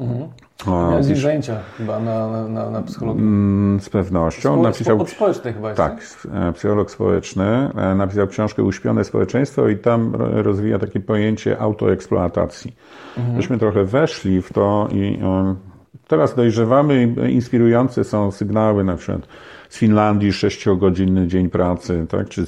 Mhm. 0.00 0.28
Miałem 0.66 1.02
z 1.04 1.08
nim 1.08 1.16
zajęcia 1.16 1.56
chyba 1.78 2.00
na, 2.00 2.48
na, 2.48 2.70
na 2.70 2.82
psychologii. 2.82 3.22
Mm, 3.22 3.80
z 3.80 3.88
pewnością. 3.88 4.52
Spo, 4.52 4.62
napisał, 4.62 5.00
od 5.00 5.10
społecznej 5.10 5.54
chyba 5.54 5.68
jest, 5.68 5.76
Tak, 5.76 6.16
e, 6.34 6.52
psycholog 6.52 6.90
społeczny. 6.90 7.70
E, 7.76 7.94
napisał 7.94 8.26
książkę 8.26 8.62
Uśpione 8.62 9.04
społeczeństwo 9.04 9.68
i 9.68 9.78
tam 9.78 10.14
rozwija 10.16 10.78
takie 10.78 11.00
pojęcie 11.00 11.58
autoeksploatacji. 11.58 12.76
Mhm. 13.18 13.36
Myśmy 13.36 13.58
trochę 13.58 13.84
weszli 13.84 14.42
w 14.42 14.52
to 14.52 14.88
i 14.92 15.18
um, 15.24 15.56
teraz 16.08 16.34
dojrzewamy. 16.34 17.14
Inspirujące 17.28 18.04
są 18.04 18.30
sygnały 18.30 18.84
na 18.84 18.96
przykład 18.96 19.26
z 19.70 19.78
Finlandii 19.78 20.32
sześciogodzinny 20.32 21.26
dzień 21.26 21.50
pracy, 21.50 22.06
tak? 22.08 22.28
czy 22.28 22.44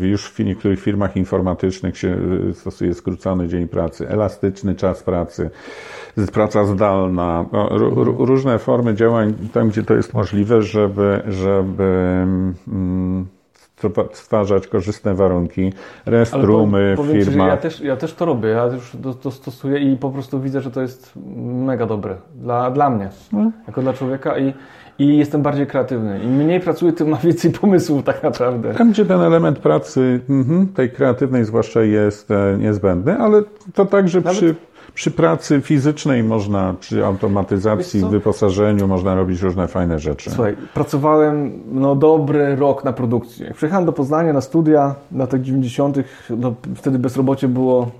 już 0.00 0.28
w 0.28 0.38
niektórych 0.38 0.80
firmach 0.80 1.16
informatycznych 1.16 1.98
się 1.98 2.16
stosuje 2.54 2.94
skrócony 2.94 3.48
dzień 3.48 3.68
pracy, 3.68 4.08
elastyczny 4.08 4.74
czas 4.74 5.02
pracy, 5.02 5.50
praca 6.32 6.64
zdalna, 6.64 7.44
no, 7.52 7.68
różne 8.18 8.58
formy 8.58 8.94
działań 8.94 9.34
tam, 9.52 9.68
gdzie 9.68 9.82
to 9.82 9.94
jest 9.94 10.14
możliwe, 10.14 10.62
żeby, 10.62 11.22
żeby 11.28 11.84
mm, 12.68 13.26
stwarzać 14.12 14.66
korzystne 14.66 15.14
warunki, 15.14 15.72
restrumy 16.06 16.96
w 16.96 17.12
firmach. 17.12 17.48
Ja 17.48 17.56
też, 17.56 17.80
ja 17.80 17.96
też 17.96 18.14
to 18.14 18.24
robię, 18.24 18.48
ja 18.48 18.64
już 18.64 18.96
to, 19.02 19.14
to, 19.14 19.30
stosuję 19.30 19.92
i 19.92 19.96
po 19.96 20.10
prostu 20.10 20.40
widzę, 20.40 20.60
że 20.60 20.70
to 20.70 20.82
jest 20.82 21.12
mega 21.36 21.86
dobre 21.86 22.16
dla, 22.34 22.70
dla 22.70 22.90
mnie, 22.90 23.10
no. 23.32 23.50
jako 23.66 23.82
dla 23.82 23.92
człowieka 23.92 24.38
i 24.38 24.54
i 25.00 25.16
jestem 25.16 25.42
bardziej 25.42 25.66
kreatywny. 25.66 26.20
Im 26.24 26.36
mniej 26.36 26.60
pracuję, 26.60 26.92
tym 26.92 27.08
mam 27.08 27.20
więcej 27.20 27.50
pomysłów 27.50 28.04
tak 28.04 28.22
naprawdę. 28.22 28.74
Tam, 28.74 28.90
gdzie 28.90 29.06
ten 29.06 29.20
element 29.20 29.58
pracy, 29.58 30.20
mhm, 30.30 30.66
tej 30.66 30.90
kreatywnej 30.90 31.44
zwłaszcza 31.44 31.82
jest 31.82 32.30
e, 32.30 32.56
niezbędny, 32.58 33.18
ale 33.18 33.42
to 33.74 33.86
także 33.86 34.20
Nawet... 34.20 34.32
przy, 34.32 34.54
przy 34.94 35.10
pracy 35.10 35.60
fizycznej 35.60 36.22
można, 36.22 36.74
przy 36.80 37.06
automatyzacji, 37.06 38.04
wyposażeniu 38.10 38.88
można 38.88 39.14
robić 39.14 39.42
różne 39.42 39.68
fajne 39.68 39.98
rzeczy. 39.98 40.30
Słuchaj, 40.30 40.56
pracowałem 40.74 41.52
no, 41.72 41.96
dobry 41.96 42.56
rok 42.56 42.84
na 42.84 42.92
produkcji. 42.92 43.44
Jak 43.44 43.54
przyjechałem 43.54 43.86
do 43.86 43.92
Poznania 43.92 44.32
na 44.32 44.40
studia 44.40 44.94
w 45.10 45.18
latach 45.18 45.40
90., 45.40 45.96
no, 46.30 46.54
wtedy 46.74 46.98
bezrobocie 46.98 47.48
było 47.48 47.90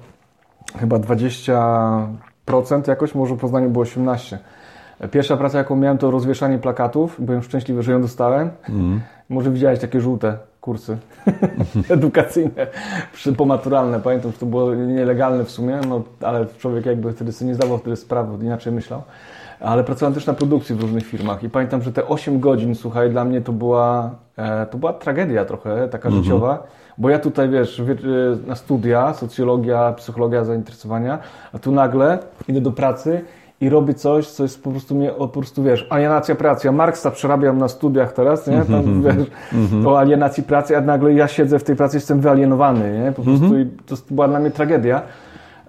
chyba 0.78 0.96
20% 0.96 2.08
jakoś, 2.88 3.14
może 3.14 3.34
w 3.34 3.38
Poznaniu 3.38 3.70
było 3.70 3.84
18%. 3.84 4.36
Pierwsza 5.08 5.36
praca, 5.36 5.58
jaką 5.58 5.76
miałem, 5.76 5.98
to 5.98 6.10
rozwieszanie 6.10 6.58
plakatów. 6.58 7.16
Byłem 7.18 7.42
szczęśliwy, 7.42 7.82
że 7.82 7.92
ją 7.92 8.02
dostałem. 8.02 8.50
Mm. 8.68 9.00
Może 9.28 9.50
widziałeś 9.50 9.80
takie 9.80 10.00
żółte 10.00 10.36
kursy 10.60 10.98
edukacyjne, 11.88 12.66
pomaturalne. 13.36 14.00
Pamiętam, 14.00 14.32
że 14.32 14.38
to 14.38 14.46
było 14.46 14.74
nielegalne 14.74 15.44
w 15.44 15.50
sumie, 15.50 15.80
no, 15.88 16.02
ale 16.20 16.46
człowiek 16.58 16.86
jakby 16.86 17.12
wtedy 17.12 17.32
sobie 17.32 17.48
nie 17.48 17.54
zdawał 17.54 17.78
wtedy 17.78 17.96
sprawy, 17.96 18.44
inaczej 18.44 18.72
myślał. 18.72 19.02
Ale 19.60 19.84
pracowałem 19.84 20.14
też 20.14 20.26
na 20.26 20.34
produkcji 20.34 20.74
w 20.74 20.80
różnych 20.80 21.06
firmach 21.06 21.42
i 21.42 21.50
pamiętam, 21.50 21.82
że 21.82 21.92
te 21.92 22.06
8 22.06 22.40
godzin, 22.40 22.74
słuchaj, 22.74 23.10
dla 23.10 23.24
mnie 23.24 23.40
to 23.40 23.52
była, 23.52 24.10
e, 24.36 24.66
to 24.66 24.78
była 24.78 24.92
tragedia 24.92 25.44
trochę, 25.44 25.88
taka 25.88 26.08
mm 26.08 26.20
-hmm. 26.20 26.24
życiowa. 26.24 26.62
Bo 26.98 27.10
ja 27.10 27.18
tutaj, 27.18 27.48
wiesz, 27.48 27.82
na 28.46 28.54
studia, 28.54 29.14
socjologia, 29.14 29.92
psychologia, 29.92 30.44
zainteresowania, 30.44 31.18
a 31.52 31.58
tu 31.58 31.72
nagle 31.72 32.18
idę 32.48 32.60
do 32.60 32.72
pracy 32.72 33.24
i 33.60 33.68
robię 33.68 33.94
coś, 33.94 34.26
co 34.26 34.42
jest 34.42 34.62
po 34.62 34.70
prostu 34.70 34.94
mnie, 34.94 35.10
po 35.10 35.28
prostu 35.28 35.62
wiesz, 35.62 35.86
alienacja 35.90 36.34
pracy. 36.34 36.66
Ja 36.66 36.72
Marksa 36.72 37.10
przerabiam 37.10 37.58
na 37.58 37.68
studiach 37.68 38.12
teraz, 38.12 38.46
nie? 38.46 38.56
Tam, 38.56 38.74
mm 38.74 39.02
-hmm. 39.02 39.04
wiesz, 39.04 39.26
mm 39.52 39.66
-hmm. 39.66 39.88
o 39.88 39.98
alienacji 39.98 40.42
pracy, 40.42 40.76
a 40.76 40.80
nagle 40.80 41.12
ja 41.12 41.28
siedzę 41.28 41.58
w 41.58 41.64
tej 41.64 41.76
pracy, 41.76 41.96
jestem 41.96 42.20
wyalienowany, 42.20 43.00
nie? 43.04 43.12
Po 43.12 43.22
prostu 43.22 43.46
mm 43.46 43.64
-hmm. 43.64 43.68
to 43.86 43.96
była 44.10 44.28
dla 44.28 44.40
mnie 44.40 44.50
tragedia, 44.50 45.02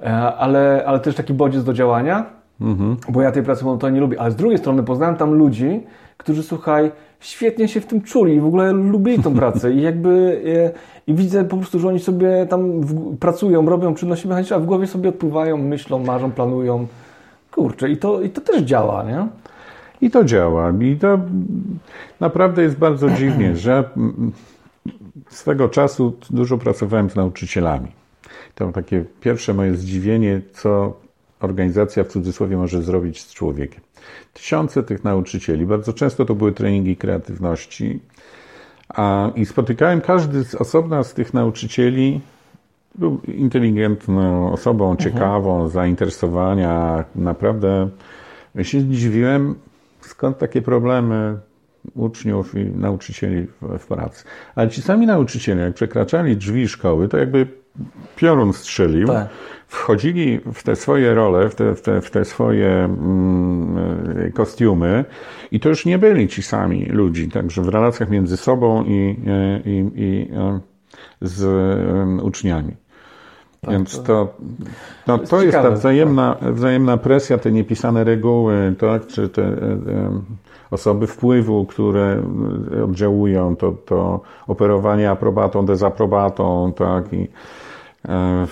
e, 0.03 0.13
ale, 0.15 0.83
ale 0.85 0.99
też 0.99 1.15
taki 1.15 1.33
bodziec 1.33 1.63
do 1.63 1.73
działania, 1.73 2.25
mhm. 2.61 2.97
bo 3.09 3.21
ja 3.21 3.31
tej 3.31 3.43
pracy 3.43 3.65
to 3.79 3.89
nie 3.89 3.99
lubię. 3.99 4.21
Ale 4.21 4.31
z 4.31 4.35
drugiej 4.35 4.57
strony 4.57 4.83
poznałem 4.83 5.15
tam 5.15 5.33
ludzi, 5.33 5.83
którzy, 6.17 6.43
słuchaj, 6.43 6.91
świetnie 7.19 7.67
się 7.67 7.81
w 7.81 7.85
tym 7.85 8.01
czuli 8.01 8.35
i 8.35 8.39
w 8.39 8.45
ogóle 8.45 8.71
lubili 8.71 9.23
tą 9.23 9.33
pracę 9.35 9.71
i 9.71 9.81
jakby 9.81 10.41
e, 10.75 11.01
i 11.07 11.13
widzę 11.13 11.45
po 11.45 11.57
prostu, 11.57 11.79
że 11.79 11.87
oni 11.87 11.99
sobie 11.99 12.45
tam 12.49 12.81
w, 12.81 13.17
pracują, 13.17 13.65
robią 13.65 13.95
czynności 13.95 14.27
mechaniczne, 14.27 14.55
a 14.55 14.59
w 14.59 14.65
głowie 14.65 14.87
sobie 14.87 15.09
odpływają, 15.09 15.57
myślą, 15.57 15.99
marzą, 15.99 16.31
planują. 16.31 16.87
Kurczę, 17.51 17.89
i 17.89 17.97
to, 17.97 18.21
i 18.21 18.29
to 18.29 18.41
też 18.41 18.61
działa, 18.61 19.03
nie? 19.03 19.27
I 20.01 20.11
to 20.11 20.23
działa. 20.23 20.73
I 20.81 20.95
to 20.95 21.19
naprawdę 22.19 22.61
jest 22.61 22.77
bardzo 22.77 23.09
dziwnie, 23.09 23.55
że 23.65 23.89
swego 25.29 25.69
czasu 25.69 26.17
dużo 26.29 26.57
pracowałem 26.57 27.09
z 27.09 27.15
nauczycielami. 27.15 27.87
To 28.55 28.71
takie 28.71 29.05
pierwsze 29.21 29.53
moje 29.53 29.75
zdziwienie, 29.75 30.41
co 30.53 30.93
organizacja 31.39 32.03
w 32.03 32.07
cudzysłowie 32.07 32.57
może 32.57 32.81
zrobić 32.81 33.21
z 33.21 33.33
człowiekiem. 33.33 33.81
Tysiące 34.33 34.83
tych 34.83 35.03
nauczycieli, 35.03 35.65
bardzo 35.65 35.93
często 35.93 36.25
to 36.25 36.35
były 36.35 36.51
treningi 36.51 36.95
kreatywności, 36.95 37.99
a, 38.89 39.31
i 39.35 39.45
spotykałem 39.45 40.01
każdy 40.01 40.43
z 40.43 40.55
osobna 40.55 41.03
z 41.03 41.13
tych 41.13 41.33
nauczycieli 41.33 42.21
był 42.95 43.19
inteligentną 43.27 44.51
osobą, 44.51 44.91
mhm. 44.91 45.11
ciekawą, 45.11 45.51
mhm. 45.51 45.69
zainteresowania. 45.69 47.03
Naprawdę 47.15 47.89
się 48.61 48.81
zdziwiłem, 48.81 49.55
skąd 50.01 50.37
takie 50.37 50.61
problemy 50.61 51.37
uczniów 51.95 52.55
i 52.55 52.65
nauczycieli 52.65 53.47
w, 53.47 53.79
w, 53.79 53.87
pracy. 53.87 54.23
Ale 54.55 54.69
ci 54.69 54.81
sami 54.81 55.05
nauczyciele, 55.05 55.61
jak 55.61 55.73
przekraczali 55.73 56.37
drzwi 56.37 56.67
szkoły, 56.67 57.07
to 57.07 57.17
jakby 57.17 57.47
piorun 58.15 58.53
strzelił. 58.53 59.07
Tak. 59.07 59.29
Wchodzili 59.67 60.39
w 60.53 60.63
te 60.63 60.75
swoje 60.75 61.13
role, 61.13 61.49
w 61.49 61.55
te, 61.55 61.75
w 61.75 61.81
te, 61.81 62.01
w 62.01 62.11
te 62.11 62.25
swoje 62.25 62.69
mm, 62.69 64.31
kostiumy 64.33 65.05
i 65.51 65.59
to 65.59 65.69
już 65.69 65.85
nie 65.85 65.97
byli 65.97 66.27
ci 66.27 66.43
sami 66.43 66.85
ludzi. 66.85 67.29
Także 67.29 67.61
w 67.61 67.69
relacjach 67.69 68.09
między 68.09 68.37
sobą 68.37 68.83
i, 68.83 69.15
i, 69.65 69.91
i 69.95 70.27
z 71.21 71.43
uczniami. 72.23 72.75
Tak, 73.61 73.71
Więc 73.71 74.03
to, 74.03 74.33
no, 75.07 75.17
to, 75.17 75.27
to 75.27 75.41
jest, 75.41 75.57
ta 75.57 75.71
wzajemna, 75.71 76.35
wzajemna 76.41 76.97
presja, 76.97 77.37
te 77.37 77.51
niepisane 77.51 78.03
reguły, 78.03 78.75
tak, 78.79 79.07
czy 79.07 79.29
te 79.29 79.57
osoby 80.71 81.07
wpływu, 81.07 81.65
które 81.65 82.23
oddziałują, 82.83 83.55
to, 83.55 83.71
to 83.71 84.21
operowanie 84.47 85.11
aprobatą, 85.11 85.65
dezaprobatą, 85.65 86.73
tak, 86.75 87.13
i 87.13 87.21
e, 87.23 87.27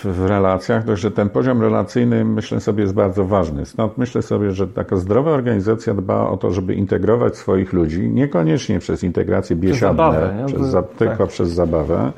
w 0.03 0.25
relacjach, 0.27 0.85
także 0.85 1.11
ten 1.11 1.29
poziom 1.29 1.61
relacyjny 1.61 2.25
myślę 2.25 2.59
sobie 2.59 2.81
jest 2.81 2.93
bardzo 2.93 3.25
ważny. 3.25 3.65
Stąd 3.65 3.97
myślę 3.97 4.21
sobie, 4.21 4.51
że 4.51 4.67
taka 4.67 4.95
zdrowa 4.95 5.31
organizacja 5.31 5.93
dba 5.93 6.29
o 6.29 6.37
to, 6.37 6.51
żeby 6.51 6.75
integrować 6.75 7.37
swoich 7.37 7.73
ludzi, 7.73 8.09
niekoniecznie 8.09 8.79
przez 8.79 9.03
integrację 9.03 9.55
biesiadne, 9.55 9.75
przez 9.75 9.91
zabawę, 9.91 10.45
przez, 10.47 10.97
tylko 10.97 11.17
tak. 11.17 11.27
przez 11.27 11.49
zabawę, 11.49 12.11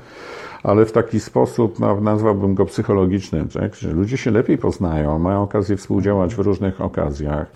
ale 0.63 0.85
w 0.85 0.91
taki 0.91 1.19
sposób, 1.19 1.79
no, 1.79 2.01
nazwałbym 2.01 2.55
go 2.55 2.65
psychologicznym, 2.65 3.47
tak? 3.47 3.75
że 3.75 3.91
ludzie 3.91 4.17
się 4.17 4.31
lepiej 4.31 4.57
poznają, 4.57 5.19
mają 5.19 5.43
okazję 5.43 5.77
współdziałać 5.77 6.35
w 6.35 6.39
różnych 6.39 6.81
okazjach, 6.81 7.51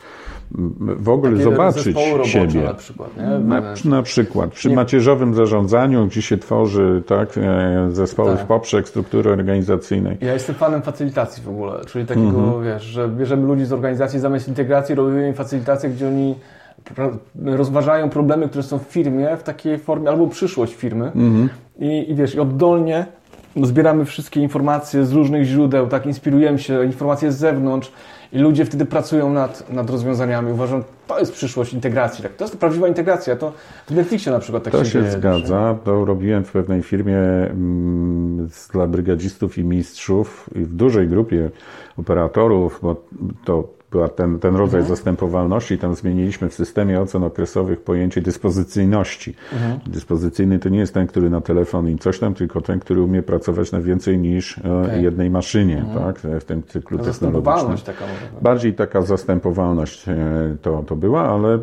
w 0.78 1.10
ogóle 1.10 1.32
Takie 1.32 1.44
zobaczyć 1.44 1.98
siebie. 2.24 2.62
Na 2.62 2.74
przykład? 2.74 3.10
Na, 3.44 3.62
na 3.86 4.04
przykład 4.04 4.52
przy 4.52 4.70
nie. 4.70 4.76
macierzowym 4.76 5.34
zarządzaniu, 5.34 6.08
gdzie 6.08 6.22
się 6.22 6.38
tworzy 6.38 7.04
tak, 7.08 7.38
e, 7.38 7.88
zespoły 7.92 8.32
tak. 8.32 8.46
w 8.46 8.48
poprzek 8.48 8.90
struktury 8.90 9.32
organizacyjnej. 9.32 10.18
Ja 10.22 10.34
jestem 10.34 10.56
fanem 10.56 10.82
facylitacji 10.82 11.44
w 11.44 11.50
ogóle, 11.50 11.86
czyli 11.88 12.06
takiego, 12.06 12.28
mhm. 12.28 12.64
wiesz, 12.64 12.84
że 12.84 13.10
bierzemy 13.10 13.48
ludzi 13.48 13.66
z 13.66 13.74
organizacji, 13.74 14.20
zamiast 14.20 14.48
integracji 14.48 14.96
robimy 14.96 15.28
im 15.28 15.34
facylitację, 15.34 15.90
gdzie 15.90 16.08
oni 16.08 16.36
rozważają 17.46 18.10
problemy, 18.10 18.50
które 18.50 18.64
są 18.64 18.80
w 18.80 18.84
firmie 18.84 19.38
w 19.38 19.44
takiej 19.44 19.78
formie, 19.78 20.10
albo 20.10 20.28
przyszłość 20.28 20.76
firmy. 20.76 21.06
Mhm. 21.06 21.50
I, 21.80 22.12
I 22.12 22.16
wiesz, 22.16 22.36
i 22.36 22.40
oddolnie 22.40 23.06
zbieramy 23.64 24.06
wszystkie 24.06 24.42
informacje 24.42 25.06
z 25.06 25.14
różnych 25.14 25.44
źródeł, 25.44 25.88
tak, 25.88 26.06
inspirujemy 26.06 26.60
się, 26.60 26.86
informacje 26.86 27.32
z 27.32 27.38
zewnątrz 27.38 27.92
i 28.34 28.40
ludzie 28.40 28.66
wtedy 28.66 28.86
pracują 28.86 29.34
nad, 29.34 29.74
nad 29.74 29.90
rozwiązaniami. 29.90 30.52
Uważam, 30.52 30.84
to 31.08 31.20
jest 31.20 31.34
przyszłość 31.34 31.74
integracji. 31.74 32.24
Tak? 32.24 32.36
To 32.36 32.44
jest 32.44 32.58
prawdziwa 32.58 32.88
integracja. 32.88 33.36
To 33.36 33.54
w 33.88 33.92
Netflixie 33.92 34.32
na 34.32 34.40
przykład 34.40 34.64
tak 34.64 34.74
to 34.74 34.86
się, 34.86 34.92
się 34.92 35.12
zgadza. 35.12 35.78
To 35.84 36.06
robiłem 36.06 36.44
w 36.44 36.52
pewnej 36.52 36.84
firmie 36.84 37.18
mm, 37.18 38.50
dla 38.74 38.88
brygadzistów 38.88 39.58
i 39.58 39.64
mistrzów 39.64 40.50
i 40.56 40.60
w 40.60 40.76
dużej 40.76 41.08
grupie 41.08 41.50
operatorów, 41.98 42.80
bo 42.84 42.96
to 43.46 43.68
była 43.96 44.10
ten, 44.10 44.40
ten 44.40 44.56
rodzaj 44.56 44.80
mhm. 44.80 44.96
zastępowalności. 44.96 45.78
Tam 45.78 45.96
zmieniliśmy 45.96 46.50
w 46.50 46.54
systemie 46.54 47.02
ocen 47.02 47.24
okresowych 47.24 47.82
pojęcie 47.82 48.22
dyspozycyjności. 48.22 49.36
Mhm. 49.54 49.80
Dyspozycyjny 49.88 50.60
to 50.60 50.70
nie 50.70 50.80
jest 50.80 50.94
ten, 50.94 51.08
który 51.08 51.30
na 51.30 51.42
telefon 51.42 51.90
i 51.90 51.98
coś 51.98 52.20
tam, 52.20 52.34
tylko 52.34 52.62
ten, 52.62 52.80
który 52.80 53.02
umie 53.02 53.24
pracować 53.24 53.72
na 53.72 53.82
więcej 53.82 54.18
niż 54.18 54.58
e, 54.58 54.82
okay. 54.82 55.02
jednej 55.02 55.30
maszynie, 55.30 55.78
mhm. 55.78 56.06
tak? 56.06 56.20
W 56.42 56.44
tym 56.44 56.64
cyklu 56.64 57.00
technologicznym. 57.00 57.78
Taka 57.78 58.06
Bardziej 58.42 58.74
taka 58.74 59.02
zastępowalność 59.02 60.10
e, 60.10 60.16
to, 60.62 60.84
to 60.88 60.96
była, 60.96 61.22
ale 61.22 61.60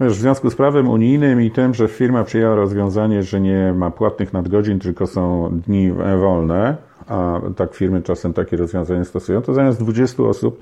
w 0.00 0.14
związku 0.14 0.50
z 0.50 0.54
prawem 0.54 0.88
unijnym 0.88 1.42
i 1.42 1.50
tym, 1.50 1.74
że 1.74 1.88
firma 1.88 2.24
przyjęła 2.24 2.54
rozwiązanie, 2.54 3.22
że 3.22 3.40
nie 3.40 3.72
ma 3.72 3.90
płatnych 3.90 4.32
nadgodzin, 4.32 4.78
tylko 4.78 5.06
są 5.06 5.50
dni 5.66 5.92
wolne, 6.20 6.76
a 7.08 7.40
tak 7.56 7.74
firmy 7.74 8.02
czasem 8.02 8.32
takie 8.32 8.56
rozwiązanie 8.56 9.04
stosują, 9.04 9.42
to 9.42 9.54
zamiast 9.54 9.80
20 9.80 10.22
osób 10.22 10.60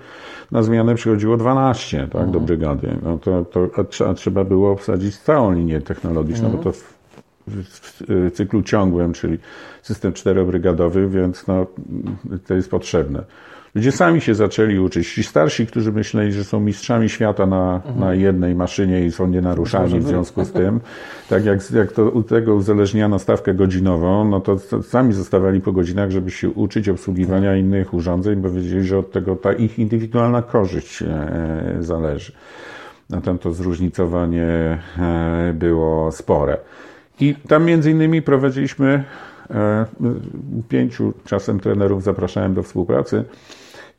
na 0.52 0.62
zmianę 0.62 0.94
przychodziło 0.94 1.36
12 1.36 1.98
tak, 1.98 2.06
mhm. 2.06 2.32
do 2.32 2.40
brygady. 2.40 2.96
No 3.02 3.18
to, 3.18 3.44
to 3.44 3.68
a 4.08 4.14
trzeba 4.14 4.44
było 4.44 4.72
obsadzić 4.72 5.18
całą 5.18 5.52
linię 5.52 5.80
technologiczną, 5.80 6.46
mhm. 6.46 6.64
bo 6.64 6.72
to 6.72 6.78
w, 7.46 8.30
cyklu 8.34 8.62
ciągłym, 8.62 9.12
czyli 9.12 9.38
system 9.82 10.12
czterobrygadowy, 10.12 11.08
więc 11.08 11.46
no, 11.46 11.66
to 12.46 12.54
jest 12.54 12.70
potrzebne. 12.70 13.24
Ludzie 13.74 13.92
sami 13.92 14.20
się 14.20 14.34
zaczęli 14.34 14.78
uczyć. 14.78 15.14
Ci 15.14 15.22
starsi, 15.22 15.66
którzy 15.66 15.92
myśleli, 15.92 16.32
że 16.32 16.44
są 16.44 16.60
mistrzami 16.60 17.08
świata 17.08 17.46
na, 17.46 17.74
mhm. 17.74 18.00
na 18.00 18.14
jednej 18.14 18.54
maszynie 18.54 19.06
i 19.06 19.12
są 19.12 19.26
nienaruszani 19.26 20.00
w 20.00 20.06
związku 20.06 20.44
z 20.44 20.52
tym, 20.52 20.80
tak 21.28 21.44
jak, 21.44 21.70
jak 21.70 21.92
to 21.92 22.10
u 22.10 22.22
tego 22.22 22.54
uzależniano 22.54 23.18
stawkę 23.18 23.54
godzinową, 23.54 24.24
no 24.24 24.40
to, 24.40 24.56
to 24.56 24.82
sami 24.82 25.12
zostawali 25.12 25.60
po 25.60 25.72
godzinach, 25.72 26.10
żeby 26.10 26.30
się 26.30 26.50
uczyć 26.50 26.88
obsługiwania 26.88 27.56
innych 27.56 27.94
urządzeń, 27.94 28.36
bo 28.36 28.50
wiedzieli, 28.50 28.84
że 28.84 28.98
od 28.98 29.12
tego 29.12 29.36
ta 29.36 29.52
ich 29.52 29.78
indywidualna 29.78 30.42
korzyść 30.42 31.02
e, 31.02 31.76
zależy. 31.80 32.32
Zatem 33.08 33.38
to 33.38 33.52
zróżnicowanie 33.52 34.78
e, 34.98 35.52
było 35.54 36.12
spore. 36.12 36.58
I 37.20 37.34
tam 37.48 37.64
między 37.64 37.90
innymi 37.90 38.22
prowadziliśmy 38.22 39.04
e, 39.50 39.86
pięciu 40.68 41.12
czasem 41.24 41.60
trenerów 41.60 42.02
zapraszałem 42.02 42.54
do 42.54 42.62
współpracy 42.62 43.24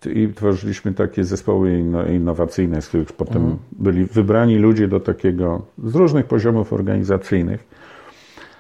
i 0.06 0.34
tworzyliśmy 0.36 0.94
takie 0.94 1.24
zespoły 1.24 1.84
innowacyjne, 2.10 2.82
z 2.82 2.88
których 2.88 3.14
potem 3.14 3.38
mhm. 3.38 3.58
byli 3.72 4.06
wybrani 4.06 4.58
ludzie 4.58 4.88
do 4.88 5.00
takiego, 5.00 5.62
z 5.84 5.96
różnych 5.96 6.26
poziomów 6.26 6.74
organizacyjnych. 6.74 7.68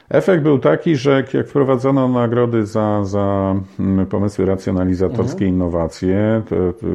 Efekt 0.09 0.43
był 0.43 0.59
taki, 0.59 0.95
że 0.95 1.23
jak 1.33 1.47
wprowadzono 1.47 2.07
nagrody 2.07 2.65
za, 2.65 3.03
za 3.03 3.55
mm, 3.79 4.05
pomysły 4.05 4.45
racjonalizatorskie, 4.45 5.45
mhm. 5.45 5.53
innowacje, 5.53 6.41
to, 6.49 6.55
to 6.55 6.87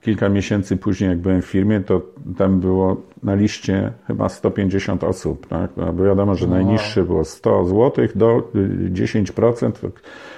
kilka 0.00 0.28
miesięcy 0.28 0.76
później, 0.76 1.10
jak 1.10 1.18
byłem 1.18 1.42
w 1.42 1.46
firmie, 1.46 1.80
to 1.80 2.02
tam 2.38 2.60
było 2.60 2.96
na 3.22 3.34
liście 3.34 3.92
chyba 4.06 4.28
150 4.28 5.04
osób. 5.04 5.46
Tak? 5.46 5.70
Bo 5.94 6.04
wiadomo, 6.04 6.34
że 6.34 6.46
najniższe 6.46 7.04
było 7.04 7.24
100 7.24 7.64
zł 7.64 8.08
do 8.14 8.50
10%, 8.92 9.90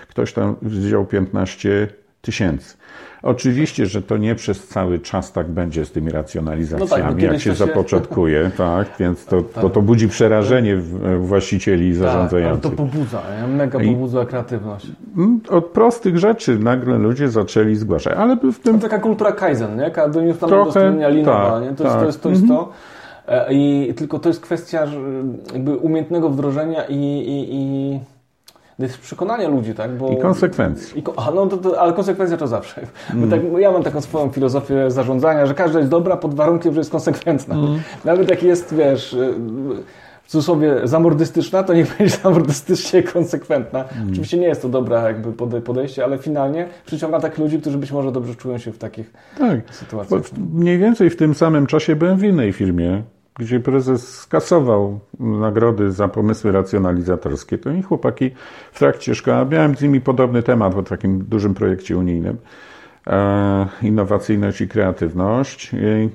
ktoś 0.09 0.33
tam 0.33 0.57
wziął 0.63 1.07
15 1.07 1.89
tysięcy. 2.23 2.77
Oczywiście, 3.23 3.87
że 3.87 4.03
to 4.03 4.16
nie 4.16 4.35
przez 4.35 4.68
cały 4.68 4.99
czas 4.99 5.33
tak 5.33 5.49
będzie 5.49 5.85
z 5.85 5.93
tymi 5.93 6.11
racjonalizacjami, 6.11 7.03
no 7.03 7.11
tak, 7.11 7.23
jak 7.23 7.33
się, 7.33 7.41
się 7.41 7.55
zapoczątkuje, 7.55 8.51
tak, 8.57 8.89
więc 9.01 9.25
to, 9.25 9.43
tak. 9.43 9.62
to, 9.62 9.70
to 9.70 9.83
budzi 9.83 10.09
przerażenie 10.09 10.77
właścicieli 11.20 11.89
i 11.89 11.95
zarządzających. 11.95 12.62
Tak, 12.62 12.70
to 12.70 12.77
pobudza, 12.77 13.23
mega 13.49 13.79
pobudza 13.79 14.25
kreatywność. 14.27 14.87
Mm, 15.16 15.41
od 15.49 15.66
prostych 15.66 16.18
rzeczy 16.18 16.59
nagle 16.59 16.99
ludzie 16.99 17.29
zaczęli 17.29 17.77
zgłaszać, 17.77 18.16
ale 18.16 18.37
w 18.37 18.59
tym... 18.59 18.75
To 18.75 18.89
taka 18.89 18.99
kultura 18.99 19.33
Kaizen, 19.33 19.77
nie? 19.77 19.91
Do 20.12 20.20
nieustannego 20.20 21.09
linowa, 21.09 21.51
tak, 21.51 21.62
nie? 21.62 21.77
To, 21.77 21.85
jest, 21.85 21.99
to 21.99 22.07
jest 22.07 22.23
to. 22.23 22.31
Jest 22.31 22.49
to. 22.49 22.55
Mhm. 22.55 22.73
E, 23.29 23.53
I 23.55 23.95
tylko 23.95 24.18
to 24.18 24.29
jest 24.29 24.41
kwestia 24.41 24.87
jakby 25.53 25.77
umiejętnego 25.77 26.31
wdrożenia 26.31 26.85
i, 26.85 26.97
i, 26.97 27.57
i 27.57 28.01
to 28.01 28.12
jest 28.83 28.99
przekonanie 28.99 29.49
ludzi, 29.49 29.74
tak? 29.74 29.97
Bo, 29.97 30.09
I 30.09 30.16
konsekwencji. 30.16 31.01
I, 31.01 31.05
a 31.16 31.30
no 31.30 31.47
to, 31.47 31.57
to, 31.57 31.80
ale 31.80 31.93
konsekwencja 31.93 32.37
to 32.37 32.47
zawsze. 32.47 32.80
Mm. 33.14 33.30
Tak, 33.30 33.41
ja 33.59 33.70
mam 33.70 33.83
taką 33.83 34.01
swoją 34.01 34.30
filozofię 34.30 34.91
zarządzania, 34.91 35.47
że 35.47 35.55
każda 35.55 35.78
jest 35.78 35.91
dobra 35.91 36.16
pod 36.16 36.35
warunkiem, 36.35 36.74
że 36.74 36.80
jest 36.80 36.91
konsekwentna. 36.91 37.55
Mm. 37.55 37.80
Nawet 38.05 38.30
jak 38.30 38.43
jest, 38.43 38.74
wiesz, 38.74 39.12
y, 39.12 39.35
w 40.22 40.28
cudzysłowie 40.28 40.80
zamordystyczna, 40.85 41.62
to 41.62 41.74
niech 41.74 41.89
będzie 41.99 42.16
zamordystycznie 42.16 43.03
konsekwentna. 43.03 43.85
Mm. 43.85 44.09
Oczywiście 44.11 44.39
nie 44.39 44.47
jest 44.47 44.62
to 44.62 44.68
dobre 44.68 45.03
jakby 45.03 45.33
podejście, 45.61 46.05
ale 46.05 46.18
finalnie 46.18 46.68
przyciąga 46.87 47.20
tak 47.20 47.39
ludzi, 47.39 47.61
którzy 47.61 47.78
być 47.78 47.93
może 47.93 48.12
dobrze 48.12 48.35
czują 48.35 48.59
się 48.59 48.72
w 48.72 48.78
takich 48.78 49.12
tak. 49.39 49.61
sytuacjach. 49.70 50.22
Mniej 50.53 50.78
więcej 50.78 51.11
w 51.11 51.16
tym 51.16 51.35
samym 51.35 51.66
czasie 51.66 51.97
byłem 51.97 52.16
w 52.16 52.24
innej 52.24 52.53
firmie, 52.53 53.03
gdzie 53.39 53.61
prezes 53.61 54.18
skasował 54.18 55.01
nagrody 55.20 55.93
za 55.93 56.09
pomysły 56.09 56.53
racjonalizatorskie, 56.53 57.59
to 57.59 57.70
i 57.70 57.83
chłopaki 57.83 58.30
w 58.72 58.78
trakcie 58.78 59.14
szkoły, 59.14 59.47
miałem 59.47 59.76
z 59.76 59.83
nimi 59.83 60.01
podobny 60.01 60.43
temat 60.43 60.74
w 60.74 60.85
takim 60.85 61.24
dużym 61.24 61.55
projekcie 61.55 61.97
unijnym, 61.97 62.37
e, 63.07 63.66
innowacyjność 63.83 64.61
i 64.61 64.68
kreatywność, 64.68 65.70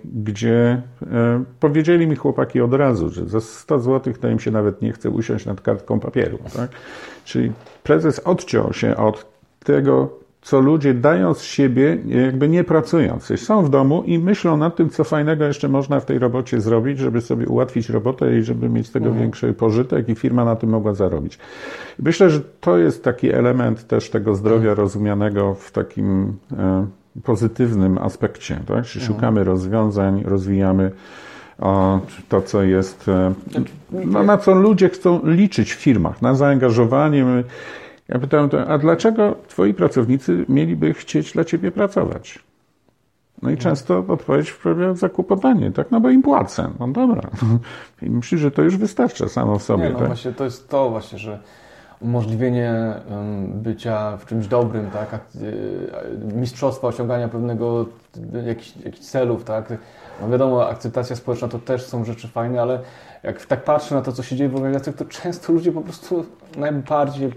gdzie 0.05 0.81
e, 1.01 1.43
powiedzieli 1.59 2.07
mi 2.07 2.15
chłopaki 2.15 2.61
od 2.61 2.73
razu, 2.73 3.09
że 3.09 3.25
za 3.25 3.41
100 3.41 3.79
zł 3.79 4.13
to 4.21 4.29
im 4.29 4.39
się 4.39 4.51
nawet 4.51 4.81
nie 4.81 4.93
chce 4.93 5.09
usiąść 5.09 5.45
nad 5.45 5.61
kartką 5.61 5.99
papieru. 5.99 6.39
Tak? 6.55 6.69
Czyli 7.25 7.51
prezes 7.83 8.19
odciął 8.19 8.73
się 8.73 8.97
od 8.97 9.25
tego 9.63 10.26
co 10.47 10.59
ludzie 10.59 10.93
dają 10.93 11.33
z 11.33 11.41
siebie, 11.41 11.97
jakby 12.05 12.49
nie 12.49 12.63
pracując. 12.63 13.31
Są 13.35 13.61
w 13.61 13.69
domu 13.69 14.03
i 14.05 14.19
myślą 14.19 14.57
nad 14.57 14.75
tym, 14.75 14.89
co 14.89 15.03
fajnego 15.03 15.45
jeszcze 15.45 15.69
można 15.69 15.99
w 15.99 16.05
tej 16.05 16.19
robocie 16.19 16.61
zrobić, 16.61 16.99
żeby 16.99 17.21
sobie 17.21 17.47
ułatwić 17.47 17.89
robotę 17.89 18.37
i 18.37 18.43
żeby 18.43 18.69
mieć 18.69 18.87
z 18.87 18.91
tego 18.91 19.05
mhm. 19.05 19.23
większy 19.23 19.53
pożytek 19.53 20.09
i 20.09 20.15
firma 20.15 20.45
na 20.45 20.55
tym 20.55 20.69
mogła 20.69 20.93
zarobić. 20.93 21.39
Myślę, 21.99 22.29
że 22.29 22.41
to 22.61 22.77
jest 22.77 23.03
taki 23.03 23.31
element 23.31 23.87
też 23.87 24.09
tego 24.09 24.35
zdrowia 24.35 24.69
mhm. 24.69 24.77
rozumianego 24.77 25.53
w 25.53 25.71
takim 25.71 26.37
e, 26.57 26.85
pozytywnym 27.23 27.97
aspekcie. 27.97 28.55
Tak? 28.67 28.85
Czyli 28.85 29.03
mhm. 29.03 29.17
szukamy 29.17 29.43
rozwiązań, 29.43 30.23
rozwijamy 30.25 30.91
o, 31.59 31.99
to, 32.29 32.41
co 32.41 32.63
jest, 32.63 33.09
e, 33.09 33.33
no, 33.91 34.23
na 34.23 34.37
co 34.37 34.53
ludzie 34.53 34.89
chcą 34.89 35.19
liczyć 35.23 35.73
w 35.73 35.79
firmach, 35.79 36.21
na 36.21 36.35
zaangażowanie. 36.35 37.25
Ja 38.09 38.19
pytałem, 38.19 38.49
a 38.67 38.77
dlaczego 38.77 39.35
twoi 39.47 39.73
pracownicy 39.73 40.45
mieliby 40.49 40.93
chcieć 40.93 41.33
dla 41.33 41.43
ciebie 41.43 41.71
pracować? 41.71 42.39
No 43.41 43.49
i 43.49 43.53
no. 43.53 43.59
często 43.59 44.03
odpowiedź 44.07 44.49
wprawia 44.49 44.93
zakłopotanie, 44.93 45.71
tak? 45.71 45.91
No 45.91 45.99
bo 45.99 46.09
im 46.09 46.21
płacę. 46.21 46.71
No 46.79 46.87
dobra. 46.87 47.21
I 48.01 48.09
myślę, 48.09 48.37
że 48.37 48.51
to 48.51 48.61
już 48.61 48.77
wystarcza 48.77 49.29
samo 49.29 49.59
w 49.59 49.63
sobie. 49.63 49.83
Nie, 49.83 49.89
no 49.89 49.99
tak? 49.99 50.07
właśnie 50.07 50.31
to 50.31 50.43
jest 50.43 50.69
to 50.69 50.89
właśnie, 50.89 51.19
że 51.19 51.39
umożliwienie 52.01 52.93
bycia 53.47 54.17
w 54.17 54.25
czymś 54.25 54.47
dobrym, 54.47 54.91
tak? 54.91 55.19
Y, 55.41 56.35
mistrzostwa, 56.35 56.87
osiągania 56.87 57.27
pewnego 57.27 57.85
jakichś, 58.45 58.77
jakichś 58.77 59.05
celów, 59.05 59.43
tak? 59.43 59.73
No 60.21 60.29
wiadomo, 60.29 60.69
akceptacja 60.69 61.15
społeczna 61.15 61.47
to 61.47 61.59
też 61.59 61.85
są 61.85 62.05
rzeczy 62.05 62.27
fajne, 62.27 62.61
ale 62.61 62.79
jak 63.23 63.45
tak 63.45 63.63
patrzę 63.63 63.95
na 63.95 64.01
to, 64.01 64.11
co 64.11 64.23
się 64.23 64.35
dzieje 64.35 64.49
w 64.49 64.55
organizacjach, 64.55 64.95
to 64.95 65.05
często 65.05 65.53
ludzie 65.53 65.71
po 65.71 65.81
prostu 65.81 66.25
najbardziej 66.57 67.31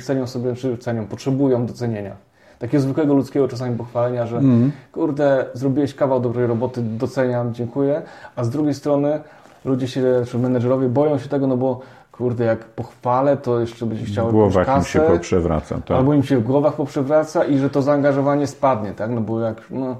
cenią 0.00 0.26
sobie, 0.26 0.54
czy 0.54 0.78
cenią, 0.78 1.06
potrzebują 1.06 1.66
docenienia. 1.66 2.16
Takiego 2.58 2.82
zwykłego 2.82 3.14
ludzkiego 3.14 3.48
czasami 3.48 3.76
pochwalenia, 3.76 4.26
że 4.26 4.38
mm. 4.38 4.72
kurde, 4.92 5.44
zrobiłeś 5.54 5.94
kawał 5.94 6.20
dobrej 6.20 6.46
roboty, 6.46 6.82
doceniam, 6.82 7.54
dziękuję, 7.54 8.02
a 8.36 8.44
z 8.44 8.50
drugiej 8.50 8.74
strony 8.74 9.20
ludzie 9.64 9.88
się, 9.88 10.22
czy 10.26 10.38
menedżerowie 10.38 10.88
boją 10.88 11.18
się 11.18 11.28
tego, 11.28 11.46
no 11.46 11.56
bo 11.56 11.80
kurde, 12.12 12.44
jak 12.44 12.64
pochwalę, 12.64 13.36
to 13.36 13.60
jeszcze 13.60 13.86
będzie 13.86 14.04
chciał 14.04 14.28
W 14.28 14.32
głowach 14.32 14.66
kasę, 14.66 14.78
im 14.78 14.84
się 14.84 15.00
poprzewraca. 15.00 15.74
Tak. 15.74 15.96
Albo 15.96 16.14
im 16.14 16.22
się 16.22 16.38
w 16.38 16.42
głowach 16.42 16.74
poprzewraca 16.74 17.44
i 17.44 17.58
że 17.58 17.70
to 17.70 17.82
zaangażowanie 17.82 18.46
spadnie, 18.46 18.92
tak? 18.92 19.10
No 19.10 19.20
bo 19.20 19.40
jak, 19.40 19.62
no, 19.70 19.96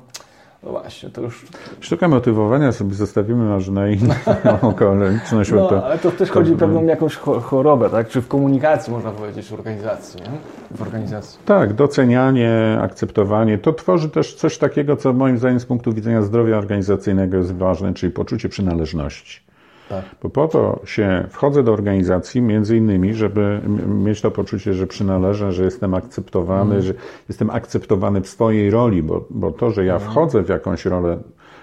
no 0.63 0.71
właśnie, 0.71 1.11
to 1.11 1.21
już... 1.21 1.47
Sztuka 1.81 2.09
motywowania 2.09 2.73
sobie 2.73 2.95
zostawimy 2.95 3.45
może 3.45 3.73
na 3.73 3.89
inną 3.89 4.15
okoliczność. 4.71 5.51
No, 5.51 5.69
to, 5.69 5.85
ale 5.85 5.99
to 5.99 6.11
też 6.11 6.29
to... 6.29 6.35
chodzi 6.35 6.55
o 6.55 6.57
pewną 6.57 6.85
jakąś 6.85 7.17
chorobę, 7.17 7.91
tak? 7.91 8.09
Czy 8.09 8.21
w 8.21 8.29
komunikacji, 8.29 8.93
można 8.93 9.11
powiedzieć, 9.11 9.47
w 9.47 9.55
organizacji, 9.55 10.21
nie? 10.21 10.77
W 10.77 10.83
organizacji. 10.83 11.39
Tak, 11.45 11.73
docenianie, 11.73 12.79
akceptowanie. 12.83 13.59
To 13.59 13.73
tworzy 13.73 14.09
też 14.09 14.35
coś 14.35 14.59
takiego, 14.59 14.97
co 14.97 15.13
moim 15.13 15.39
zdaniem 15.39 15.61
z 15.61 15.67
punktu 15.67 15.93
widzenia 15.93 16.23
zdrowia 16.23 16.59
organizacyjnego 16.59 17.37
jest 17.37 17.57
ważne, 17.57 17.95
czyli 17.95 18.13
poczucie 18.13 18.49
przynależności. 18.49 19.52
Tak. 19.89 20.05
Bo 20.23 20.29
po 20.29 20.49
to 20.49 20.81
się 20.85 21.27
wchodzę 21.31 21.63
do 21.63 21.73
organizacji, 21.73 22.43
między 22.43 22.77
innymi, 22.77 23.15
żeby 23.15 23.61
mieć 23.87 24.21
to 24.21 24.31
poczucie, 24.31 24.75
że 24.75 24.87
przynależę, 24.87 25.53
że 25.53 25.65
jestem 25.65 25.95
akceptowany, 25.95 26.75
mm. 26.75 26.83
że 26.83 26.95
jestem 27.29 27.51
akceptowany 27.51 28.21
w 28.21 28.29
swojej 28.29 28.71
roli, 28.71 29.03
bo, 29.03 29.25
bo 29.31 29.51
to, 29.51 29.71
że 29.71 29.85
ja 29.85 29.95
mhm. 29.95 30.11
wchodzę 30.11 30.43
w 30.43 30.49
jakąś 30.49 30.85
rolę, 30.85 31.19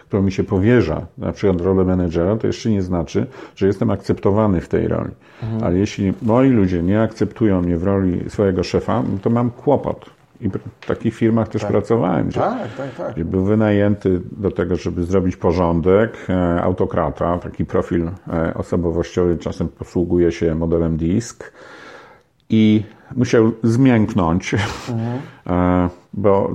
którą 0.08 0.24
mi 0.24 0.32
się 0.32 0.44
powierza, 0.44 1.06
na 1.18 1.32
przykład 1.32 1.62
rolę 1.62 1.84
menedżera, 1.84 2.36
to 2.36 2.48
jeszcze 2.48 2.70
nie 2.70 2.82
znaczy, 2.82 3.28
że 3.56 3.68
jestem 3.68 3.90
akceptowany 3.90 4.62
w 4.62 4.68
tej 4.68 4.88
roli. 4.88 5.12
Mm. 5.44 5.64
Ale 5.64 5.78
jeśli 5.78 6.14
moi 6.22 6.50
ludzie 6.50 6.84
nie 6.84 7.02
akceptują 7.02 7.62
mnie 7.62 7.78
w 7.78 7.84
roli 7.84 8.30
swojego 8.30 8.64
szefa, 8.64 9.04
to 9.22 9.30
mam 9.30 9.52
kłopot. 9.52 10.19
I 10.42 10.50
w 10.50 10.86
takich 10.88 11.16
firmach 11.16 11.48
też 11.48 11.62
Tak. 11.62 11.72
pracowałem, 11.72 12.28
gdzie, 12.28 12.40
Tak, 12.40 12.76
tak, 12.76 12.96
tak. 12.96 13.14
gdzie 13.14 13.26
był 13.26 13.44
wynajęty 13.44 14.22
do 14.32 14.52
tego, 14.52 14.76
żeby 14.76 15.04
zrobić 15.04 15.36
porządek, 15.36 16.18
e, 16.30 16.62
autokrata, 16.62 17.40
taki 17.40 17.66
profil 17.66 18.12
e, 18.34 18.54
osobowościowy, 18.54 19.38
czasem 19.38 19.68
posługuje 19.68 20.32
się 20.32 20.56
modelem 20.56 20.98
DISC 20.98 21.52
i 22.50 22.84
musiał 23.16 23.52
zmięknąć, 23.64 24.56
e, 25.48 25.90
bo 26.14 26.52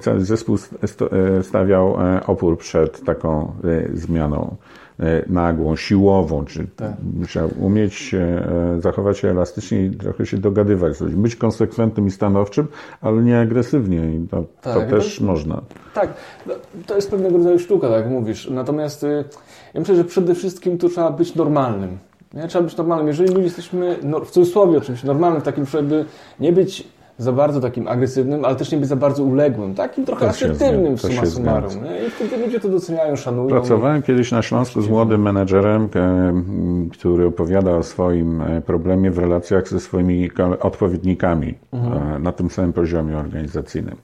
cały 0.00 0.20
zespół 0.20 0.56
st- 0.56 1.04
stawiał 1.42 1.96
opór 2.26 2.58
przed 2.58 3.04
taką 3.04 3.52
zmianą 3.92 4.56
nagłą, 5.26 5.76
siłową, 5.76 6.44
czy 6.44 6.66
Tak. 6.76 6.92
musiał 7.18 7.50
umieć 7.60 8.14
e, 8.14 8.80
zachować 8.80 9.18
się 9.18 9.28
elastycznie 9.30 9.84
i 9.86 9.90
trochę 9.90 10.26
się 10.26 10.38
dogadywać 10.38 10.96
z 10.96 11.00
ludźmi, 11.00 11.22
być 11.22 11.36
konsekwentnym 11.36 12.06
i 12.06 12.10
stanowczym, 12.10 12.66
ale 13.00 13.22
nie 13.22 13.40
agresywnie 13.40 14.14
i 14.14 14.28
to, 14.28 14.44
Tak, 14.60 14.74
to 14.74 14.90
też 14.96 15.18
to- 15.18 15.24
można. 15.24 15.60
Tak, 15.94 16.14
no, 16.46 16.54
to 16.86 16.94
jest 16.96 17.10
pewnego 17.10 17.36
rodzaju 17.36 17.58
sztuka, 17.58 17.88
tak 17.88 17.96
jak 18.02 18.10
mówisz. 18.10 18.50
Natomiast 18.50 19.04
y, 19.04 19.24
ja 19.74 19.80
myślę, 19.80 19.96
że 19.96 20.04
przede 20.04 20.34
wszystkim 20.34 20.78
tu 20.78 20.88
trzeba 20.88 21.10
być 21.10 21.34
normalnym. 21.34 21.98
Nie? 22.34 22.48
Trzeba 22.48 22.64
być 22.64 22.76
normalnym. 22.76 23.08
Jeżeli 23.08 23.28
ludzie 23.28 23.42
jesteśmy, 23.42 23.96
no, 24.02 24.20
w 24.20 24.30
cudzysłowie 24.30 24.78
oczywiście, 24.78 25.06
normalnym, 25.06 25.42
takim, 25.42 25.66
żeby 25.66 26.04
nie 26.40 26.52
być 26.52 26.88
za 27.18 27.32
bardzo 27.32 27.60
takim 27.60 27.88
agresywnym, 27.88 28.44
ale 28.44 28.56
też 28.56 28.72
nie 28.72 28.78
być 28.78 28.88
za 28.88 28.96
bardzo 28.96 29.24
uległym, 29.24 29.74
takim 29.74 30.04
trochę 30.04 30.28
asertywnym 30.28 30.96
w 30.96 31.00
summa 31.00 31.26
summarum. 31.26 31.72
I 32.06 32.10
wtedy 32.10 32.44
ludzie 32.44 32.60
to 32.60 32.68
doceniają, 32.68 33.16
szanują. 33.16 33.48
Pracowałem 33.48 34.02
kiedyś 34.02 34.32
na 34.32 34.42
Śląsku 34.42 34.82
z 34.82 34.88
młodym 34.88 35.22
menedżerem, 35.22 35.88
e, 35.94 36.32
który 36.92 37.26
opowiada 37.26 37.76
o 37.76 37.82
swoim 37.82 38.42
e, 38.42 38.60
problemie 38.60 39.10
w 39.10 39.18
relacjach 39.18 39.68
ze 39.68 39.80
swoimi 39.80 40.30
odpowiednikami 40.60 41.54
e, 41.72 42.18
na 42.18 42.32
tym 42.32 42.50
samym 42.50 42.72
poziomie 42.72 43.18
organizacyjnym. 43.18 43.96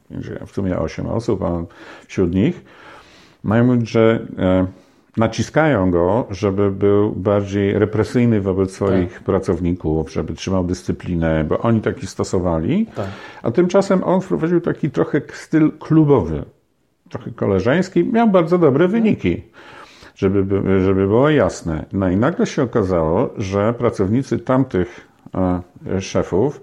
W 0.47 0.51
sumie 0.51 0.79
8 0.79 1.07
osób, 1.07 1.43
a 1.43 1.65
wśród 2.07 2.35
nich 2.35 2.65
mają 3.43 3.65
mówić, 3.65 3.91
że 3.91 4.27
naciskają 5.17 5.91
go, 5.91 6.27
żeby 6.31 6.71
był 6.71 7.13
bardziej 7.13 7.79
represyjny 7.79 8.41
wobec 8.41 8.71
swoich 8.73 9.21
pracowników, 9.23 10.13
żeby 10.13 10.35
trzymał 10.35 10.65
dyscyplinę, 10.65 11.45
bo 11.45 11.59
oni 11.59 11.81
taki 11.81 12.07
stosowali. 12.07 12.87
Tak. 12.97 13.07
A 13.43 13.51
tymczasem 13.51 14.05
on 14.05 14.21
wprowadził 14.21 14.61
taki 14.61 14.91
trochę 14.91 15.21
styl 15.33 15.71
klubowy, 15.79 16.45
trochę 17.11 17.31
koleżeński, 17.31 18.05
miał 18.05 18.29
bardzo 18.29 18.59
dobre 18.59 18.89
wyniki, 18.89 19.43
żeby, 20.15 20.45
by- 20.45 20.81
żeby 20.81 21.07
było 21.07 21.31
jasne. 21.31 21.85
No 21.93 22.09
i 22.11 22.17
nagle 22.17 22.47
się 22.47 22.63
okazało, 22.63 23.31
że 23.37 23.75
pracownicy 23.75 24.39
tamtych 24.39 25.09
e, 25.87 26.01
szefów 26.01 26.61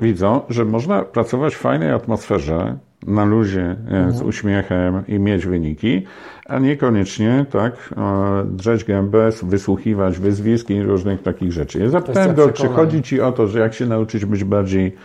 widzą, 0.00 0.40
że 0.48 0.64
można 0.64 1.02
pracować 1.02 1.54
w 1.54 1.58
fajnej 1.58 1.90
atmosferze, 1.90 2.76
na 3.06 3.24
luzie, 3.24 3.76
e, 3.90 4.12
z 4.12 4.22
uśmiechem 4.22 5.02
i 5.08 5.18
mieć 5.18 5.46
wyniki, 5.46 6.02
a 6.46 6.58
niekoniecznie 6.58 7.46
tak 7.50 7.94
e, 7.96 8.44
drzeć 8.44 8.84
gębę, 8.84 9.30
wysłuchiwać 9.42 10.18
wyzwisk 10.18 10.70
i 10.70 10.82
różnych 10.82 11.22
takich 11.22 11.52
rzeczy. 11.52 11.78
Ja 11.78 11.88
zapytałem 11.88 12.34
go, 12.34 12.52
czy 12.52 12.68
chodzi 12.68 13.02
Ci 13.02 13.20
o 13.20 13.32
to, 13.32 13.46
że 13.46 13.60
jak 13.60 13.74
się 13.74 13.86
nauczyć 13.86 14.24
być 14.24 14.44
bardziej 14.44 14.96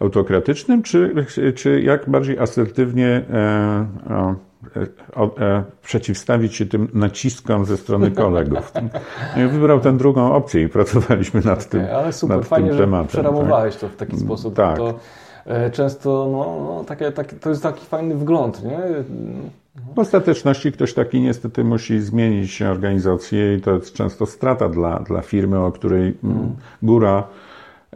autokratycznym, 0.00 0.82
czy, 0.82 1.14
czy 1.54 1.82
jak 1.82 2.10
bardziej 2.10 2.38
asertywnie 2.38 3.06
e, 3.06 3.86
e, 4.10 4.36
o, 5.14 5.38
e, 5.40 5.64
przeciwstawić 5.82 6.54
się 6.54 6.66
tym 6.66 6.88
naciskom 6.94 7.64
ze 7.64 7.76
strony 7.76 8.10
kolegów. 8.22 8.72
No 9.36 9.48
wybrał 9.48 9.80
tę 9.80 9.96
drugą 9.96 10.32
opcję 10.32 10.62
i 10.62 10.68
pracowaliśmy 10.68 11.40
nad 11.44 11.68
tym, 11.68 11.82
Ale 11.96 12.12
super, 12.12 12.36
nad 12.36 12.46
fajnie, 12.46 12.68
tym 12.68 12.76
że 12.76 12.84
tematem. 12.84 13.08
przeramowałeś 13.08 13.76
to 13.76 13.88
w 13.88 13.96
taki 13.96 14.18
sposób. 14.18 14.54
tak. 14.54 14.76
To 14.76 14.90
e, 14.90 14.94
często 15.72 16.28
no, 16.32 16.64
no, 16.64 16.84
takie, 16.84 17.12
takie, 17.12 17.36
to 17.36 17.50
jest 17.50 17.62
taki 17.62 17.86
fajny 17.86 18.14
wgląd, 18.14 18.64
nie? 18.64 18.78
W 19.94 19.98
ostateczności 19.98 20.72
ktoś 20.72 20.94
taki 20.94 21.20
niestety 21.20 21.64
musi 21.64 22.00
zmienić 22.00 22.62
organizację 22.62 23.54
i 23.54 23.60
to 23.60 23.74
jest 23.74 23.94
często 23.94 24.26
strata 24.26 24.68
dla, 24.68 24.98
dla 24.98 25.22
firmy, 25.22 25.58
o 25.58 25.72
której 25.72 26.14
mm, 26.24 26.56
góra 26.82 27.24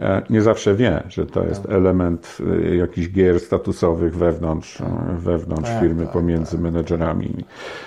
e, 0.00 0.22
nie 0.30 0.42
zawsze 0.42 0.74
wie, 0.74 1.02
że 1.08 1.26
to 1.26 1.44
jest 1.44 1.66
element 1.70 2.38
e, 2.70 2.76
jakichś 2.76 3.08
gier 3.08 3.40
statusowych 3.40 4.16
wewnątrz, 4.16 4.80
e, 4.80 4.84
wewnątrz 5.18 5.70
Tak, 5.70 5.80
firmy, 5.80 6.04
tak, 6.04 6.12
pomiędzy 6.12 6.58
menedżerami. 6.58 7.44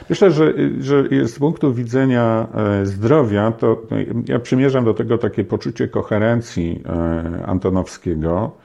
Myślę, 0.10 0.32
że, 0.32 0.54
że 0.80 1.04
z 1.28 1.40
punktu 1.40 1.74
widzenia 1.74 2.48
e, 2.82 2.86
zdrowia, 2.86 3.52
to 3.52 3.82
no, 3.92 3.98
ja 4.28 4.40
przymierzam 4.40 4.86
do 4.86 4.94
tego 4.94 5.18
takie 5.18 5.44
poczucie 5.44 5.88
koherencji 5.88 6.84
e, 6.86 7.46
Antonowskiego, 7.46 8.63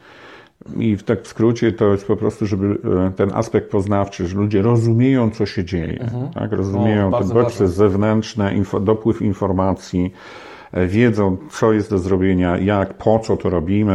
i 0.77 0.97
w 0.97 1.03
tak 1.03 1.23
w 1.23 1.27
skrócie 1.27 1.73
to 1.73 1.93
jest 1.93 2.07
po 2.07 2.17
prostu, 2.17 2.47
żeby 2.47 2.79
e, 3.07 3.11
ten 3.17 3.31
aspekt 3.35 3.71
poznawczy, 3.71 4.27
że 4.27 4.37
ludzie 4.37 4.63
rozumieją, 4.63 5.31
co 5.31 5.47
się 5.47 5.65
dzieje, 5.65 6.11
tak? 6.35 6.53
rozumieją 6.53 7.09
O, 7.15 7.19
te 7.19 7.25
bodźce 7.35 7.43
ważne. 7.43 7.69
zewnętrzne, 7.69 8.55
info, 8.55 8.81
dopływ 8.81 9.23
informacji, 9.23 10.13
e, 10.73 10.87
wiedzą, 10.87 11.37
co 11.51 11.73
jest 11.73 11.91
do 11.91 11.99
zrobienia, 11.99 12.59
jak, 12.59 12.95
po 12.95 13.19
co 13.19 13.37
to 13.37 13.51
robimy, 13.51 13.95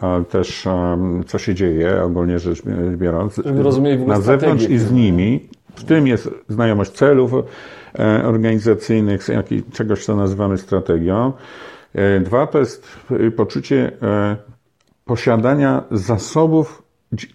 ale 0.00 0.24
też 0.24 0.66
em, 0.66 1.24
co 1.26 1.38
się 1.38 1.54
dzieje, 1.54 2.02
ogólnie 2.02 2.38
rzecz 2.38 2.62
biorąc, 2.96 3.40
na 4.06 4.20
zewnątrz 4.20 4.64
i 4.68 4.78
z 4.78 4.82
firmy. 4.84 5.00
nimi. 5.00 5.48
W 5.74 5.84
tym 5.84 6.06
jest 6.06 6.30
znajomość 6.48 6.90
celów 6.90 7.32
e, 7.98 8.24
organizacyjnych, 8.24 9.28
jakiej- 9.28 9.62
czegoś, 9.72 10.04
co 10.04 10.16
nazywamy 10.16 10.58
strategią. 10.58 11.32
E, 11.94 12.20
Dwa 12.20 12.46
to 12.46 12.58
jest 12.58 12.86
e, 13.10 13.30
poczucie 13.30 13.92
e, 14.02 14.36
posiadania 15.08 15.84
zasobów, 15.90 16.82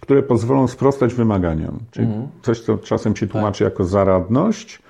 które 0.00 0.22
pozwolą 0.22 0.68
sprostać 0.68 1.14
wymaganiom. 1.14 1.78
Czyli 1.90 2.06
coś, 2.42 2.60
co 2.60 2.78
czasem 2.78 3.16
się 3.16 3.26
tłumaczy 3.26 3.64
jako 3.64 3.84
zaradność. 3.84 4.82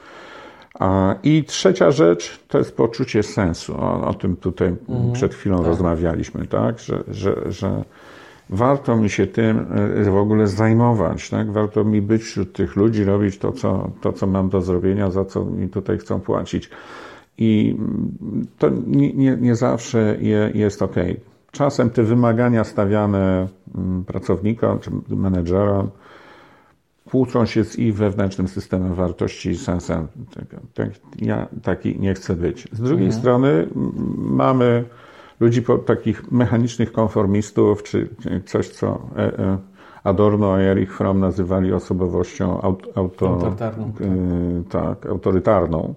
A, 0.81 1.15
I 1.23 1.45
trzecia 1.45 1.91
rzecz 1.91 2.41
to 2.49 2.59
jest 2.59 2.77
poczucie 2.77 3.23
sensu. 3.23 3.75
O, 3.77 4.07
o 4.07 4.15
tym 4.15 4.37
tutaj 4.37 4.77
przed 5.13 5.35
chwilą 5.35 5.63
rozmawialiśmy, 5.63 6.47
tak? 6.47 6.79
Że, 6.79 7.05
że, 7.09 7.53
że 7.53 7.85
warto 8.51 8.97
mi 8.97 9.11
się 9.11 9.27
tym 9.27 9.67
e, 10.07 10.11
w 10.11 10.17
ogóle 10.17 10.47
zajmować, 10.47 11.31
tak? 11.31 11.53
Warto 11.53 11.85
mi 11.85 12.03
być 12.03 12.23
wśród 12.23 12.53
tych 12.53 12.77
ludzi, 12.77 13.05
robić 13.05 13.39
to, 13.39 13.53
co, 13.53 13.91
to, 14.01 14.13
co 14.13 14.27
mam 14.27 14.49
do 14.49 14.61
zrobienia, 14.61 15.11
za 15.11 15.25
co 15.25 15.45
mi 15.45 15.69
tutaj 15.69 15.99
chcą 15.99 16.21
płacić. 16.21 16.71
I 17.39 17.77
mm, 17.79 18.47
to 18.59 18.71
nie, 18.87 19.13
nie, 19.13 19.37
nie 19.41 19.57
zawsze 19.57 20.17
je, 20.21 20.51
jest 20.55 20.83
ok. 20.83 20.97
Czasem 21.55 21.91
te 21.91 22.03
wymagania 22.03 22.65
stawiane 22.65 23.49
mm, 23.75 24.05
pracownikom 24.05 24.79
czy 24.79 24.91
menedżerom 25.09 25.91
kłócą 27.11 27.47
się 27.47 27.65
z 27.65 27.79
ich 27.79 27.97
wewnętrznym 27.97 28.49
systemem 28.49 28.95
wartości 28.95 29.51
i 29.51 29.57
sensem 29.57 30.07
tego. 30.35 30.63
Tak, 30.75 30.89
ja 31.19 31.49
taki 31.63 32.01
nie 32.01 32.15
chcę 32.15 32.37
być. 32.37 32.69
Z 32.73 32.81
drugiej 32.81 33.13
strony 33.13 33.49
m, 33.49 33.93
mamy 34.17 34.85
ludzi 35.41 35.63
po, 35.63 35.79
takich 35.79 36.33
mechanicznych 36.33 36.93
konformistów, 36.93 37.83
czy 37.83 38.09
coś, 38.47 38.69
co 38.69 39.09
e, 39.17 39.39
e, 39.39 39.59
Adorno 40.05 40.61
i 40.61 40.63
Erich 40.63 40.97
Fromm 40.97 41.21
nazywali 41.21 41.73
osobowością 41.73 42.61
aut, 42.61 42.87
auto, 42.95 43.29
Autorytarną, 43.29 43.93
e, 44.01 44.71
tak, 44.71 45.07
autorytarną. 45.07 45.95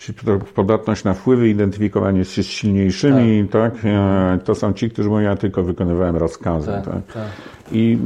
Czyli 0.00 0.18
podatność 0.54 1.04
na 1.04 1.14
wpływy, 1.14 1.48
identyfikowanie 1.48 2.24
się 2.24 2.42
z 2.42 2.46
silniejszymi, 2.46 3.48
tak. 3.48 3.74
E, 3.84 4.38
To 4.44 4.54
są 4.54 4.72
ci, 4.72 4.90
którzy 4.90 5.08
mówią, 5.08 5.20
ja 5.20 5.36
tylko 5.36 5.62
wykonywałem 5.62 6.16
rozkazy, 6.16 6.66
Tak, 6.66 6.84
tak. 6.84 7.12
tak. 7.14 7.26
I, 7.72 7.98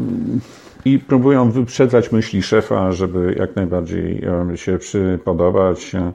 I 0.84 0.98
próbują 0.98 1.50
wyprzedzać 1.50 2.12
myśli 2.12 2.42
szefa, 2.42 2.92
żeby 2.92 3.34
jak 3.38 3.56
najbardziej 3.56 4.22
się 4.54 4.78
przypodobać. 4.78 5.94
e, 5.94 6.12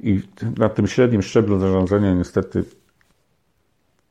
I 0.00 0.20
na 0.58 0.68
tym 0.68 0.86
średnim 0.86 1.22
szczeblu 1.22 1.58
zarządzania 1.58 2.14
niestety 2.14 2.64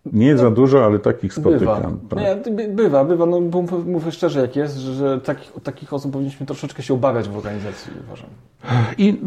nie 0.05 0.37
za 0.37 0.51
dużo, 0.51 0.85
ale 0.85 0.99
takich 0.99 1.33
Bywa. 1.39 1.49
spotykam. 1.59 1.99
tak. 2.09 2.19
Nie, 2.19 2.51
by- 2.51 2.67
bywa, 2.67 3.05
bywa. 3.05 3.25
No, 3.25 3.41
bo 3.41 3.61
mów- 3.61 3.85
mówię 3.87 4.11
szczerze, 4.11 4.41
jak 4.41 4.55
jest, 4.55 4.77
że, 4.77 5.21
takich, 5.21 5.51
takich 5.63 5.93
osób 5.93 6.11
powinniśmy 6.11 6.45
troszeczkę 6.45 6.83
się 6.83 6.93
obawiać 6.93 7.29
w 7.29 7.37
organizacji, 7.37 7.91
uważam. 8.07 8.29
I 8.97 9.19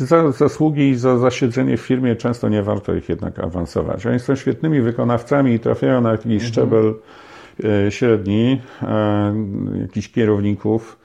y, 0.00 0.04
za 0.04 0.32
zasługi 0.32 0.88
i 0.88 0.96
za 0.96 1.18
zasiedzenie 1.18 1.76
w 1.76 1.80
firmie 1.80 2.16
często 2.16 2.48
nie 2.48 2.62
warto 2.62 2.94
ich 2.94 3.08
jednak 3.08 3.38
awansować. 3.38 4.06
Oni 4.06 4.18
są 4.20 4.34
świetnymi 4.34 4.80
wykonawcami 4.80 5.52
i 5.52 5.60
trafiają 5.60 6.00
na 6.00 6.10
jakiś 6.12 6.26
Mhm. 6.32 6.52
szczebel 6.52 6.94
e, 7.86 7.90
średni, 7.90 8.60
e, 8.82 9.34
jakichś 9.80 10.08
kierowników. 10.08 10.98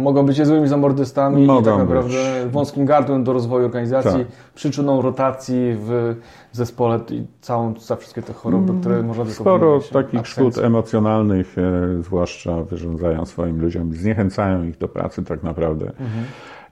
Mogą 0.00 0.26
być 0.26 0.46
złymi 0.46 0.68
zamordystami 0.68 1.44
i 1.44 1.46
Mogą 1.46 1.78
tak 1.78 1.86
być. 1.86 1.94
naprawdę 1.96 2.50
wąskim 2.50 2.84
gardłem 2.86 3.24
do 3.24 3.32
rozwoju 3.32 3.64
organizacji, 3.64 4.18
Tak. 4.24 4.26
przyczyną 4.54 5.02
rotacji 5.02 5.56
w 5.78 6.14
zespole 6.52 7.00
i 7.10 7.26
całą, 7.40 7.74
za 7.80 7.96
wszystkie 7.96 8.22
te 8.22 8.32
choroby, 8.32 8.72
które 8.80 9.02
można 9.02 9.24
by 9.24 9.30
Mm, 9.30 9.34
Sporo 9.34 9.80
takich 9.92 10.26
szkód 10.26 10.58
emocjonalnych, 10.58 11.56
zwłaszcza 12.00 12.62
wyrządzają 12.62 13.26
swoim 13.26 13.60
ludziom, 13.60 13.92
zniechęcają 13.94 14.64
ich 14.64 14.78
do 14.78 14.88
pracy 14.88 15.24
tak 15.24 15.42
naprawdę. 15.42 15.92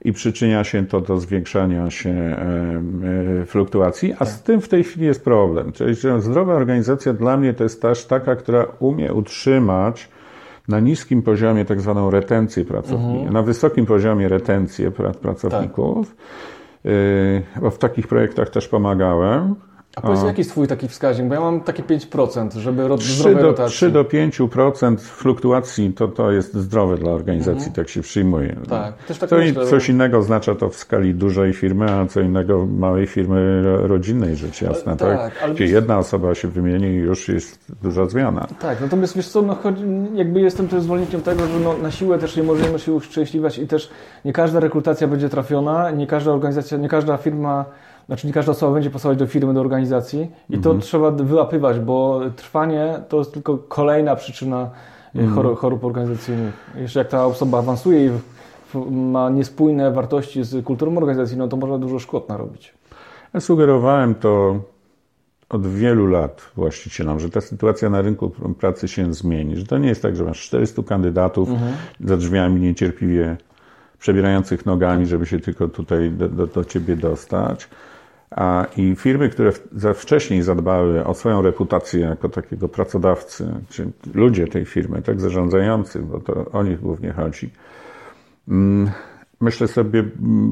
i 0.01 0.13
przyczynia 0.13 0.63
się 0.63 0.85
to 0.85 1.01
do 1.01 1.19
zwiększania 1.19 1.89
się 1.89 2.09
e, 2.09 3.45
fluktuacji, 3.45 4.13
a 4.19 4.25
z 4.25 4.43
tym 4.43 4.61
w 4.61 4.69
tej 4.69 4.83
chwili 4.83 5.05
jest 5.05 5.23
problem. 5.23 5.71
Czyli 5.71 5.95
zdrowa 6.19 6.53
organizacja 6.53 7.13
dla 7.13 7.37
mnie 7.37 7.53
to 7.53 7.63
jest 7.63 7.81
też 7.81 8.05
taka, 8.05 8.35
która 8.35 8.65
umie 8.79 9.13
utrzymać 9.13 10.09
na 10.67 10.79
niskim 10.79 11.21
poziomie 11.21 11.65
tak 11.65 11.81
zwaną 11.81 12.09
retencję 12.09 12.65
pracowników, 12.65 13.15
mhm. 13.15 13.33
na 13.33 13.41
wysokim 13.41 13.85
poziomie 13.85 14.27
retencję 14.27 14.91
pracowników, 15.21 16.15
tak. 16.83 17.61
bo 17.61 17.69
w 17.69 17.77
takich 17.77 18.07
projektach 18.07 18.49
też 18.49 18.67
pomagałem. 18.67 19.55
A 19.97 20.01
powiedz, 20.01 20.23
jaki 20.23 20.41
jest 20.41 20.51
Twój 20.51 20.67
taki 20.67 20.87
wskaźnik? 20.87 21.27
Bo 21.27 21.33
ja 21.33 21.39
mam 21.41 21.61
takie 21.61 21.83
5%, 21.83 22.57
żeby 22.57 22.87
ro 22.87 22.97
3 22.97 23.35
do, 23.35 23.41
rotacji. 23.41 23.75
3 23.75 23.91
do 23.91 24.03
5% 24.03 24.97
fluktuacji 24.97 25.93
to, 25.93 26.07
to 26.07 26.31
jest 26.31 26.53
zdrowe 26.53 26.97
dla 26.97 27.11
organizacji, 27.11 27.67
mhm. 27.67 27.73
tak 27.73 27.89
się 27.89 28.01
przyjmuje. 28.01 28.55
Tak, 28.69 28.97
też 28.97 29.17
tak 29.17 29.29
co, 29.29 29.35
myślę, 29.35 29.65
Coś 29.65 29.89
innego 29.89 30.17
oznacza 30.17 30.55
to 30.55 30.69
w 30.69 30.75
skali 30.75 31.15
dużej 31.15 31.53
firmy, 31.53 31.91
a 31.91 32.05
co 32.05 32.21
innego 32.21 32.65
małej 32.65 33.07
firmy 33.07 33.61
rodzinnej, 33.87 34.35
rzecz 34.35 34.61
jasna. 34.61 34.95
Tak, 34.95 35.17
tak? 35.17 35.43
Ale... 35.43 35.53
Gdzie 35.53 35.65
jedna 35.65 35.97
osoba 35.97 36.35
się 36.35 36.47
wymieni 36.47 36.87
i 36.87 36.95
już 36.95 37.29
jest 37.29 37.59
duża 37.81 38.05
zmiana. 38.05 38.47
Tak, 38.59 38.81
natomiast 38.81 39.15
wiesz 39.15 39.27
co, 39.27 39.41
no, 39.41 39.55
chodzi, 39.55 39.83
jakby 40.13 40.41
jestem 40.41 40.67
też 40.67 40.81
zwolennikiem 40.81 41.21
tego, 41.21 41.47
że 41.47 41.59
no, 41.59 41.77
na 41.77 41.91
siłę 41.91 42.19
też 42.19 42.37
nie 42.37 42.43
możemy 42.43 42.79
się 42.79 42.93
uszczęśliwać 42.93 43.57
i 43.57 43.67
też 43.67 43.89
nie 44.25 44.33
każda 44.33 44.59
rekrutacja 44.59 45.07
będzie 45.07 45.29
trafiona, 45.29 45.91
nie 45.91 46.07
każda 46.07 46.31
organizacja, 46.31 46.77
nie 46.77 46.89
każda 46.89 47.17
firma 47.17 47.65
znaczy 48.07 48.27
nie 48.27 48.33
każda 48.33 48.51
osoba 48.51 48.73
będzie 48.73 48.89
pasować 48.89 49.17
do 49.17 49.27
firmy, 49.27 49.53
do 49.53 49.59
organizacji 49.59 50.31
i 50.49 50.55
mhm. 50.55 50.61
to 50.63 50.85
trzeba 50.85 51.11
wyłapywać, 51.11 51.79
bo 51.79 52.21
trwanie 52.35 52.99
to 53.09 53.17
jest 53.17 53.33
tylko 53.33 53.57
kolejna 53.57 54.15
przyczyna 54.15 54.69
e, 55.15 55.19
mhm. 55.19 55.55
chorób 55.55 55.83
organizacyjnych. 55.83 56.71
Jeszcze 56.75 56.99
jak 56.99 57.07
ta 57.07 57.25
osoba 57.25 57.59
awansuje 57.59 58.05
i 58.05 58.09
ma 58.91 59.29
niespójne 59.29 59.91
wartości 59.91 60.43
z 60.43 60.65
kulturą 60.65 60.97
organizacji, 60.97 61.37
no 61.37 61.47
to 61.47 61.57
można 61.57 61.77
dużo 61.77 61.99
szkód 61.99 62.29
narobić. 62.29 62.73
Ja 63.33 63.39
sugerowałem 63.39 64.15
to 64.15 64.59
od 65.49 65.67
wielu 65.67 66.07
lat 66.07 66.51
właścicielom, 66.55 67.19
że 67.19 67.29
ta 67.29 67.41
sytuacja 67.41 67.89
na 67.89 68.01
rynku 68.01 68.29
pracy 68.59 68.87
się 68.87 69.13
zmieni, 69.13 69.55
że 69.55 69.65
to 69.65 69.77
nie 69.77 69.89
jest 69.89 70.01
tak, 70.01 70.15
że 70.15 70.23
masz 70.23 70.41
400 70.41 70.83
kandydatów 70.83 71.49
mhm. 71.49 71.73
za 71.99 72.17
drzwiami 72.17 72.61
niecierpliwie 72.61 73.37
przebierających 73.99 74.65
nogami, 74.65 75.05
żeby 75.05 75.25
się 75.25 75.39
tylko 75.39 75.67
tutaj 75.67 76.11
do, 76.11 76.29
do, 76.29 76.47
do 76.47 76.65
ciebie 76.65 76.95
dostać 76.95 77.69
I 78.77 78.95
firmy, 78.95 79.29
które 79.29 79.51
wcześniej 79.93 80.41
zadbały 80.41 81.05
o 81.05 81.13
swoją 81.13 81.41
reputację 81.41 81.99
jako 81.99 82.29
takiego 82.29 82.69
pracodawcy, 82.69 83.53
czy 83.69 83.91
ludzie 84.13 84.47
tej 84.47 84.65
firmy, 84.65 85.01
tak 85.01 85.21
zarządzający, 85.21 85.99
bo 85.99 86.19
to 86.19 86.45
o 86.51 86.63
nich 86.63 86.79
głównie 86.79 87.11
chodzi, 87.13 87.49
mm, 88.47 88.89
myślę 89.41 89.67
sobie, 89.67 90.03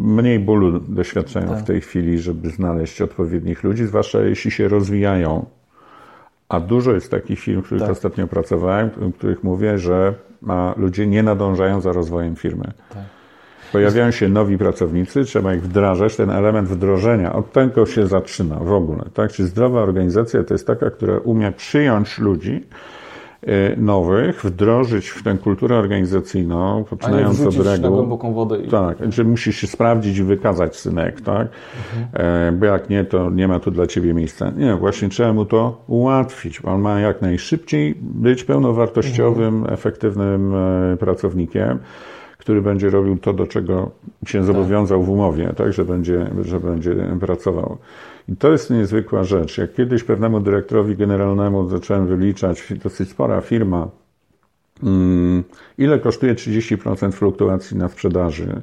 mniej 0.04 0.40
bólu 0.40 0.80
doświadczają 0.80 1.48
tak. 1.48 1.60
w 1.60 1.64
tej 1.64 1.82
chwili, 1.82 2.20
żeby 2.20 2.50
znaleźć 2.50 3.02
odpowiednich 3.02 3.64
ludzi, 3.64 3.86
zwłaszcza 3.86 4.22
jeśli 4.22 4.52
się 4.52 4.68
rozwijają. 4.68 5.46
A 6.50 6.60
dużo 6.60 6.92
jest 6.92 7.12
takich 7.12 7.40
firm, 7.40 7.62
w 7.62 7.66
których 7.66 7.84
tak. 7.84 7.92
ostatnio 7.92 8.28
pracowałem, 8.28 8.90
w 8.90 9.14
których 9.14 9.44
mówię, 9.44 9.78
że 9.78 10.14
ludzie 10.78 11.08
nie 11.08 11.24
nadążają 11.24 11.82
za 11.82 11.92
rozwojem 11.92 12.36
firmy. 12.36 12.72
Tak. 12.90 13.15
Pojawiają 13.72 14.12
się 14.12 14.30
nowi 14.30 14.58
pracownicy, 14.58 15.24
trzeba 15.24 15.56
ich 15.56 15.64
wdrażać, 15.64 16.16
ten 16.16 16.30
element 16.30 16.68
wdrożenia, 16.68 17.34
od 17.34 17.52
tego 17.52 17.86
się 17.86 18.08
zaczyna 18.08 18.56
w 18.56 18.72
ogóle. 18.72 19.04
Tak? 19.14 19.32
Czy 19.32 19.46
zdrowa 19.46 19.82
organizacja 19.82 20.44
to 20.44 20.54
jest 20.54 20.68
taka, 20.68 20.90
która 20.90 21.18
umie 21.18 21.52
przyjąć 21.52 22.20
ludzi, 22.20 22.64
y, 23.48 23.76
nowych, 23.78 24.46
wdrożyć 24.46 25.10
w 25.10 25.24
tę 25.24 25.38
kulturę 25.38 25.78
organizacyjną, 25.78 26.84
poczynając 26.90 27.42
od 27.42 27.56
reguł. 27.56 27.82
na 27.82 27.90
głęboką 27.90 28.34
wodę. 28.34 28.58
I... 28.58 28.68
Tak, 28.68 28.98
że 29.14 29.24
musisz 29.24 29.56
się 29.56 29.68
sprawdzić 29.68 30.18
i 30.18 30.24
wykazać 30.24 30.76
synek, 30.76 31.22
tak? 31.22 31.48
Mhm. 32.14 32.60
Bo 32.60 32.66
jak 32.66 32.90
nie, 32.90 33.04
to 33.04 33.30
nie 33.30 33.48
ma 33.48 33.60
tu 33.60 33.72
dla 33.72 33.88
ciebie 33.88 34.14
miejsca. 34.14 34.52
Nie, 34.58 34.76
właśnie 34.76 35.10
trzeba 35.10 35.34
mu 35.34 35.46
to 35.46 35.82
ułatwić. 35.88 36.66
On 36.66 36.82
ma 36.82 37.00
jak 37.00 37.22
najszybciej 37.22 37.96
być 38.02 38.44
pełnowartościowym, 38.44 39.56
mhm. 39.56 39.74
efektywnym 39.74 40.54
e, 40.56 40.98
pracownikiem 40.98 41.80
który 42.46 42.62
będzie 42.62 42.90
robił 42.90 43.18
to, 43.18 43.34
do 43.34 43.48
czego 43.48 43.92
się 44.26 44.38
tak. 44.38 44.48
zobowiązał 44.48 45.04
w 45.04 45.10
umowie, 45.10 45.54
tak, 45.58 45.74
że 45.74 45.86
będzie, 45.86 46.30
że 46.42 46.60
będzie 46.60 46.96
pracował. 47.20 47.78
I 48.30 48.36
to 48.36 48.52
jest 48.52 48.70
niezwykła 48.70 49.24
rzecz. 49.24 49.58
Jak 49.58 49.74
kiedyś 49.74 50.04
pewnemu 50.04 50.40
dyrektorowi 50.40 50.96
generalnemu 50.96 51.70
zacząłem 51.70 52.08
wyliczać, 52.08 52.74
dosyć 52.84 53.10
spora 53.10 53.42
firma, 53.42 53.88
mm, 54.84 55.44
ile 55.78 56.00
kosztuje 56.00 56.36
30% 56.36 57.12
fluktuacji 57.12 57.78
na 57.78 57.90
sprzedaży, 57.90 58.62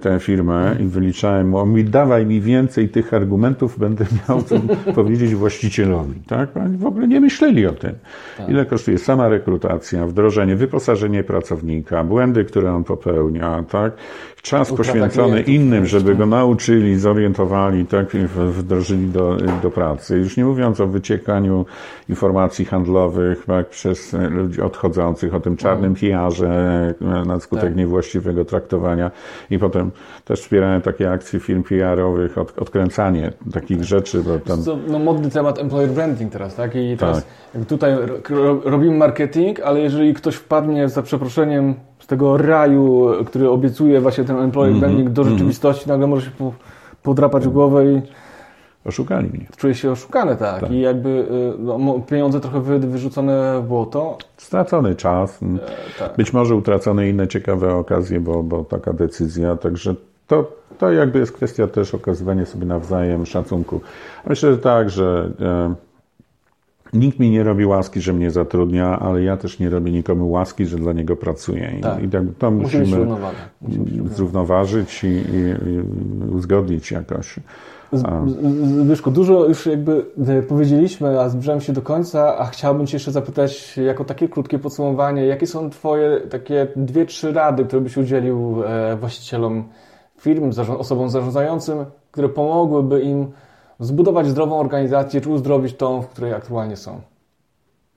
tę 0.00 0.18
firmę 0.20 0.76
i 0.80 0.84
wyliczałem 0.84 1.48
mu, 1.48 1.66
mi 1.66 1.84
dawaj 1.84 2.26
mi 2.26 2.40
więcej 2.40 2.88
tych 2.88 3.14
argumentów, 3.14 3.78
będę 3.78 4.04
miał 4.28 4.42
co 4.42 4.56
powiedzieć 4.94 5.34
właścicielowi. 5.34 6.20
Tak? 6.26 6.56
Oni 6.56 6.76
w 6.76 6.86
ogóle 6.86 7.08
nie 7.08 7.20
myśleli 7.20 7.66
o 7.66 7.72
tym. 7.72 7.92
Tak. 8.38 8.48
Ile 8.48 8.66
kosztuje 8.66 8.98
sama 8.98 9.28
rekrutacja, 9.28 10.06
wdrożenie, 10.06 10.56
wyposażenie 10.56 11.24
pracownika, 11.24 12.04
błędy, 12.04 12.44
które 12.44 12.72
on 12.72 12.84
popełnia, 12.84 13.64
tak? 13.70 13.92
czas 14.42 14.72
poświęcony 14.72 15.40
innym, 15.40 15.86
żeby 15.86 16.14
go 16.14 16.26
nauczyli, 16.26 16.98
zorientowali, 16.98 17.86
tak, 17.86 18.16
wdrożyli 18.36 19.08
do, 19.08 19.36
do 19.62 19.70
pracy. 19.70 20.18
Już 20.18 20.36
nie 20.36 20.44
mówiąc 20.44 20.80
o 20.80 20.86
wyciekaniu 20.86 21.66
informacji 22.08 22.64
handlowych 22.64 23.44
tak, 23.46 23.68
przez 23.68 24.16
ludzi 24.30 24.60
odchodzących, 24.60 25.34
o 25.34 25.40
tym 25.40 25.56
czarnym 25.56 25.94
PR-ze 25.94 26.94
na 27.26 27.40
skutek 27.40 27.64
tak. 27.64 27.76
niewłaściwego 27.76 28.44
traktowania 28.44 29.10
i 29.50 29.58
potem 29.58 29.90
też 30.24 30.40
wspierałem 30.40 30.82
takie 30.82 31.10
akcje 31.10 31.40
firm 31.40 31.62
PR-owych, 31.62 32.38
od, 32.38 32.58
odkręcanie 32.58 33.32
takich 33.52 33.78
tak. 33.78 33.86
rzeczy. 33.86 34.22
Bo 34.22 34.38
tam... 34.38 34.62
no, 34.88 34.98
modny 34.98 35.30
temat 35.30 35.58
employer 35.58 35.90
branding 35.90 36.32
teraz, 36.32 36.54
tak? 36.54 36.76
I 36.76 36.96
teraz 36.96 37.26
tak. 37.52 37.64
tutaj 37.64 37.96
robimy 38.64 38.96
marketing, 38.96 39.60
ale 39.60 39.80
jeżeli 39.80 40.14
ktoś 40.14 40.34
wpadnie 40.34 40.88
za 40.88 41.02
przeproszeniem 41.02 41.74
z 41.98 42.06
tego 42.06 42.36
raju, 42.36 43.10
który 43.26 43.50
obiecuje 43.50 44.00
właśnie 44.00 44.24
ten 44.24 44.36
employer 44.36 44.70
mm 44.70 44.78
-hmm. 44.78 44.84
branding 44.84 45.10
do 45.10 45.22
mhm. 45.22 45.38
rzeczywistości, 45.38 45.88
nagle 45.88 46.06
może 46.06 46.26
się 46.26 46.52
podrapać 47.02 47.44
w 47.44 47.50
głowę 47.50 47.84
i 47.92 48.02
Oszukali 48.84 49.28
mnie. 49.28 49.46
Czuje 49.56 49.74
się 49.74 49.90
oszukany, 49.90 50.36
tak. 50.36 50.60
tak. 50.60 50.70
I 50.70 50.80
jakby 50.80 51.08
y, 51.08 51.58
no, 51.58 52.00
pieniądze 52.00 52.40
trochę 52.40 52.60
wyrzucone 52.60 53.60
w 53.60 53.66
błoto. 53.66 54.18
Stracony 54.36 54.94
czas. 54.94 55.42
E, 55.42 55.46
tak. 55.98 56.16
Być 56.16 56.32
może 56.32 56.54
utracone 56.54 57.08
inne 57.08 57.28
ciekawe 57.28 57.74
okazje, 57.74 58.20
bo, 58.20 58.42
bo 58.42 58.64
taka 58.64 58.92
decyzja. 58.92 59.56
Także 59.56 59.94
to, 60.26 60.52
to 60.78 60.92
jakby 60.92 61.18
jest 61.18 61.32
kwestia 61.32 61.66
też 61.66 61.94
okazywania 61.94 62.46
sobie 62.46 62.66
nawzajem 62.66 63.26
szacunku. 63.26 63.80
Myślę, 64.26 64.52
że 64.52 64.58
tak, 64.58 64.90
że 64.90 65.30
e, 65.40 65.74
Nikt 66.92 67.18
mi 67.18 67.30
nie 67.30 67.42
robi 67.44 67.66
łaski, 67.66 68.00
że 68.00 68.12
mnie 68.12 68.30
zatrudnia, 68.30 68.98
ale 68.98 69.22
ja 69.22 69.36
też 69.36 69.58
nie 69.58 69.70
robię 69.70 69.92
nikomu 69.92 70.30
łaski, 70.30 70.66
że 70.66 70.76
dla 70.76 70.92
niego 70.92 71.16
pracuję. 71.16 71.74
I, 71.78 71.80
tak. 71.80 72.02
i 72.02 72.08
to 72.38 72.50
musimy, 72.50 72.84
musimy 73.60 74.08
zrównoważyć 74.08 75.04
i, 75.04 75.06
i, 75.06 75.70
i 75.70 75.80
uzgodnić 76.30 76.90
jakoś. 76.90 77.40
Zbyszku, 77.92 79.10
dużo 79.10 79.44
już 79.44 79.66
jakby 79.66 80.06
e, 80.28 80.42
powiedzieliśmy, 80.42 81.20
a 81.20 81.28
zbliżamy 81.28 81.60
się 81.60 81.72
do 81.72 81.82
końca, 81.82 82.38
a 82.38 82.46
chciałbym 82.46 82.86
Cię 82.86 82.96
jeszcze 82.96 83.12
zapytać, 83.12 83.76
jako 83.76 84.04
takie 84.04 84.28
krótkie 84.28 84.58
podsumowanie, 84.58 85.26
jakie 85.26 85.46
są 85.46 85.70
Twoje 85.70 86.20
takie 86.20 86.66
dwie, 86.76 87.06
trzy 87.06 87.32
rady, 87.32 87.64
które 87.64 87.82
byś 87.82 87.96
udzielił 87.96 88.62
e, 88.64 88.96
właścicielom 88.96 89.64
firm, 90.18 90.52
osobom 90.78 91.10
zarządzającym, 91.10 91.84
które 92.10 92.28
pomogłyby 92.28 93.00
im 93.00 93.26
zbudować 93.80 94.26
zdrową 94.28 94.60
organizację, 94.60 95.20
czy 95.20 95.30
uzdrowić 95.30 95.76
tą, 95.76 96.02
w 96.02 96.08
której 96.08 96.34
aktualnie 96.34 96.76
są? 96.76 97.00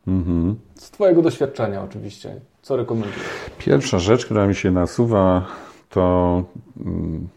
Mhm. 0.07 0.55
Z 0.75 0.91
Twojego 0.91 1.21
doświadczenia 1.21 1.83
oczywiście. 1.83 2.35
Co 2.61 2.77
rekomendujesz? 2.77 3.19
Pierwsza 3.57 3.99
rzecz, 3.99 4.25
która 4.25 4.47
mi 4.47 4.55
się 4.55 4.71
nasuwa, 4.71 5.45
to 5.89 6.43
mm, 6.85 7.27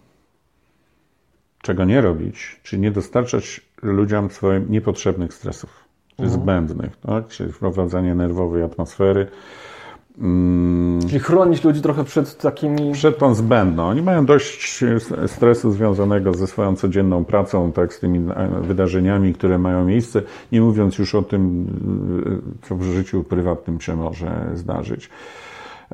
czego 1.67 1.85
nie 1.85 2.01
robić, 2.01 2.61
czyli 2.63 2.83
nie 2.83 2.91
dostarczać 2.91 3.61
ludziom 3.83 4.31
swoim 4.31 4.71
niepotrzebnych 4.71 5.35
stresów, 5.35 5.85
mhm. 6.19 6.31
zbędnych, 6.31 6.97
tak? 6.97 7.29
czyli 7.29 7.53
wprowadzanie 7.53 8.15
nerwowej 8.15 8.63
atmosfery, 8.63 9.27
Mm. 10.19 11.01
Czyli 11.09 11.21
chronić 11.21 11.65
ludzi 11.65 11.81
trochę 11.81 12.05
przed 12.05 12.39
takimi. 12.39 12.93
Przed 12.93 13.19
tą 13.19 13.35
zbędną. 13.35 13.89
Oni 13.89 14.03
mają 14.03 14.27
dość 14.27 14.85
stresu 15.27 15.73
związanego 15.73 16.35
ze 16.35 16.47
swoją 16.47 16.77
codzienną 16.77 17.25
pracą, 17.25 17.73
tak, 17.73 17.95
z 17.95 18.01
tymi 18.01 18.19
e, 18.19 18.49
wydarzeniami, 18.63 19.35
które 19.35 19.59
mają 19.59 19.85
miejsce, 19.85 20.23
nie 20.53 20.61
mówiąc 20.61 20.99
już 20.99 21.15
o 21.15 21.23
tym, 21.23 21.67
e, 22.63 22.67
co 22.69 22.77
w 22.77 22.83
życiu 22.83 23.25
prywatnym 23.25 23.81
się 23.81 23.97
może 23.97 24.51
zdarzyć. 24.55 25.11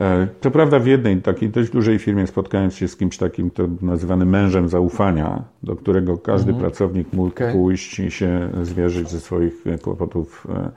E, 0.00 0.26
to 0.40 0.50
prawda, 0.50 0.78
w 0.78 0.86
jednej 0.86 1.22
takiej 1.22 1.50
dość 1.50 1.70
dużej 1.70 1.98
firmie 1.98 2.26
spotkałem 2.26 2.70
się 2.70 2.88
z 2.88 2.96
kimś 2.96 3.16
takim, 3.16 3.50
to 3.50 3.68
nazywany 3.82 4.24
mężem 4.24 4.68
zaufania, 4.68 5.42
do 5.62 5.76
którego 5.76 6.18
każdy 6.18 6.52
mhm. 6.52 6.60
pracownik 6.60 7.12
mógł 7.12 7.28
okay. 7.28 7.52
pójść 7.52 7.98
i 8.00 8.10
się 8.10 8.48
zwierzyć 8.62 9.10
ze 9.10 9.20
swoich 9.20 9.64
kłopotów 9.82 10.46
e, 10.50 10.70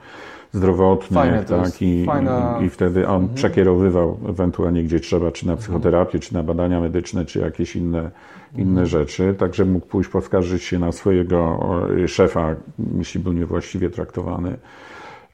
zdrowotnych, 0.52 1.12
Fajne, 1.12 1.44
tak, 1.44 1.82
i, 1.82 2.04
fajna... 2.06 2.60
i, 2.66 2.68
wtedy 2.68 3.08
on 3.08 3.16
mhm. 3.16 3.34
przekierowywał 3.34 4.18
ewentualnie 4.28 4.84
gdzie 4.84 5.00
trzeba, 5.00 5.32
czy 5.32 5.46
na 5.46 5.52
mhm. 5.52 5.64
psychoterapię, 5.64 6.18
czy 6.18 6.34
na 6.34 6.42
badania 6.42 6.80
medyczne, 6.80 7.24
czy 7.24 7.38
jakieś 7.38 7.76
inne, 7.76 8.10
inne 8.54 8.68
mhm. 8.68 8.86
rzeczy, 8.86 9.34
także 9.38 9.64
mógł 9.64 9.86
pójść 9.86 10.10
poskarżyć 10.10 10.62
się 10.62 10.78
na 10.78 10.92
swojego 10.92 11.60
szefa, 12.06 12.54
jeśli 12.98 13.20
był 13.20 13.32
niewłaściwie 13.32 13.90
traktowany. 13.90 14.56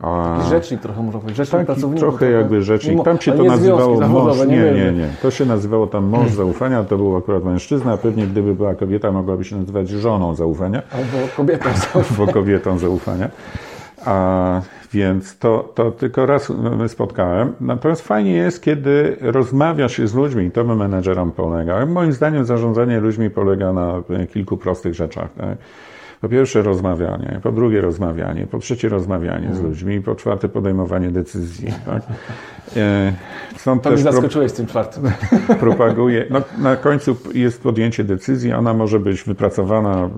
Taki 0.02 0.48
rzecznik 0.48 0.80
trochę 0.80 1.02
można 1.02 1.20
powiedzieć, 1.20 1.36
rzecznik 1.36 1.66
Taki 1.66 1.94
Trochę 1.96 2.30
jakby 2.30 2.62
rzecznik. 2.62 3.04
Tam 3.04 3.20
się 3.20 3.32
to 3.32 3.42
nazywało 3.42 4.00
mąż. 4.00 4.38
Nie, 4.38 4.46
nie, 4.46 4.72
nie, 4.72 4.92
nie. 4.92 5.08
To 5.22 5.30
się 5.30 5.44
nazywało 5.44 5.86
tam 5.86 6.04
mąż 6.04 6.30
zaufania, 6.30 6.84
to 6.84 6.96
był 6.96 7.16
akurat 7.16 7.44
mężczyzna, 7.44 7.92
a 7.92 7.96
pewnie 7.96 8.26
gdyby 8.26 8.54
była 8.54 8.74
kobieta, 8.74 9.12
mogłaby 9.12 9.44
się 9.44 9.56
nazywać 9.56 9.88
żoną 9.88 10.34
zaufania. 10.34 10.82
Albo 10.92 11.28
kobietą 11.36 11.64
zaufania. 11.64 12.18
Albo 12.18 12.32
kobietą 12.32 12.78
zaufania. 12.78 13.28
A, 14.04 14.60
więc 14.92 15.38
to, 15.38 15.72
to 15.74 15.90
tylko 15.90 16.26
raz 16.26 16.52
spotkałem. 16.88 17.52
Natomiast 17.60 18.02
fajnie 18.02 18.32
jest, 18.32 18.62
kiedy 18.62 19.16
rozmawia 19.20 19.88
się 19.88 20.06
z 20.06 20.14
ludźmi, 20.14 20.50
to 20.50 20.64
my 20.64 20.76
menedżerom 20.76 21.32
polega. 21.32 21.86
Moim 21.86 22.12
zdaniem 22.12 22.44
zarządzanie 22.44 23.00
ludźmi 23.00 23.30
polega 23.30 23.72
na 23.72 24.02
kilku 24.32 24.56
prostych 24.56 24.94
rzeczach. 24.94 25.28
Tak? 25.32 25.58
Po 26.22 26.28
pierwsze 26.28 26.62
rozmawianie, 26.62 27.40
po 27.42 27.52
drugie 27.52 27.80
rozmawianie, 27.80 28.46
po 28.46 28.58
trzecie 28.58 28.88
rozmawianie 28.88 29.46
z 29.46 29.50
mhm. 29.50 29.68
ludźmi, 29.68 30.00
po 30.00 30.14
czwarte 30.14 30.48
podejmowanie 30.48 31.10
decyzji. 31.10 31.68
Tak? 31.86 32.02
E, 32.76 33.12
są 33.56 33.80
to 33.80 33.90
też 33.90 34.02
mnie 34.02 34.12
zaskoczyłeś 34.12 34.50
z 34.50 34.54
tym 34.54 34.66
czwartym. 34.66 35.02
Propaguje. 35.60 36.26
No, 36.30 36.42
na 36.58 36.76
końcu 36.76 37.16
jest 37.34 37.62
podjęcie 37.62 38.04
decyzji, 38.04 38.52
ona 38.52 38.74
może 38.74 39.00
być 39.00 39.22
wypracowana 39.22 40.10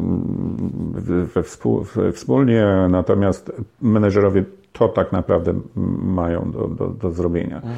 we 1.35 1.43
współ, 1.43 1.85
wspólnie, 2.13 2.67
natomiast 2.89 3.53
menedżerowie 3.83 4.45
to 4.73 4.89
tak 4.89 5.13
naprawdę 5.13 5.55
mają 6.03 6.51
do, 6.51 6.69
do, 6.69 6.89
do 6.89 7.11
zrobienia. 7.11 7.57
Mhm. 7.57 7.75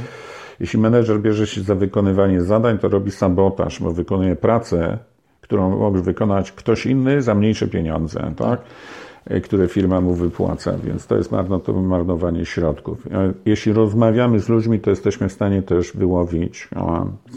Jeśli 0.60 0.78
menedżer 0.78 1.20
bierze 1.20 1.46
się 1.46 1.60
za 1.60 1.74
wykonywanie 1.74 2.42
zadań, 2.42 2.78
to 2.78 2.88
robi 2.88 3.10
sabotaż, 3.10 3.82
bo 3.82 3.92
wykonuje 3.92 4.36
pracę, 4.36 4.98
którą 5.46 5.70
mógł 5.70 6.02
wykonać 6.02 6.52
ktoś 6.52 6.86
inny 6.86 7.22
za 7.22 7.34
mniejsze 7.34 7.68
pieniądze, 7.68 8.32
tak? 8.36 8.60
E, 9.26 9.40
które 9.40 9.68
firma 9.68 10.00
mu 10.00 10.14
wypłaca, 10.14 10.78
więc 10.84 11.06
to 11.06 11.16
jest 11.16 11.30
marnowanie 11.82 12.44
środków. 12.44 13.06
E, 13.06 13.32
jeśli 13.46 13.72
rozmawiamy 13.72 14.40
z 14.40 14.48
ludźmi, 14.48 14.80
to 14.80 14.90
jesteśmy 14.90 15.28
w 15.28 15.32
stanie 15.32 15.62
też 15.62 15.92
wyłowić, 15.92 16.68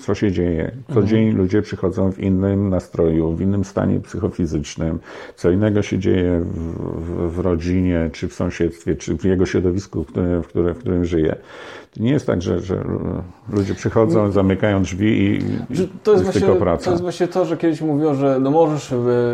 co 0.02 0.16
się 0.16 0.32
dzieje. 0.32 0.72
Co 0.88 0.90
mhm. 0.90 1.08
dzień 1.08 1.32
ludzie 1.32 1.62
przychodzą 1.62 2.12
w 2.12 2.20
innym 2.20 2.70
nastroju, 2.70 3.36
w 3.36 3.42
innym 3.42 3.64
stanie 3.64 4.00
psychofizycznym, 4.00 5.00
co 5.36 5.52
innego 5.52 5.82
się 5.82 6.00
dzieje 6.00 6.40
w, 6.40 6.74
w, 7.06 7.36
w 7.36 7.40
rodzinie, 7.40 8.10
czy 8.14 8.28
w 8.28 8.34
sąsiedztwie, 8.34 8.96
czy 8.96 9.18
w 9.18 9.24
jego 9.26 9.46
środowisku, 9.46 10.04
w 10.04 10.08
którym, 10.08 10.44
w 10.44 10.48
którym, 10.48 10.76
w 10.76 10.80
którym 10.80 11.06
żyje. 11.06 11.36
To 11.92 12.04
nie 12.04 12.12
jest 12.12 12.28
tak, 12.28 12.42
że, 12.42 12.60
że 12.60 12.84
ludzie 13.50 13.74
przychodzą, 13.74 14.32
zamykają 14.32 14.84
drzwi 14.84 15.24
i 15.24 15.40
to 15.40 15.42
jest, 15.72 15.90
jest 16.08 16.24
właśnie, 16.24 16.42
tylko 16.42 16.56
praca. 16.56 16.86
To 16.86 16.92
jest 16.92 17.04
właśnie 17.04 17.28
to, 17.28 17.46
że 17.46 17.58
kiedyś 17.58 17.82
mówiło, 17.82 18.16
że 18.16 18.40
no 18.42 18.52
możesz 18.52 18.94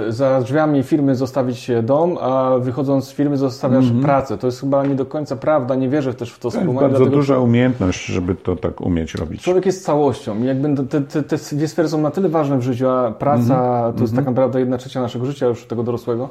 za 0.10 0.41
drzwiami 0.41 0.84
firmy 0.84 1.16
zostawić 1.16 1.72
dom, 1.84 2.18
a 2.22 2.58
wychodząc 2.60 3.08
z 3.08 3.14
firmy 3.14 3.38
zostawiasz 3.38 3.86
mm 3.86 3.99
-hmm. 3.99 4.03
pracę. 4.03 4.38
To 4.38 4.47
jest 4.47 4.60
chyba 4.60 4.86
nie 4.86 4.95
do 4.95 5.06
końca 5.06 5.36
prawda, 5.36 5.76
nie 5.76 5.89
wierzę 5.89 6.14
też 6.14 6.32
w 6.32 6.39
to. 6.39 6.51
To 6.51 6.58
jest 6.58 6.72
bardzo 6.72 6.89
dlatego, 6.89 7.12
duża 7.12 7.39
umiejętność, 7.39 8.06
żeby 8.06 8.36
to 8.36 8.56
tak 8.56 8.82
umieć 8.82 9.16
robić. 9.16 9.41
Człowiek 9.41 9.66
jest 9.66 9.86
całością 9.86 10.43
jakby 10.43 10.88
te, 10.88 11.01
te, 11.01 11.24
te 11.24 11.38
dwie 11.38 11.68
sfery 11.68 11.89
są 11.89 12.01
na 12.01 12.12
tyle 12.12 12.30
ważne 12.30 12.58
w 12.58 12.62
życiu, 12.62 12.89
a 12.89 13.12
praca 13.12 13.43
mm 13.43 13.91
-hmm. 13.91 13.95
to 13.95 14.01
jest 14.01 14.14
mm 14.14 14.14
-hmm. 14.14 14.16
tak 14.16 14.26
naprawdę 14.26 14.60
jedna 14.60 14.78
trzecia 14.78 15.01
naszego 15.01 15.26
życia 15.26 15.45
już 15.45 15.66
tego 15.66 15.84
dorosłego, 15.84 16.30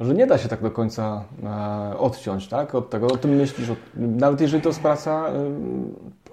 że 0.00 0.14
nie 0.14 0.26
da 0.26 0.38
się 0.38 0.48
tak 0.48 0.62
do 0.62 0.70
końca 0.70 1.24
e, 1.92 1.98
odciąć 1.98 2.48
tak, 2.48 2.74
od 2.74 2.90
tego. 2.90 3.06
O 3.06 3.16
tym 3.16 3.30
myślisz, 3.30 3.68
nawet 3.96 4.40
jeżeli 4.40 4.62
to 4.62 4.68
jest 4.68 4.80
praca 4.80 5.30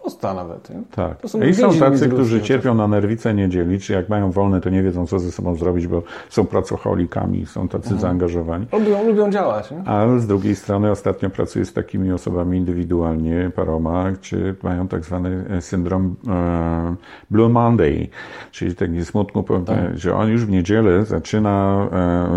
prosta 0.01 0.33
nawet. 0.33 0.69
Nie? 0.69 0.81
Tak. 0.91 1.17
I 1.49 1.53
są 1.53 1.73
tacy, 1.73 2.09
którzy 2.09 2.41
cierpią 2.41 2.75
na 2.75 2.87
nerwice 2.87 3.33
niedzieli, 3.33 3.79
czy 3.79 3.93
jak 3.93 4.09
mają 4.09 4.31
wolne, 4.31 4.61
to 4.61 4.69
nie 4.69 4.83
wiedzą, 4.83 5.07
co 5.07 5.19
ze 5.19 5.31
sobą 5.31 5.55
zrobić, 5.55 5.87
bo 5.87 6.03
są 6.29 6.45
pracocholikami, 6.45 7.45
są 7.45 7.67
tacy 7.67 7.83
mhm. 7.83 8.01
zaangażowani. 8.01 8.65
Lubią, 8.71 9.07
lubią 9.07 9.31
działać. 9.31 9.71
Nie? 9.71 9.83
Ale 9.85 10.19
z 10.19 10.27
drugiej 10.27 10.55
strony 10.55 10.91
ostatnio 10.91 11.29
pracuję 11.29 11.65
z 11.65 11.73
takimi 11.73 12.11
osobami 12.11 12.57
indywidualnie, 12.57 13.51
paroma, 13.55 14.05
czy 14.21 14.55
mają 14.63 14.87
tak 14.87 15.05
zwany 15.05 15.45
e, 15.49 15.61
syndrom 15.61 16.15
e, 16.27 16.95
Blue 17.31 17.49
Monday, 17.49 18.07
czyli 18.51 18.75
taki 18.75 19.05
smutku, 19.05 19.43
tak. 19.65 19.97
że 19.97 20.15
on 20.15 20.29
już 20.29 20.45
w 20.45 20.49
niedzielę 20.49 21.05
zaczyna 21.05 21.87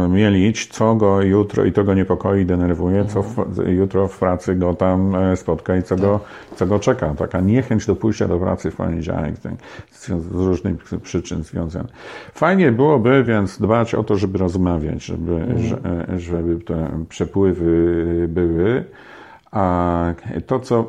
e, 0.05 0.09
mielić, 0.09 0.67
co 0.67 0.95
go 0.95 1.23
jutro, 1.23 1.65
i 1.65 1.73
to 1.73 1.85
go 1.85 1.95
niepokoi, 1.95 2.47
denerwuje, 2.47 3.01
mhm. 3.01 3.15
co 3.15 3.23
w, 3.23 3.69
jutro 3.69 4.09
w 4.09 4.19
pracy 4.19 4.55
go 4.55 4.75
tam 4.75 5.15
e, 5.15 5.37
spotka 5.37 5.77
i 5.77 5.83
co, 5.83 5.95
tak. 5.95 6.05
go, 6.05 6.21
co 6.57 6.67
go 6.67 6.79
czeka. 6.79 7.15
Taka 7.19 7.41
nie 7.41 7.54
niechęć 7.55 7.87
do 7.87 7.97
pójścia 7.97 8.29
do 8.29 8.39
pracy 8.39 8.71
w 8.71 8.77
poniedziałek, 8.77 9.39
tak, 9.39 9.53
z 9.93 10.09
różnych 10.33 10.77
przyczyn 11.03 11.45
związanych. 11.45 11.93
Fajnie 12.35 12.73
byłoby 12.73 13.25
więc 13.25 13.59
dbać 13.59 13.95
o 13.95 14.05
to, 14.05 14.17
żeby 14.17 14.39
rozmawiać, 14.39 15.05
żeby, 15.05 15.35
mm. 15.35 16.21
żeby 16.21 16.65
te 16.65 17.05
przepływy 17.09 18.27
były. 18.29 18.85
A 19.55 20.15
to, 20.47 20.61
co 20.61 20.87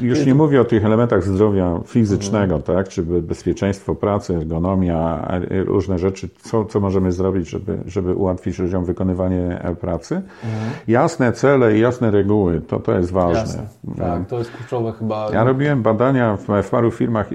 już 0.00 0.26
nie 0.26 0.34
mówię 0.34 0.60
o 0.60 0.64
tych 0.64 0.84
elementach 0.84 1.24
zdrowia 1.24 1.80
fizycznego, 1.86 2.54
mhm. 2.54 2.62
tak, 2.62 2.88
czy 2.88 3.02
bezpieczeństwo 3.02 3.94
pracy, 3.94 4.36
ergonomia, 4.36 5.28
różne 5.50 5.98
rzeczy, 5.98 6.28
co, 6.38 6.64
co 6.64 6.80
możemy 6.80 7.12
zrobić, 7.12 7.48
żeby, 7.48 7.78
żeby 7.86 8.14
ułatwić 8.14 8.58
ludziom 8.58 8.84
wykonywanie 8.84 9.62
pracy. 9.80 10.14
Mhm. 10.14 10.72
Jasne 10.88 11.32
cele 11.32 11.76
i 11.76 11.80
jasne 11.80 12.10
reguły, 12.10 12.60
to, 12.60 12.80
to 12.80 12.92
jest 12.92 13.12
ważne. 13.12 13.40
Jasne. 13.40 13.66
Tak, 13.98 14.26
to 14.26 14.38
jest 14.38 14.50
kluczowe 14.50 14.92
chyba. 14.92 15.30
Ja 15.32 15.44
robiłem 15.44 15.82
badania 15.82 16.36
w, 16.36 16.62
w 16.62 16.70
paru 16.70 16.90
firmach 16.90 17.28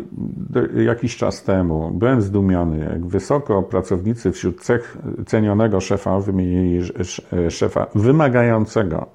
jakiś 0.85 1.17
czas 1.17 1.43
temu. 1.43 1.91
Byłem 1.93 2.21
zdumiony, 2.21 2.79
jak 2.79 3.05
wysoko 3.05 3.63
pracownicy 3.63 4.31
wśród 4.31 4.61
cech 4.61 4.97
cenionego 5.25 5.79
szefa 5.79 6.19
wymienili 6.19 6.81
szefa 7.49 7.87
wymagającego 7.95 9.07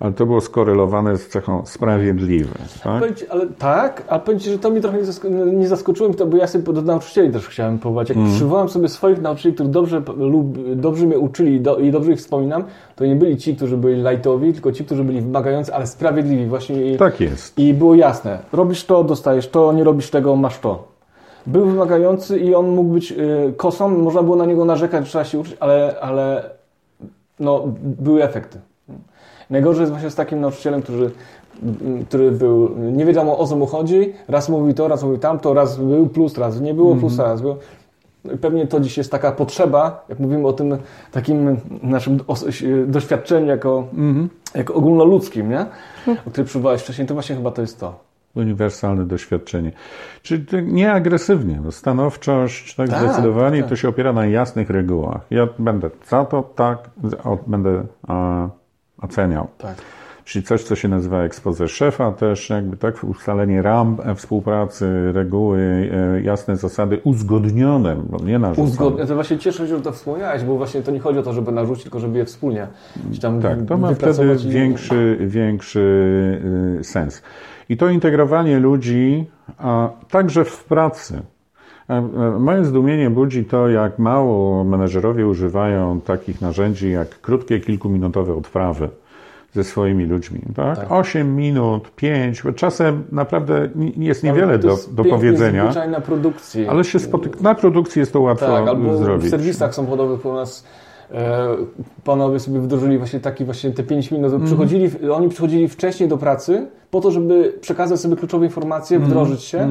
ale 0.00 0.12
to 0.12 0.26
było 0.26 0.40
skorelowane 0.40 1.16
z 1.16 1.28
cechą 1.28 1.66
sprawiedliwy. 1.66 2.54
Tak? 2.84 3.02
ale 3.30 3.46
tak, 3.46 4.04
a 4.08 4.18
powiem 4.18 4.40
Ci, 4.40 4.50
że 4.50 4.58
to 4.58 4.70
mnie 4.70 4.80
trochę 4.80 4.98
nie 5.52 5.68
zaskoczyło, 5.68 6.14
to, 6.14 6.26
bo 6.26 6.36
ja 6.36 6.46
sobie 6.46 6.72
do 6.72 6.82
nauczycieli 6.82 7.32
też 7.32 7.48
chciałem 7.48 7.78
powołać. 7.78 8.08
Jak 8.08 8.18
mm. 8.18 8.32
przywołam 8.34 8.68
sobie 8.68 8.88
swoich 8.88 9.20
nauczycieli, 9.20 9.54
którzy 9.54 9.70
dobrze, 9.70 10.02
lub, 10.16 10.74
dobrze 10.74 11.06
mnie 11.06 11.18
uczyli 11.18 11.60
do, 11.60 11.76
i 11.76 11.90
dobrze 11.90 12.12
ich 12.12 12.18
wspominam, 12.18 12.64
to 12.96 13.06
nie 13.06 13.16
byli 13.16 13.36
ci, 13.36 13.56
którzy 13.56 13.76
byli 13.76 14.02
lightowi, 14.02 14.52
tylko 14.52 14.72
ci, 14.72 14.84
którzy 14.84 15.04
byli 15.04 15.20
wymagający, 15.20 15.74
ale 15.74 15.86
sprawiedliwi 15.86 16.46
właśnie. 16.46 16.92
I, 16.92 16.96
tak 16.96 17.20
jest. 17.20 17.58
I 17.58 17.74
było 17.74 17.94
jasne, 17.94 18.38
robisz 18.52 18.84
to, 18.84 19.04
dostajesz 19.04 19.48
to, 19.48 19.72
nie 19.72 19.84
robisz 19.84 20.10
tego, 20.10 20.36
masz 20.36 20.58
to. 20.58 20.96
Był 21.46 21.66
wymagający 21.66 22.38
i 22.38 22.54
on 22.54 22.68
mógł 22.68 22.92
być 22.92 23.12
y, 23.12 23.54
kosą, 23.56 23.88
można 23.88 24.22
było 24.22 24.36
na 24.36 24.44
niego 24.46 24.64
narzekać, 24.64 25.08
trzeba 25.08 25.24
się 25.24 25.38
uczyć, 25.38 25.56
ale, 25.60 25.96
ale 26.00 26.50
no, 27.40 27.64
były 27.82 28.22
efekty. 28.22 28.58
Najgorzej 29.50 29.80
jest 29.80 29.92
właśnie 29.92 30.10
z 30.10 30.14
takim 30.14 30.40
nauczycielem, 30.40 30.82
który, 30.82 31.10
który 32.08 32.30
był, 32.30 32.76
nie 32.78 33.04
wiedział 33.04 33.40
o 33.40 33.46
co 33.46 33.56
mu 33.56 33.66
chodzi, 33.66 34.12
raz 34.28 34.48
mówi 34.48 34.74
to, 34.74 34.88
raz 34.88 35.02
mówi 35.02 35.18
tamto, 35.18 35.54
raz 35.54 35.76
był 35.76 36.08
plus, 36.08 36.38
raz 36.38 36.60
nie 36.60 36.74
było 36.74 36.96
plusa, 36.96 37.24
raz 37.24 37.42
był. 37.42 37.56
Pewnie 38.40 38.66
to 38.66 38.80
dziś 38.80 38.98
jest 38.98 39.10
taka 39.10 39.32
potrzeba, 39.32 40.04
jak 40.08 40.18
mówimy 40.18 40.46
o 40.46 40.52
tym 40.52 40.76
takim 41.12 41.56
naszym 41.82 42.20
doświadczeniu 42.86 43.46
jako, 43.46 43.86
mm 43.92 44.14
-hmm. 44.14 44.58
jako 44.58 44.74
ogólnoludzkim, 44.74 45.50
nie? 45.50 45.66
o 46.26 46.30
którym 46.30 46.46
przywołałeś 46.46 46.82
wcześniej, 46.82 47.08
to 47.08 47.14
właśnie 47.14 47.36
chyba 47.36 47.50
to 47.50 47.62
jest 47.62 47.80
to 47.80 48.06
uniwersalne 48.36 49.04
doświadczenie. 49.04 49.72
Czyli 50.22 50.44
nie 50.62 50.92
agresywnie, 50.92 51.60
no 51.64 51.72
stanowczość, 51.72 52.74
tak, 52.74 52.88
tak 52.88 52.98
zdecydowanie 52.98 53.60
tak. 53.60 53.68
to 53.68 53.76
się 53.76 53.88
opiera 53.88 54.12
na 54.12 54.26
jasnych 54.26 54.70
regułach. 54.70 55.20
Ja 55.30 55.48
będę 55.58 55.90
za 56.08 56.24
to, 56.24 56.42
tak, 56.42 56.90
będę 57.46 57.82
a, 58.08 58.48
oceniał. 59.06 59.48
Tak. 59.58 59.76
Czyli 60.26 60.44
coś, 60.44 60.62
co 60.62 60.76
się 60.76 60.88
nazywa 60.88 61.22
ekspoze 61.22 61.68
szefa, 61.68 62.12
też 62.12 62.50
jakby 62.50 62.76
tak 62.76 63.04
ustalenie 63.04 63.62
ram 63.62 63.96
współpracy, 64.16 65.12
reguły, 65.12 65.90
e, 66.16 66.22
jasne 66.22 66.56
zasady 66.56 67.00
uzgodnione, 67.04 67.96
bo 68.08 68.24
nie 68.24 68.38
narzucone. 68.38 68.68
Uzgodnione. 68.68 69.06
To 69.06 69.14
właśnie 69.14 69.38
cieszę 69.38 69.68
się, 69.68 69.76
że 69.76 69.82
to 69.82 69.92
wspomniałeś, 69.92 70.42
bo 70.42 70.56
właśnie 70.56 70.82
to 70.82 70.90
nie 70.90 71.00
chodzi 71.00 71.18
o 71.18 71.22
to, 71.22 71.32
żeby 71.32 71.52
narzucić, 71.52 71.82
tylko 71.82 72.00
żeby 72.00 72.18
je 72.18 72.24
wspólnie 72.24 72.66
tam 73.22 73.42
Tak, 73.42 73.58
to 73.68 73.78
ma 73.78 73.94
wtedy 73.94 74.36
większy, 74.36 75.18
większy 75.20 75.80
y, 76.80 76.84
sens. 76.84 77.22
I 77.68 77.76
to 77.76 77.88
integrowanie 77.88 78.58
ludzi, 78.58 79.30
a 79.58 79.90
także 80.10 80.44
w 80.44 80.64
pracy. 80.64 81.22
Moje 82.38 82.64
zdumienie 82.64 83.10
budzi 83.10 83.44
to, 83.44 83.68
jak 83.68 83.98
mało 83.98 84.64
menedżerowie 84.64 85.26
używają 85.26 86.00
takich 86.00 86.40
narzędzi 86.40 86.90
jak 86.90 87.20
krótkie, 87.20 87.60
kilkuminutowe 87.60 88.34
odprawy 88.34 88.88
ze 89.54 89.64
swoimi 89.64 90.04
ludźmi. 90.06 90.40
Tak? 90.56 90.76
Tak. 90.78 90.92
8 90.92 91.36
minut, 91.36 91.90
5, 91.96 92.42
czasem 92.56 93.04
naprawdę 93.12 93.68
jest 93.96 94.22
niewiele 94.24 94.58
do, 94.58 94.76
do 94.92 95.04
powiedzenia, 95.04 95.64
zwyczajna 95.64 96.00
produkcji. 96.00 96.66
ale 96.68 96.84
się 96.84 96.98
spotyka, 96.98 97.38
na 97.40 97.54
produkcji 97.54 98.00
jest 98.00 98.12
to 98.12 98.20
łatwo 98.20 98.46
Tak, 98.46 98.68
albo 98.68 98.96
zrobić. 98.96 99.26
w 99.26 99.30
serwisach 99.30 99.74
samochodowych 99.74 100.26
u 100.26 100.32
nas 100.32 100.64
e, 101.12 101.46
panowie 102.04 102.40
sobie 102.40 102.60
wdrożyli 102.60 102.98
właśnie 102.98 103.20
taki 103.20 103.44
właśnie 103.44 103.70
te 103.70 103.82
5 103.82 104.10
minut. 104.10 104.24
Mhm. 104.32 104.46
Przychodzili, 104.46 104.90
Oni 105.12 105.28
przychodzili 105.28 105.68
wcześniej 105.68 106.08
do 106.08 106.18
pracy 106.18 106.66
po 106.90 107.00
to, 107.00 107.10
żeby 107.10 107.54
przekazać 107.60 108.00
sobie 108.00 108.16
kluczowe 108.16 108.46
informacje, 108.46 108.96
Mhm. 108.96 109.12
wdrożyć 109.12 109.42
się 109.42 109.58
e, 109.58 109.66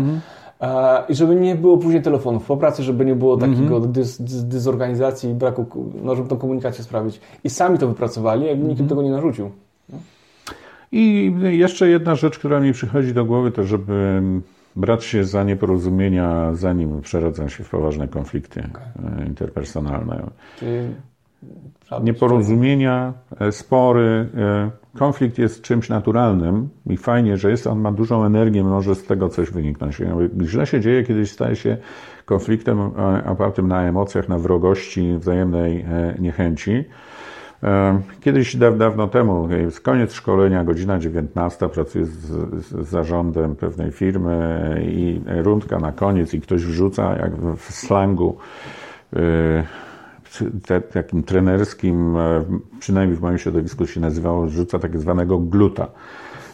i 1.09 1.15
żeby 1.15 1.35
nie 1.35 1.55
było 1.55 1.77
później 1.77 2.01
telefonów 2.01 2.45
po 2.45 2.57
pracy, 2.57 2.83
żeby 2.83 3.05
nie 3.05 3.15
było 3.15 3.33
Mhm. 3.33 3.53
takiego 3.55 3.79
dys, 3.79 4.21
dys, 4.21 4.43
dysorganizacji 4.45 5.29
i 5.29 5.33
braku, 5.33 5.65
no 6.03 6.15
żeby 6.15 6.29
tą 6.29 6.37
komunikację 6.37 6.83
sprawić. 6.83 7.19
I 7.43 7.49
sami 7.49 7.77
to 7.77 7.87
wypracowali, 7.87 8.45
jakby 8.45 8.67
nikt 8.67 8.79
im 8.81 8.87
tego 8.87 9.01
nie 9.03 9.11
narzucił. 9.11 9.51
I 10.91 11.33
jeszcze 11.41 11.89
jedna 11.89 12.15
rzecz, 12.15 12.39
która 12.39 12.59
mi 12.59 12.73
przychodzi 12.73 13.13
do 13.13 13.25
głowy, 13.25 13.51
to 13.51 13.63
żeby 13.63 14.21
brać 14.75 15.03
się 15.05 15.23
za 15.23 15.43
nieporozumienia, 15.43 16.53
zanim 16.53 17.01
przerodzą 17.01 17.47
się 17.49 17.63
w 17.63 17.69
poważne 17.69 18.07
konflikty 18.07 18.59
e, 19.21 19.25
interpersonalne. 19.25 20.23
Czyli 20.59 20.71
Nieporozumienia, 22.03 23.13
e, 23.39 23.51
spory, 23.51 24.29
e, 24.37 24.71
konflikt 24.97 25.37
jest 25.37 25.61
czymś 25.61 25.89
naturalnym 25.89 26.69
i 26.89 26.97
fajnie, 26.97 27.37
że 27.37 27.49
jest, 27.51 27.67
on 27.67 27.79
ma 27.79 27.91
dużą 27.91 28.25
energię, 28.25 28.63
może 28.63 28.95
z 28.95 29.03
tego 29.03 29.29
coś 29.29 29.51
wyniknąć. 29.51 30.01
Źle 30.41 30.67
się 30.67 30.79
dzieje, 30.79 31.03
kiedyś 31.03 31.31
staje 31.31 31.55
się 31.55 31.77
konfliktem 32.25 32.79
e, 32.79 33.25
opartym 33.25 33.67
na 33.67 33.83
emocjach, 33.83 34.29
na 34.29 34.37
wrogości, 34.37 35.17
wzajemnej 35.17 35.85
niechęci. 36.19 36.83
Kiedyś, 38.21 38.55
da- 38.55 38.71
dawno 38.71 39.07
temu, 39.07 39.49
jest 39.51 39.81
koniec 39.81 40.13
szkolenia, 40.13 40.63
godzina 40.63 40.99
19, 40.99 41.69
pracuję 41.69 42.05
z, 42.05 42.17
z 42.65 42.89
zarządem 42.89 43.55
pewnej 43.55 43.91
firmy 43.91 44.81
i 44.87 45.21
rundka 45.25 45.79
na 45.79 45.91
koniec 45.91 46.33
i 46.33 46.41
ktoś 46.41 46.65
wrzuca, 46.65 47.17
jak 47.17 47.35
w 47.35 47.71
slangu, 47.71 48.37
te, 50.65 50.81
takim 50.81 51.23
trenerskim, 51.23 52.17
e, 52.17 52.45
przynajmniej 52.79 53.17
w 53.17 53.21
moim 53.21 53.37
środowisku 53.37 53.87
się 53.87 53.99
nazywało, 53.99 54.47
rzuca 54.47 54.79
tak 54.79 54.99
zwanego 54.99 55.37
gluta. 55.39 55.87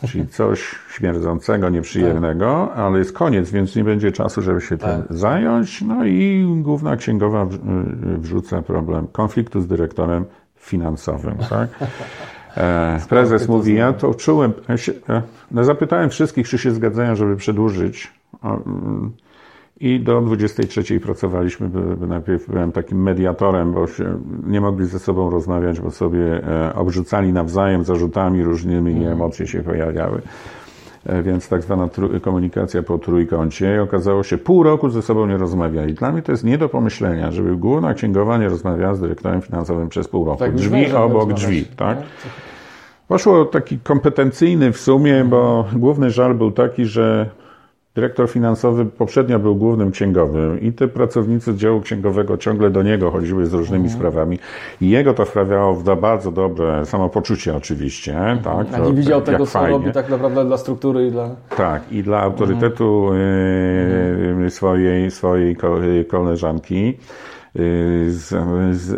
Czyli 0.07 0.27
coś 0.37 0.75
śmierdzącego, 0.89 1.69
nieprzyjemnego, 1.69 2.73
ale 2.73 2.99
jest 2.99 3.13
koniec, 3.13 3.51
więc 3.51 3.75
nie 3.75 3.83
będzie 3.83 4.11
czasu, 4.11 4.41
żeby 4.41 4.61
się 4.61 4.77
tym 4.77 4.89
zająć. 5.09 5.81
No 5.81 6.05
i 6.05 6.45
główna 6.61 6.95
księgowa 6.95 7.45
w- 7.45 7.57
wrzuca 8.19 8.61
problem 8.61 9.07
konfliktu 9.07 9.61
z 9.61 9.67
dyrektorem 9.67 10.25
finansowym. 10.55 11.35
Tak? 11.49 11.69
E, 12.57 12.99
Prezes 13.09 13.47
mówi, 13.47 13.75
ja 13.75 13.93
to 13.93 14.13
czułem. 14.13 14.53
Ja 14.69 14.77
się, 14.77 14.91
e, 15.09 15.21
no 15.51 15.63
zapytałem 15.63 16.09
wszystkich, 16.09 16.47
czy 16.49 16.57
się 16.57 16.71
zgadzają, 16.71 17.15
żeby 17.15 17.35
przedłużyć. 17.35 18.13
Mm, 19.81 19.95
I 19.95 19.99
do 19.99 20.21
23 20.21 20.99
pracowaliśmy. 20.99 21.69
Najpierw 22.07 22.49
byłem 22.49 22.71
takim 22.71 23.03
mediatorem, 23.03 23.73
bo 23.73 23.85
nie 24.47 24.61
mogli 24.61 24.85
ze 24.85 24.99
sobą 24.99 25.29
rozmawiać, 25.29 25.79
bo 25.79 25.91
sobie 25.91 26.47
e, 26.47 26.75
obrzucali 26.75 27.33
nawzajem 27.33 27.83
zarzutami 27.83 28.43
różnymi 28.43 29.01
i 29.01 29.05
emocje 29.05 29.47
się 29.47 29.63
pojawiały. 29.63 30.21
E, 31.05 31.23
Więc 31.23 31.49
tak 31.49 31.61
zwana 31.61 31.89
komunikacja 32.21 32.83
po 32.83 32.97
trójkącie. 32.97 33.75
I 33.75 33.79
okazało 33.79 34.23
się, 34.23 34.37
pół 34.37 34.63
roku 34.63 34.89
ze 34.89 35.01
sobą 35.01 35.25
nie 35.27 35.37
rozmawiali. 35.37 35.93
Dla 35.93 36.11
mnie 36.11 36.21
to 36.21 36.31
jest 36.31 36.43
nie 36.43 36.57
do 36.57 36.69
pomyślenia, 36.69 37.31
żeby 37.31 37.55
główna 37.55 37.93
księgowa 37.93 38.37
nie 38.37 38.49
rozmawiała 38.49 38.95
z 38.95 38.99
dyrektorem 38.99 39.41
finansowym 39.41 39.89
przez 39.89 40.07
pół 40.07 40.25
roku. 40.25 40.39
Tak, 40.39 40.55
drzwi 40.55 40.91
obok 40.91 41.33
drzwi, 41.33 41.65
tak? 41.65 41.97
Poszło 43.07 43.45
taki 43.45 43.79
kompetencyjny 43.79 44.71
w 44.71 44.77
sumie, 44.77 45.25
bo 45.29 45.65
główny 45.73 46.11
żal 46.11 46.35
był 46.35 46.51
taki, 46.51 46.85
że 46.85 47.29
dyrektor 47.95 48.29
finansowy 48.29 48.85
poprzednio 48.85 49.39
był 49.39 49.55
głównym 49.55 49.91
księgowym 49.91 50.61
i 50.61 50.73
te 50.73 50.87
pracownicy 50.87 51.55
działu 51.55 51.81
księgowego 51.81 52.37
ciągle 52.37 52.69
do 52.69 52.83
niego 52.83 53.11
chodziły 53.11 53.45
z 53.45 53.53
różnymi 53.53 53.89
sprawami. 53.89 54.39
I 54.81 54.89
jego 54.89 55.13
to 55.13 55.25
wprawiało 55.25 55.75
w 55.75 55.95
bardzo 55.95 56.31
dobre 56.31 56.85
samopoczucie 56.85 57.55
oczywiście, 57.55 58.37
tak? 58.43 58.67
A 58.73 58.77
to- 58.77 58.85
nie 58.85 58.93
widział 58.93 59.21
tego, 59.21 59.45
co 59.45 59.51
fajnie. 59.51 59.77
robi 59.77 59.91
tak 59.91 60.09
naprawdę 60.09 60.45
dla 60.45 60.57
struktury 60.57 61.07
i 61.07 61.11
dla... 61.11 61.29
Tak, 61.57 61.91
i 61.91 62.03
dla 62.03 62.21
autorytetu 62.21 63.11
e, 64.45 64.49
swojej, 64.49 65.11
swojej 65.11 65.55
koleżanki 66.07 66.97
e, 66.97 67.40
z 67.40 67.40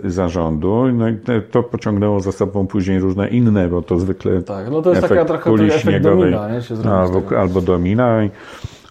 zarządu. 0.03 0.85
No 0.93 1.09
i 1.09 1.17
to 1.51 1.63
pociągnęło 1.63 2.19
za 2.19 2.31
sobą 2.31 2.67
później 2.67 2.99
różne 2.99 3.27
inne, 3.27 3.67
bo 3.67 3.81
to 3.81 3.99
zwykle 3.99 4.41
Tak, 4.41 4.71
no 4.71 4.81
to 4.81 4.89
jest 4.89 5.01
taka 5.01 5.15
efekt 5.15 5.27
trochę 5.27 5.49
kuli 5.49 5.65
efekt 5.65 5.81
śniegowej 5.81 6.31
domina, 6.31 6.55
nie, 6.55 6.61
się 6.61 6.75
albo, 6.91 7.39
albo 7.39 7.61
domina 7.61 8.23
i 8.23 8.29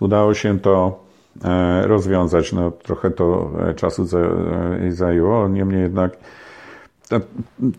udało 0.00 0.34
się 0.34 0.58
to 0.58 1.00
e, 1.44 1.86
rozwiązać. 1.86 2.52
No, 2.52 2.70
trochę 2.70 3.10
to 3.10 3.50
e, 3.68 3.74
czasu 3.74 4.04
za, 4.04 4.18
e, 4.18 4.92
zajęło, 4.92 5.48
niemniej 5.48 5.82
jednak 5.82 6.16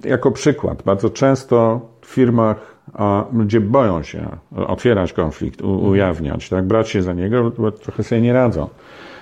jako 0.03 0.31
przykład, 0.31 0.83
bardzo 0.83 1.09
często 1.09 1.81
w 2.01 2.05
firmach 2.05 2.73
a, 2.93 3.25
ludzie 3.33 3.61
boją 3.61 4.03
się 4.03 4.27
otwierać 4.67 5.13
konflikt, 5.13 5.61
ujawniać, 5.61 6.49
tak, 6.49 6.65
brać 6.65 6.89
się 6.89 7.01
za 7.01 7.13
niego, 7.13 7.51
bo 7.57 7.71
trochę 7.71 8.03
sobie 8.03 8.21
nie 8.21 8.33
radzą. 8.33 8.69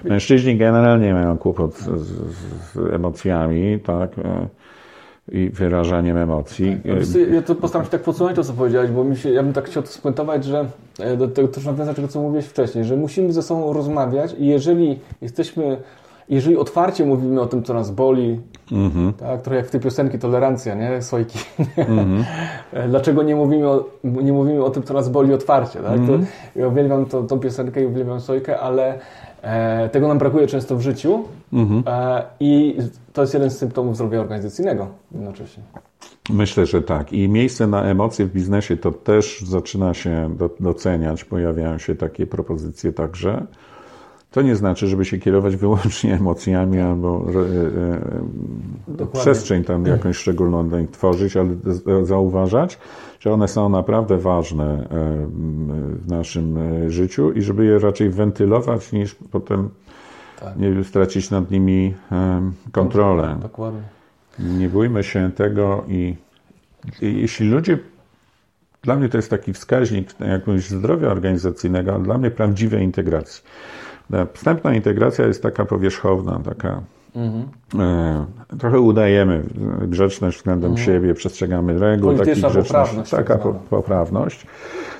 Mężczyźni 0.03 0.57
generalnie 0.57 1.13
mają 1.13 1.37
kłopot 1.37 1.77
z, 1.77 1.85
z, 1.85 2.07
z 2.73 2.93
emocjami, 2.93 3.79
tak, 3.79 4.19
e, 4.19 4.47
i 5.31 5.49
wyrażaniem 5.49 6.17
emocji. 6.17 6.77
Wiesz 6.85 7.07
co, 7.07 7.19
Ja 7.19 7.41
to 7.41 7.55
postaram 7.55 7.85
się 7.85 7.91
tak 7.91 8.01
podsumować 8.01 8.35
to, 8.35 8.43
co 8.43 8.53
powiedziałeś, 8.53 8.91
bo 8.91 9.03
mi 9.03 9.17
się, 9.17 9.29
ja 9.29 9.43
bym 9.43 9.53
tak 9.53 9.65
chciał 9.65 9.83
to 9.83 9.89
spuentować, 9.89 10.45
że 10.45 10.65
e, 10.99 11.17
do 11.17 11.27
tego 11.27 11.47
też 11.47 11.65
nawiązać 11.65 11.95
tego, 11.95 12.07
co 12.07 12.21
mówiłeś 12.21 12.45
wcześniej, 12.45 12.83
że 12.83 12.95
musimy 12.97 13.33
ze 13.33 13.41
sobą 13.41 13.73
rozmawiać 13.73 14.35
i 14.39 14.45
jeżeli 14.45 14.99
jesteśmy, 15.21 15.77
jeżeli 16.29 16.57
otwarcie 16.57 17.05
mówimy 17.05 17.41
o 17.41 17.45
tym, 17.45 17.63
co 17.63 17.73
nas 17.73 17.91
boli, 17.91 18.39
tak, 19.19 19.41
trochę 19.41 19.57
jak 19.57 19.67
w 19.67 19.71
tej 19.71 19.81
piosenki 19.81 20.19
Tolerancja, 20.19 20.75
nie? 20.75 21.01
Sojki. 21.01 21.39
E, 22.73 22.87
Dlaczego 22.87 23.23
nie 23.23 23.35
mówimy, 23.35 23.69
o, 23.69 23.85
nie 24.03 24.33
mówimy 24.33 24.63
o 24.63 24.69
tym, 24.69 24.83
co 24.83 24.93
nas 24.93 25.09
boli 25.09 25.33
otwarcie, 25.33 25.79
tak? 25.79 25.99
To, 26.07 26.13
ja 26.59 26.67
uwielbiam 26.67 27.05
tą, 27.05 27.27
tą 27.27 27.39
piosenkę 27.39 27.83
i 27.83 27.85
uwielbiam 27.85 28.19
Sojkę, 28.19 28.59
ale 28.59 28.99
e, 29.41 29.89
tego 29.89 30.07
nam 30.07 30.17
brakuje 30.17 30.47
często 30.47 30.75
w 30.75 30.81
życiu 30.81 31.23
e, 31.87 32.23
i 32.39 32.77
to 33.13 33.21
jest 33.21 33.33
jeden 33.33 33.49
z 33.49 33.57
symptomów 33.57 33.95
zdrowia 33.95 34.19
organizacyjnego 34.19 34.87
jednocześnie. 35.11 35.63
Myślę, 36.29 36.65
że 36.65 36.81
tak. 36.81 37.13
I 37.13 37.29
miejsce 37.29 37.67
na 37.67 37.83
emocje 37.83 38.25
w 38.25 38.31
biznesie 38.33 38.77
to 38.77 38.91
też 38.91 39.41
zaczyna 39.41 39.93
się 39.93 40.35
do, 40.37 40.49
doceniać. 40.59 41.25
Pojawiają 41.25 41.77
się 41.77 41.95
takie 41.95 42.27
propozycje 42.27 42.93
także. 42.93 43.45
To 44.31 44.41
nie 44.41 44.55
znaczy, 44.55 44.87
żeby 44.87 45.05
się 45.05 45.17
kierować 45.17 45.55
wyłącznie 45.55 46.13
emocjami 46.19 46.79
albo 46.79 47.25
e, 48.99 49.03
e, 49.03 49.07
przestrzeń 49.21 49.63
tam 49.63 49.85
jakąś 49.95 50.17
szczególną 50.17 50.69
dla 50.69 50.81
nich 50.81 50.91
tworzyć, 50.91 51.37
ale 51.37 51.49
z- 51.65 52.07
zauważać, 52.07 52.77
że 53.21 53.33
one 53.33 53.47
są 53.47 53.69
naprawdę 53.69 54.17
ważne 54.17 54.65
e, 54.65 54.87
w 55.95 56.07
naszym 56.07 56.57
e, 56.57 56.89
życiu 56.89 57.31
i 57.31 57.41
żeby 57.41 57.65
je 57.65 57.79
raczej 57.79 58.09
wentylować 58.09 58.91
niż 58.91 59.15
potem 59.31 59.69
nie 60.57 60.83
stracić 60.83 61.29
nad 61.29 61.51
nimi 61.51 61.93
e, 62.11 62.51
kontrolę. 62.71 63.37
Dokładnie. 63.41 63.81
Nie 64.39 64.69
bójmy 64.69 65.03
się 65.03 65.31
tego 65.31 65.83
i, 65.87 66.15
i 67.01 67.21
jeśli 67.21 67.49
ludzie, 67.49 67.79
dla 68.83 68.95
mnie 68.95 69.09
to 69.09 69.17
jest 69.17 69.29
taki 69.29 69.53
wskaźnik 69.53 70.19
jakiegoś 70.19 70.69
zdrowia 70.69 71.07
organizacyjnego, 71.07 71.93
ale 71.93 72.03
dla 72.03 72.17
mnie 72.17 72.31
prawdziwej 72.31 72.83
integracji. 72.83 73.43
Wstępna 74.33 74.73
integracja 74.73 75.27
jest 75.27 75.43
taka 75.43 75.65
powierzchowna, 75.65 76.39
taka 76.45 76.81
e, 77.79 78.25
trochę 78.59 78.79
udajemy 78.79 79.43
grzeczność 79.87 80.37
względem 80.37 80.77
siebie, 80.77 81.13
przestrzegamy 81.13 81.79
reguł, 81.79 82.17
takich 82.17 82.41
poprawność, 82.41 83.11
taka 83.11 83.33
tak 83.33 83.43
po, 83.43 83.53
poprawność. 83.53 84.45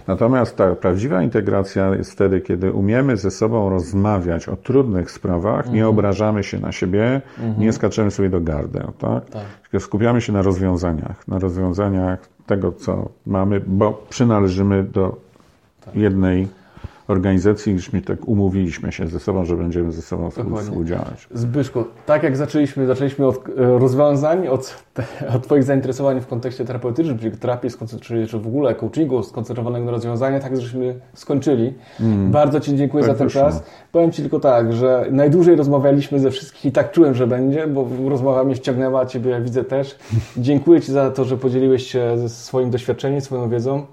Natomiast 0.07 0.55
ta 0.57 0.75
prawdziwa 0.75 1.23
integracja 1.23 1.95
jest 1.95 2.11
wtedy, 2.11 2.41
kiedy 2.41 2.71
umiemy 2.71 3.17
ze 3.17 3.31
sobą 3.31 3.69
rozmawiać 3.69 4.49
o 4.49 4.55
trudnych 4.55 5.11
sprawach, 5.11 5.71
nie 5.71 5.88
obrażamy 5.88 6.43
się 6.43 6.59
na 6.59 6.71
siebie, 6.71 7.21
nie 7.57 7.73
skaczemy 7.73 8.11
sobie 8.11 8.29
do 8.29 8.41
gardeł, 8.41 8.91
tak? 8.99 9.23
Tylko 9.61 9.85
skupiamy 9.85 10.21
się 10.21 10.33
na 10.33 10.41
rozwiązaniach, 10.41 11.27
na 11.27 11.39
rozwiązaniach 11.39 12.19
tego, 12.45 12.71
co 12.71 13.09
mamy, 13.25 13.61
bo 13.67 14.05
przynależymy 14.09 14.83
do 14.83 15.15
jednej 15.95 16.47
organizacji, 17.07 17.73
gdyśmy 17.73 18.02
tak 18.02 18.28
umówiliśmy 18.28 18.91
się 18.91 19.07
ze 19.07 19.19
sobą, 19.19 19.45
że 19.45 19.56
będziemy 19.56 19.91
ze 19.91 20.02
sobą 20.02 20.30
współdziałać. 20.30 21.28
Zbyszku, 21.32 21.84
tak 22.06 22.23
jak 22.23 22.38
zaczęliśmy, 22.38 22.88
zaczęliśmy 22.88 23.28
od 23.28 23.49
e, 23.49 23.52
rozwiązań, 23.80 24.48
od, 24.48 24.84
od 25.36 25.44
Twoich 25.44 25.64
zainteresowań 25.64 26.22
w 26.22 26.28
kontekście 26.28 26.65
terapeutycznym, 26.65 27.19
czyli 27.19 27.38
terapii, 27.38 27.69
czy 28.02 28.40
w 28.40 28.48
ogóle 28.48 28.76
coachingu 28.76 29.23
skoncentrowanego 29.23 29.86
na 29.86 29.91
rozwiązania, 29.91 30.40
tak 30.40 30.61
żeśmy 30.61 30.99
skończyli. 31.14 31.73
Mm. 31.99 32.32
Bardzo 32.32 32.60
Ci 32.60 32.76
dziękuję 32.76 33.03
tak 33.03 33.11
za 33.11 33.18
ten 33.18 33.28
wyszło. 33.28 33.41
czas. 33.41 33.64
Powiem 33.91 34.11
Ci 34.11 34.22
tylko 34.22 34.40
tak, 34.40 34.73
że 34.73 35.06
najdłużej 35.11 35.56
rozmawialiśmy 35.56 36.19
ze 36.19 36.32
wszystkich 36.32 36.65
i 36.65 36.72
tak 36.72 36.91
czułem, 36.91 37.14
że 37.14 37.28
będzie, 37.28 37.68
bo 37.68 37.88
rozmowa 38.10 38.44
mnie 38.44 38.56
wciągnęła, 38.56 39.06
Ciebie 39.06 39.41
widzę 39.41 39.64
też. 39.64 39.98
Dziękuję 40.38 40.82
Ci 40.82 40.91
za 40.91 41.11
to, 41.11 41.26
że 41.26 41.38
podzieliłeś 41.38 41.88
się 41.88 42.18
ze 42.18 42.30
swoim 42.30 42.69
doświadczeniem, 42.69 43.22
swoją 43.22 43.49
wiedzą. 43.49 43.86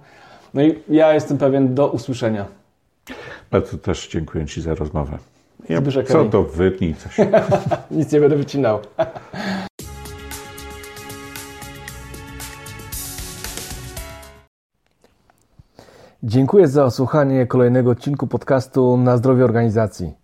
No 0.55 0.63
i 0.63 0.79
ja 0.89 1.15
jestem 1.15 1.39
pewien 1.39 1.75
do 1.75 1.89
usłyszenia. 1.89 2.58
Bardzo 3.51 3.79
też 3.79 4.09
dziękuję 4.09 4.47
Ci 4.47 4.63
za 4.63 4.75
rozmowę. 4.75 5.19
Ja, 5.69 5.83
co 6.09 6.25
to 6.25 6.43
wytnij 6.43 6.95
coś. 6.95 7.17
Nic 7.91 8.13
nie 8.13 8.21
będę 8.21 8.37
wycinał. 8.37 8.81
Dziękuję 16.23 16.69
za 16.69 16.85
osłuchanie 16.85 17.47
kolejnego 17.47 17.91
odcinku 17.91 18.27
podcastu 18.27 18.97
Na 18.97 19.17
zdrowie 19.17 19.45
organizacji. 19.45 20.15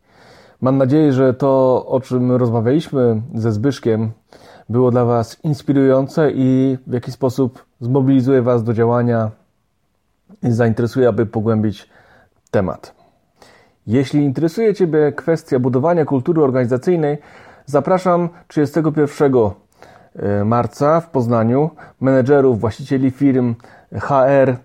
Mam 0.60 0.78
nadzieję, 0.78 1.12
że 1.12 1.34
to, 1.34 1.86
o 1.86 2.00
czym 2.00 2.32
rozmawialiśmy 2.32 3.22
ze 3.34 3.52
Zbyszkiem, 3.52 4.10
było 4.68 4.90
dla 4.90 5.04
Was 5.04 5.44
inspirujące 5.44 6.30
i 6.34 6.78
w 6.86 6.92
jakiś 6.92 7.14
sposób 7.14 7.64
zmobilizuje 7.80 8.42
Was 8.42 8.64
do 8.64 8.72
działania 8.72 9.30
i 10.42 10.52
zainteresuje, 10.52 11.08
aby 11.08 11.26
pogłębić 11.26 11.88
temat. 12.54 12.94
Jeśli 13.86 14.24
interesuje 14.24 14.74
Ciebie 14.74 15.12
kwestia 15.12 15.58
budowania 15.58 16.04
kultury 16.04 16.42
organizacyjnej, 16.42 17.18
zapraszam 17.66 18.28
31 18.48 19.32
e, 19.34 20.44
marca 20.44 21.00
w 21.00 21.10
Poznaniu 21.10 21.70
menedżerów, 22.00 22.60
właścicieli 22.60 23.10
firm, 23.10 23.54
HR 23.94 24.56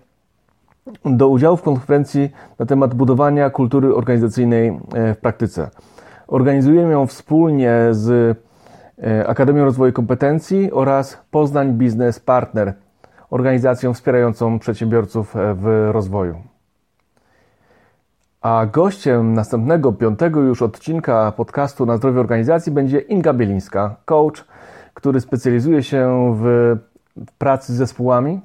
do 1.04 1.28
udziału 1.28 1.56
w 1.56 1.62
konferencji 1.62 2.30
na 2.58 2.66
temat 2.66 2.94
budowania 2.94 3.50
kultury 3.50 3.94
organizacyjnej 3.94 4.68
e, 4.68 5.14
w 5.14 5.18
praktyce. 5.18 5.70
Organizujemy 6.26 6.92
ją 6.92 7.06
wspólnie 7.06 7.72
z 7.90 8.38
e, 9.02 9.26
Akademią 9.28 9.64
Rozwoju 9.64 9.92
Kompetencji 9.92 10.72
oraz 10.72 11.18
Poznań 11.30 11.72
Business 11.72 12.20
Partner, 12.20 12.74
organizacją 13.30 13.94
wspierającą 13.94 14.58
przedsiębiorców 14.58 15.34
w 15.34 15.88
rozwoju. 15.92 16.49
A 18.40 18.66
gościem 18.66 19.34
następnego, 19.34 19.92
piątego 19.92 20.40
już 20.40 20.62
odcinka 20.62 21.32
podcastu 21.32 21.86
na 21.86 21.96
zdrowie 21.96 22.20
organizacji 22.20 22.72
będzie 22.72 22.98
Inga 22.98 23.32
Bielińska, 23.32 23.96
coach, 24.04 24.44
który 24.94 25.20
specjalizuje 25.20 25.82
się 25.82 26.34
w 26.40 26.76
pracy 27.38 27.72
z 27.72 27.76
zespołami, 27.76 28.40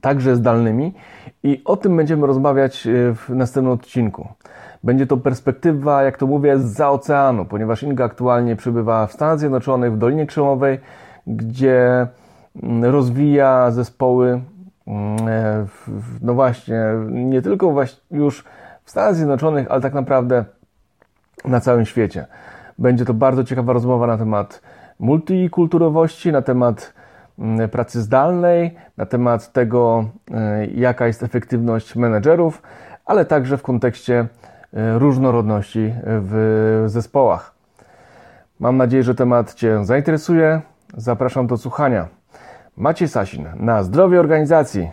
także 0.00 0.36
zdalnymi 0.36 0.94
i 1.42 1.62
o 1.64 1.76
tym 1.76 1.96
będziemy 1.96 2.26
rozmawiać 2.26 2.86
e, 2.86 3.14
w 3.14 3.30
następnym 3.30 3.72
odcinku. 3.72 4.28
Będzie 4.84 5.06
to 5.06 5.16
perspektywa, 5.16 6.02
jak 6.02 6.16
to 6.16 6.26
mówię, 6.26 6.58
z 6.58 6.80
oceanu, 6.80 7.44
ponieważ 7.44 7.82
Inga 7.82 8.04
aktualnie 8.04 8.56
przebywa 8.56 9.06
w 9.06 9.12
Stanach 9.12 9.38
Zjednoczonych, 9.38 9.92
w 9.92 9.98
Dolinie 9.98 10.26
Krzemowej, 10.26 10.80
gdzie 11.26 12.06
mm, 12.62 12.84
rozwija 12.84 13.70
zespoły, 13.70 14.40
mm, 14.86 15.28
e, 15.28 15.66
no 16.22 16.34
właśnie, 16.34 16.82
nie 17.10 17.42
tylko 17.42 17.74
już 18.10 18.44
w 18.88 18.90
Stanach 18.90 19.14
Zjednoczonych, 19.14 19.70
ale 19.70 19.80
tak 19.80 19.94
naprawdę 19.94 20.44
na 21.44 21.60
całym 21.60 21.86
świecie. 21.86 22.26
Będzie 22.78 23.04
to 23.04 23.14
bardzo 23.14 23.44
ciekawa 23.44 23.72
rozmowa 23.72 24.06
na 24.06 24.18
temat 24.18 24.62
multikulturowości, 24.98 26.32
na 26.32 26.42
temat 26.42 26.92
mm, 27.38 27.68
pracy 27.68 28.02
zdalnej, 28.02 28.76
na 28.96 29.06
temat 29.06 29.52
tego, 29.52 30.04
e, 30.30 30.66
jaka 30.66 31.06
jest 31.06 31.22
efektywność 31.22 31.96
menedżerów, 31.96 32.62
ale 33.04 33.24
także 33.24 33.56
w 33.56 33.62
kontekście 33.62 34.26
e, 34.72 34.98
różnorodności 34.98 35.94
w 36.04 36.84
zespołach. 36.86 37.54
Mam 38.60 38.76
nadzieję, 38.76 39.02
że 39.02 39.14
temat 39.14 39.54
Cię 39.54 39.84
zainteresuje. 39.84 40.60
Zapraszam 40.96 41.46
do 41.46 41.56
słuchania. 41.56 42.08
Maciej 42.76 43.08
Sasin 43.08 43.48
na 43.56 43.82
zdrowie 43.82 44.20
organizacji. 44.20 44.90